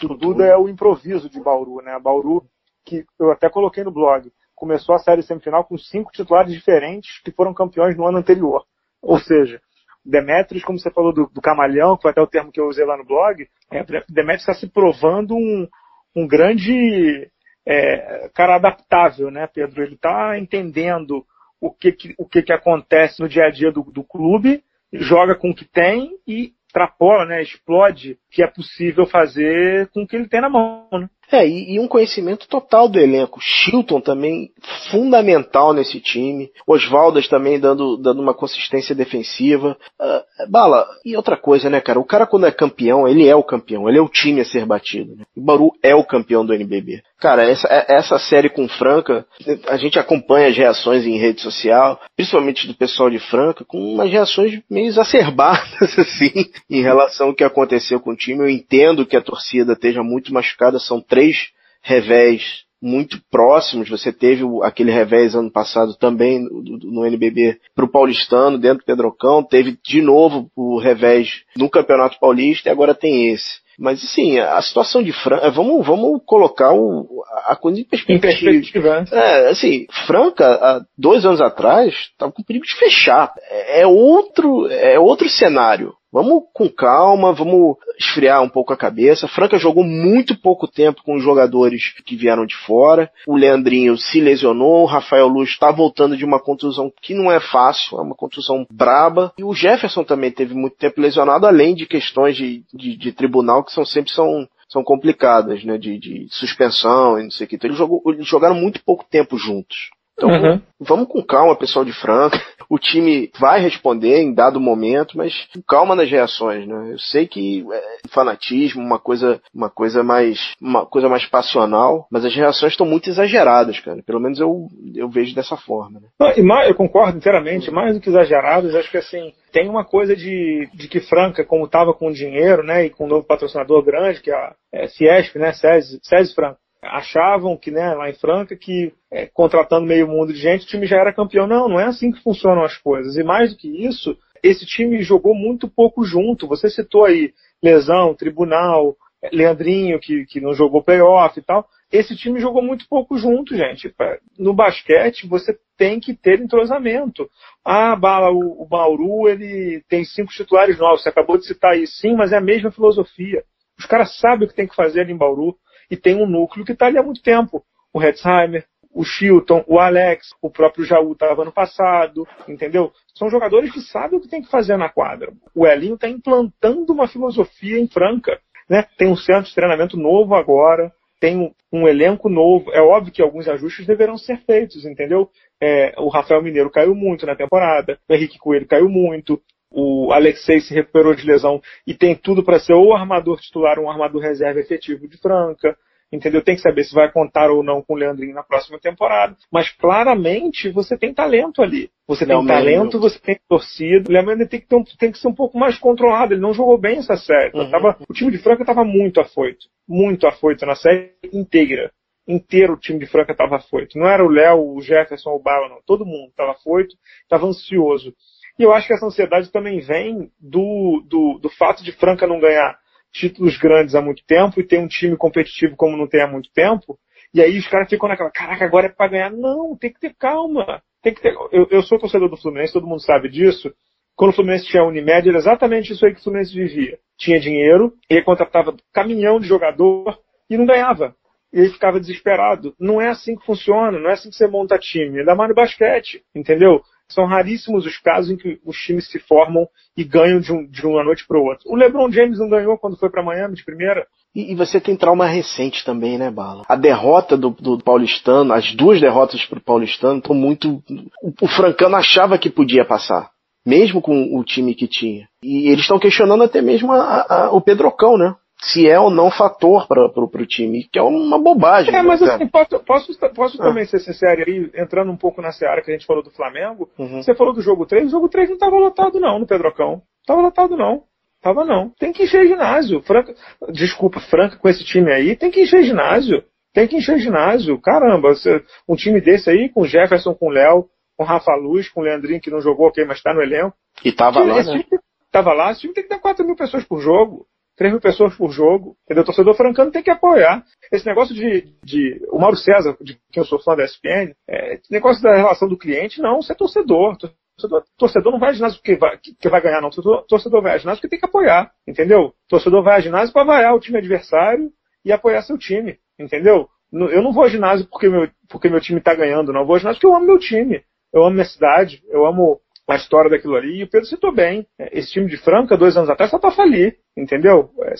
[0.03, 1.97] O Duda é o improviso de Bauru, né?
[1.99, 2.45] Bauru,
[2.83, 7.31] que eu até coloquei no blog, começou a série semifinal com cinco titulares diferentes que
[7.31, 8.65] foram campeões no ano anterior.
[9.01, 9.61] Ou seja,
[10.03, 12.85] Demetrius, como você falou do, do camalhão, que foi até o termo que eu usei
[12.85, 15.67] lá no blog, é, Demetrius está se provando um,
[16.15, 17.29] um grande
[17.65, 19.83] é, cara adaptável, né, Pedro?
[19.83, 21.25] Ele está entendendo
[21.65, 24.63] o que, que, o que, que acontece no dia a dia do, do clube,
[24.93, 30.03] joga com o que tem e extrapola, né, explode o que é possível fazer com
[30.03, 30.87] o que ele tem na mão.
[30.91, 31.09] Né?
[31.31, 33.39] É, e, e, um conhecimento total do elenco.
[33.41, 34.51] Chilton também
[34.91, 36.51] fundamental nesse time.
[36.67, 39.77] Osvaldas também dando, dando uma consistência defensiva.
[39.99, 41.99] Uh, Bala, e outra coisa, né, cara?
[41.99, 43.89] O cara quando é campeão, ele é o campeão.
[43.89, 45.15] Ele é o time a ser batido.
[45.15, 45.25] Né?
[45.35, 47.01] O Baru é o campeão do NBB.
[47.19, 49.25] Cara, essa, é, essa série com Franca,
[49.67, 54.11] a gente acompanha as reações em rede social, principalmente do pessoal de Franca, com umas
[54.11, 56.31] reações meio exacerbadas, assim,
[56.69, 58.43] em relação ao que aconteceu com o time.
[58.43, 61.37] Eu entendo que a torcida esteja muito machucada, são três
[61.81, 63.89] revés muito próximos.
[63.89, 69.41] Você teve aquele revés ano passado também no, NBB para o Paulistano, dentro do Pedrocão.
[69.41, 73.63] Teve de novo o revés no Campeonato Paulista e agora tem esse.
[73.79, 78.17] Mas assim, a situação de Franca, vamos, vamos colocar o, a coisa em perspectiva.
[78.17, 79.01] Em perspectiva.
[79.01, 79.05] Né?
[79.11, 83.33] É, assim, Franca, há dois anos atrás, estava com perigo de fechar.
[83.49, 85.93] É, é outro, é outro cenário.
[86.15, 89.27] Vamos com calma, vamos esfriar um pouco a cabeça.
[89.27, 93.11] Franca jogou muito pouco tempo com os jogadores que vieram de fora.
[93.27, 97.41] O Leandrinho se lesionou, o Rafael Luz está voltando de uma contusão que não é
[97.41, 99.33] fácil, é uma contusão braba.
[99.37, 103.65] E o Jefferson também teve muito tempo lesionado, além de questões de, de, de tribunal
[103.65, 107.55] que são sempre são são complicadas, né, de, de suspensão e não sei o que.
[107.55, 109.89] Então eles, jogou, eles jogaram muito pouco tempo juntos.
[110.17, 110.61] Então, uhum.
[110.79, 112.41] vamos com calma, pessoal de Franca.
[112.69, 116.93] O time vai responder em dado momento, mas com calma nas reações, né?
[116.93, 122.25] Eu sei que é fanatismo, uma coisa, uma coisa mais, uma coisa mais passional, mas
[122.25, 124.01] as reações estão muito exageradas, cara.
[124.03, 125.99] Pelo menos eu, eu vejo dessa forma.
[125.99, 126.07] Né?
[126.19, 127.69] Não, e mais, eu concordo inteiramente.
[127.69, 131.63] Mais do que exageradas, acho que assim tem uma coisa de, de que Franca, como
[131.63, 135.53] estava com dinheiro, né, e com um novo patrocinador grande, que é a é, né,
[135.53, 140.39] SESI, SESI Franca, achavam que, né, lá em Franca, que é, contratando meio mundo de
[140.39, 141.47] gente, o time já era campeão.
[141.47, 143.15] Não, não é assim que funcionam as coisas.
[143.17, 146.47] E mais do que isso, esse time jogou muito pouco junto.
[146.47, 147.33] Você citou aí
[147.63, 148.95] lesão, tribunal,
[149.31, 151.67] Leandrinho, que, que não jogou playoff e tal.
[151.91, 153.93] Esse time jogou muito pouco junto, gente.
[154.37, 157.29] No basquete, você tem que ter entrosamento.
[157.63, 161.03] Ah, Bala, o, o Bauru, ele tem cinco titulares novos.
[161.03, 161.87] Você acabou de citar aí.
[161.87, 163.43] Sim, mas é a mesma filosofia.
[163.77, 165.55] Os caras sabem o que tem que fazer ali em Bauru
[165.89, 167.63] e tem um núcleo que está ali há muito tempo.
[167.93, 172.91] O Hetzheimer, o Chilton, o Alex, o próprio Jaú estava ano passado, entendeu?
[173.13, 175.33] São jogadores que sabem o que tem que fazer na quadra.
[175.53, 178.39] O Elinho está implantando uma filosofia em Franca.
[178.69, 178.85] Né?
[178.97, 182.71] Tem um centro de treinamento novo agora, tem um, elenco novo.
[182.71, 185.29] É óbvio que alguns ajustes deverão ser feitos, entendeu?
[185.61, 189.41] É, o Rafael Mineiro caiu muito na temporada, o Henrique Coelho caiu muito,
[189.75, 193.85] o Alexei se recuperou de lesão e tem tudo para ser ou armador titular ou
[193.85, 195.77] um armador reserva efetivo de Franca.
[196.11, 196.41] entendeu?
[196.41, 199.35] Tem que saber se vai contar ou não com o Leandrinho na próxima temporada.
[199.51, 201.89] Mas claramente você tem talento ali.
[202.07, 204.09] Você tem talento, você tem torcida.
[204.09, 206.33] O Leandro tem que, ter um, tem que ser um pouco mais controlado.
[206.33, 207.51] Ele não jogou bem essa série.
[207.53, 207.69] Uhum.
[207.69, 209.65] Tava, o time de Franca estava muito afoito.
[209.87, 211.91] Muito afoito na série inteira
[212.27, 213.97] inteiro o time de Franca estava afoito.
[213.97, 215.79] Não era o Léo, o Jefferson, o Bala, não.
[215.85, 218.13] Todo mundo estava afoito, estava ansioso.
[218.57, 222.39] E eu acho que essa ansiedade também vem do, do, do fato de Franca não
[222.39, 222.77] ganhar
[223.11, 226.49] títulos grandes há muito tempo e ter um time competitivo como não tem há muito
[226.53, 226.97] tempo.
[227.33, 229.31] E aí os caras ficam naquela, caraca, agora é para ganhar.
[229.31, 230.81] Não, tem que ter calma.
[231.01, 231.33] Tem que ter...
[231.51, 233.73] eu, eu sou torcedor do Fluminense, todo mundo sabe disso.
[234.15, 236.97] Quando o Fluminense tinha a Unimed, era exatamente isso aí que o Fluminense vivia.
[237.17, 240.17] Tinha dinheiro, e contratava caminhão de jogador
[240.49, 241.13] e não ganhava.
[241.51, 242.73] E ele ficava desesperado.
[242.79, 245.19] Não é assim que funciona, não é assim que você monta time.
[245.19, 246.81] Ainda mais no basquete, entendeu?
[247.07, 250.85] São raríssimos os casos em que os times se formam e ganham de, um, de
[250.85, 251.63] uma noite para outra.
[251.67, 254.05] O LeBron James não ganhou quando foi para Miami de primeira.
[254.35, 256.63] E, e, você tem trauma recente também, né, Bala?
[256.67, 260.83] A derrota do, do Paulistano, as duas derrotas pro Paulistano estão muito.
[261.21, 263.29] O, o Francano achava que podia passar,
[263.65, 265.27] mesmo com o time que tinha.
[265.41, 268.35] E eles estão questionando até mesmo a, a, o Pedrocão, né?
[268.61, 271.89] Se é ou não fator para o time, que é uma bobagem.
[271.89, 273.65] É, né, mas assim, posso, posso, posso ah.
[273.65, 276.89] também ser sincero aí, entrando um pouco na seara que a gente falou do Flamengo,
[276.97, 277.21] uhum.
[277.21, 280.01] você falou do jogo 3, o jogo 3 não estava lotado não no Pedrocão.
[280.25, 281.03] Tava lotado não.
[281.41, 281.91] Tava não.
[281.99, 283.01] Tem que encher ginásio.
[283.01, 283.35] Franca,
[283.71, 286.43] desculpa, Franca com esse time aí, tem que encher ginásio.
[286.73, 287.79] Tem que encher ginásio.
[287.79, 292.41] Caramba, você, um time desse aí, com Jefferson, com Léo, com Rafa Luz, com Leandrinho,
[292.41, 293.75] que não jogou, ok, mas está no elenco.
[294.03, 294.83] E tava lá, né?
[295.31, 297.45] Tava lá, esse time tem que ter 4 mil pessoas por jogo.
[297.77, 299.23] 3 mil pessoas por jogo, entendeu?
[299.23, 300.63] O torcedor francano tem que apoiar.
[300.91, 304.79] Esse negócio de, de o Mauro César, de quem eu sou fã da ESPN, é,
[304.89, 307.17] negócio da relação do cliente, não, você é torcedor.
[307.57, 309.89] Torcedor, torcedor não vai a ginásio porque vai, que vai ganhar, não.
[309.89, 312.33] Torcedor, torcedor vai a ginásio porque tem que apoiar, entendeu?
[312.47, 314.71] Torcedor vai a ginásio para vaiar o time adversário
[315.03, 316.67] e apoiar seu time, entendeu?
[316.91, 319.61] Eu não vou a ginásio porque meu, porque meu time está ganhando, não.
[319.61, 320.83] Eu vou a ginásio porque eu amo meu time.
[321.13, 322.59] Eu amo minha cidade, eu amo
[322.93, 323.79] a história daquilo ali.
[323.79, 324.65] E o Pedro citou bem.
[324.79, 326.97] É, esse time de Franca, dois anos atrás, só para falir.
[327.17, 327.71] Entendeu?
[327.83, 327.93] É,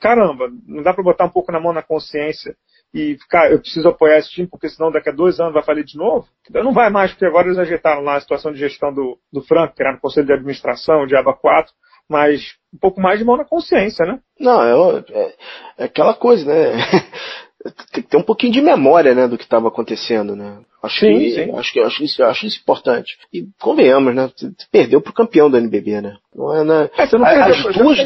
[0.00, 2.54] caramba, não dá para botar um pouco na mão na consciência
[2.94, 5.84] e ficar, eu preciso apoiar esse time, porque senão daqui a dois anos vai falir
[5.84, 6.28] de novo.
[6.48, 9.74] Não vai mais, porque agora eles ajeitaram lá a situação de gestão do, do Franca,
[9.74, 11.72] criaram o Conselho de Administração, de aba 4,
[12.08, 14.20] mas um pouco mais de mão na consciência, né?
[14.38, 15.34] Não, é, é,
[15.78, 16.72] é aquela coisa, né?
[17.92, 20.58] tem que ter um pouquinho de memória, né, do que estava acontecendo, né?
[20.82, 21.56] Acho sim, que, sim.
[21.56, 23.16] Acho que acho isso, acho isso importante.
[23.32, 24.30] E convenhamos, né?
[24.36, 26.16] Você perdeu pro campeão do NBB, né?
[26.34, 26.90] Não é, né?
[26.98, 27.98] É, você não perdeu, duas...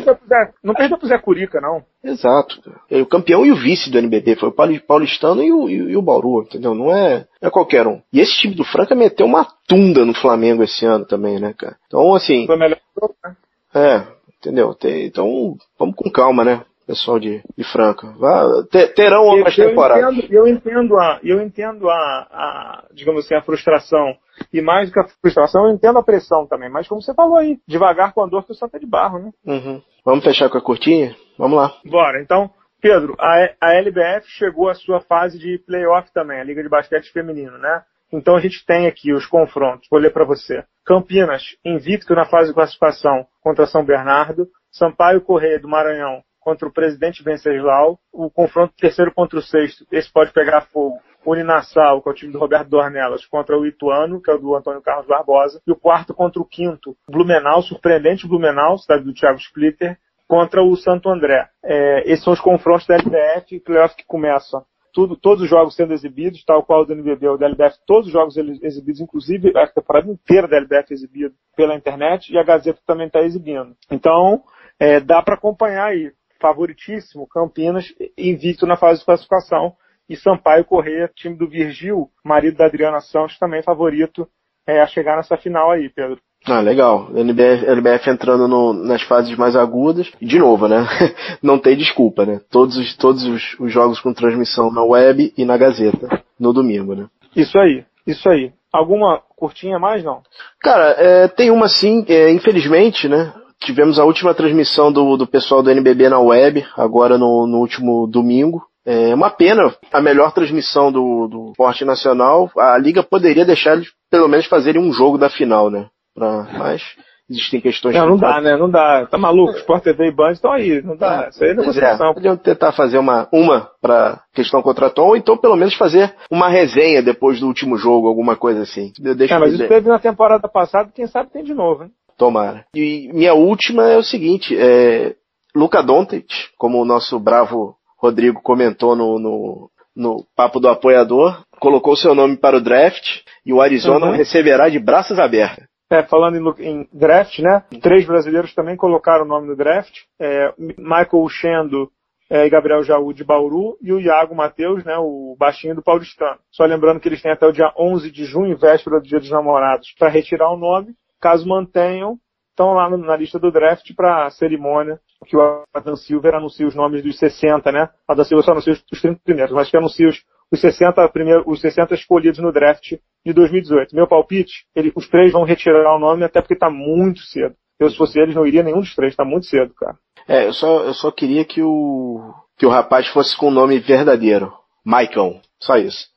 [0.62, 1.82] não perdeu pro Zé Curica, não.
[2.05, 2.62] Exato.
[2.89, 6.43] O campeão e o vice do NBB foi o Paulistano e o, e o Bauru,
[6.43, 6.72] entendeu?
[6.72, 8.01] Não é, não é qualquer um.
[8.12, 11.76] E esse time do Franca meteu uma tunda no Flamengo esse ano também, né, cara?
[11.89, 12.47] Então, assim.
[12.47, 12.78] Foi melhor
[13.24, 13.36] né?
[13.74, 14.02] É,
[14.39, 14.76] entendeu?
[14.85, 16.62] Então, vamos com calma, né?
[16.89, 18.10] Pessoal de, de Franca.
[18.19, 18.65] Vá,
[18.97, 20.16] terão outras temporadas.
[20.16, 24.16] Entendo, eu entendo, a, eu entendo a, a, digamos assim, a frustração.
[24.52, 26.70] E mais do que a frustração, eu entendo a pressão também.
[26.70, 29.19] Mas como você falou aí, devagar com a dor que o santo é de barro,
[29.19, 29.31] né?
[29.44, 29.82] Uhum.
[30.05, 31.15] Vamos fechar com a curtinha?
[31.36, 31.74] Vamos lá.
[31.85, 32.23] Bora.
[32.23, 32.51] Então,
[32.81, 37.12] Pedro, a, a LBF chegou à sua fase de playoff também, a Liga de Basquete
[37.12, 37.82] Feminino, né?
[38.10, 39.86] Então a gente tem aqui os confrontos.
[39.90, 40.65] Vou ler para você.
[40.86, 44.47] Campinas, invicto na fase de classificação contra São Bernardo.
[44.70, 50.11] Sampaio Correia do Maranhão contra o presidente Venceslau, o confronto terceiro contra o sexto, esse
[50.11, 50.99] pode pegar fogo.
[51.27, 54.57] Uninassal, que é o time do Roberto Dornelas, contra o Ituano, que é o do
[54.57, 59.39] Antônio Carlos Barbosa, e o quarto contra o quinto, Blumenau, surpreendente Blumenau, cidade do Thiago
[59.39, 61.47] Splitter, contra o Santo André.
[61.62, 64.65] É, esses são os confrontos da LBF, playoff que começam
[64.95, 68.07] tudo, todos os jogos sendo exibidos, tal qual o do NBB, o da LBF, todos
[68.07, 72.81] os jogos exibidos, inclusive a temporada inteira da LBF exibida pela internet, e a Gazeta
[72.87, 73.77] também está exibindo.
[73.91, 74.43] Então,
[74.81, 77.86] é, dá para acompanhar aí favoritíssimo, Campinas,
[78.16, 79.74] invicto na fase de classificação.
[80.09, 84.27] E Sampaio Corrêa, time do Virgil, marido da Adriana Santos, também favorito
[84.66, 86.19] é, a chegar nessa final aí, Pedro.
[86.47, 87.09] Ah, legal.
[87.15, 90.10] LBF, LBF entrando no, nas fases mais agudas.
[90.20, 90.86] De novo, né?
[91.43, 92.40] Não tem desculpa, né?
[92.51, 96.94] Todos, os, todos os, os, jogos com transmissão na web e na Gazeta no domingo,
[96.94, 97.06] né?
[97.35, 98.52] Isso aí, isso aí.
[98.73, 100.23] Alguma curtinha mais, não?
[100.60, 103.32] Cara, é, tem uma sim, é, infelizmente, né?
[103.60, 108.06] Tivemos a última transmissão do, do pessoal do NBB na web, agora no, no último
[108.06, 108.62] domingo.
[108.86, 112.51] É uma pena a melhor transmissão do, do esporte nacional.
[112.56, 115.89] A liga poderia deixar eles pelo menos fazerem um jogo da final, né?
[116.14, 116.82] Pra, mas
[117.30, 117.94] existem questões.
[117.94, 118.56] Não, não dá, né?
[118.56, 119.06] Não dá.
[119.06, 119.59] Tá maluco?
[119.59, 120.80] Sport TV e Band estão aí.
[120.82, 121.26] Não dá.
[121.26, 122.10] É, Isso aí é negociação.
[122.10, 126.48] É, podiam tentar fazer uma, uma pra questão contratual, ou então pelo menos fazer uma
[126.48, 128.93] resenha depois do último jogo, alguma coisa assim.
[128.98, 131.90] Deixa é, mas isso teve na temporada passada, quem sabe tem de novo, hein?
[132.19, 132.66] Tomara.
[132.74, 135.15] E minha última é o seguinte, é
[135.55, 136.27] Luca Doncic,
[136.59, 142.36] como o nosso bravo Rodrigo comentou no, no, no papo do apoiador, colocou seu nome
[142.36, 144.12] para o draft e o Arizona uhum.
[144.12, 145.65] receberá de braços abertos.
[145.90, 147.65] É, falando em, em, draft, né?
[147.81, 149.93] Três brasileiros também colocaram o nome no draft.
[150.20, 151.90] É, Michael Chendo
[152.31, 154.97] é, e Gabriel Jaú de Bauru e o Iago Matheus, né?
[154.99, 156.39] O baixinho do Paulistano.
[156.53, 159.31] Só lembrando que eles têm até o dia 11 de junho, véspera do Dia dos
[159.31, 160.95] Namorados, para retirar o nome.
[161.20, 162.19] Caso mantenham,
[162.51, 166.74] estão lá na lista do draft para a cerimônia que o Adam Silver anuncia os
[166.74, 167.89] nomes dos 60, né?
[168.09, 171.45] O Adam Silver só anuncia os 30 primeiros, mas que anuncia os, os 60 primeiros,
[171.47, 173.95] os 60 escolhidos no draft de 2018.
[173.95, 177.55] Meu palpite, ele, os três vão retirar o nome até porque está muito cedo.
[177.78, 179.97] Eu, se fosse eles, não iria nenhum dos três, está muito cedo, cara.
[180.27, 183.78] É, eu só, eu só queria que o, que o rapaz fosse com o nome
[183.78, 184.53] verdadeiro.
[184.85, 185.40] Maicon.
[185.61, 186.09] Só isso.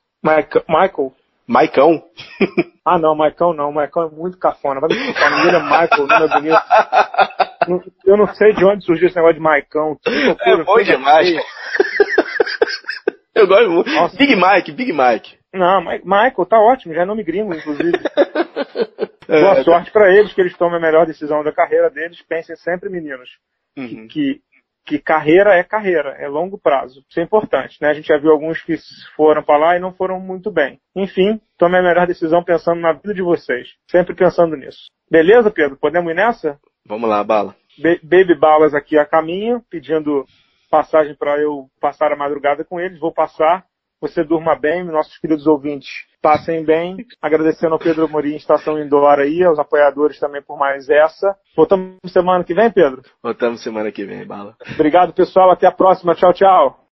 [0.68, 1.12] Michael?
[1.46, 2.02] Maicão?
[2.84, 3.70] ah, não, Maicão não.
[3.72, 4.80] Maicão é muito cafona.
[4.80, 6.62] Vai me desculpar, o nome é Michael, o nome é bonito.
[8.04, 9.96] Eu não sei de onde surgiu esse negócio de Maicão.
[10.06, 11.28] É bom demais.
[13.34, 13.90] Eu gosto muito.
[13.90, 14.14] Nossa.
[14.16, 15.38] Big Mike, Big Mike.
[15.52, 17.92] Não, Michael tá ótimo, já é nome gringo, inclusive.
[19.28, 22.20] É, Boa é, sorte para eles, que eles tomem a melhor decisão da carreira deles.
[22.28, 23.30] Pensem sempre, meninos,
[23.78, 23.86] uhum.
[23.86, 24.40] que, que
[24.98, 27.04] carreira é carreira, é longo prazo.
[27.08, 27.88] Isso é importante, né?
[27.88, 28.76] A gente já viu alguns que
[29.16, 30.80] foram para lá e não foram muito bem.
[30.94, 33.68] Enfim, tome a melhor decisão pensando na vida de vocês.
[33.90, 34.86] Sempre pensando nisso.
[35.10, 35.76] Beleza, Pedro?
[35.76, 36.58] Podemos ir nessa?
[36.86, 37.54] Vamos lá, bala.
[38.02, 40.24] Baby Balas aqui a caminho, pedindo
[40.70, 42.98] passagem para eu passar a madrugada com eles.
[42.98, 43.64] Vou passar.
[44.02, 45.88] Você durma bem, nossos queridos ouvintes
[46.20, 46.96] passem bem.
[47.22, 51.36] Agradecendo ao Pedro Morim, Estação Indoor aí, aos apoiadores também por mais essa.
[51.56, 53.00] Voltamos semana que vem, Pedro?
[53.22, 54.56] Voltamos semana que vem, Bala.
[54.74, 55.52] Obrigado, pessoal.
[55.52, 56.16] Até a próxima.
[56.16, 56.81] Tchau, tchau.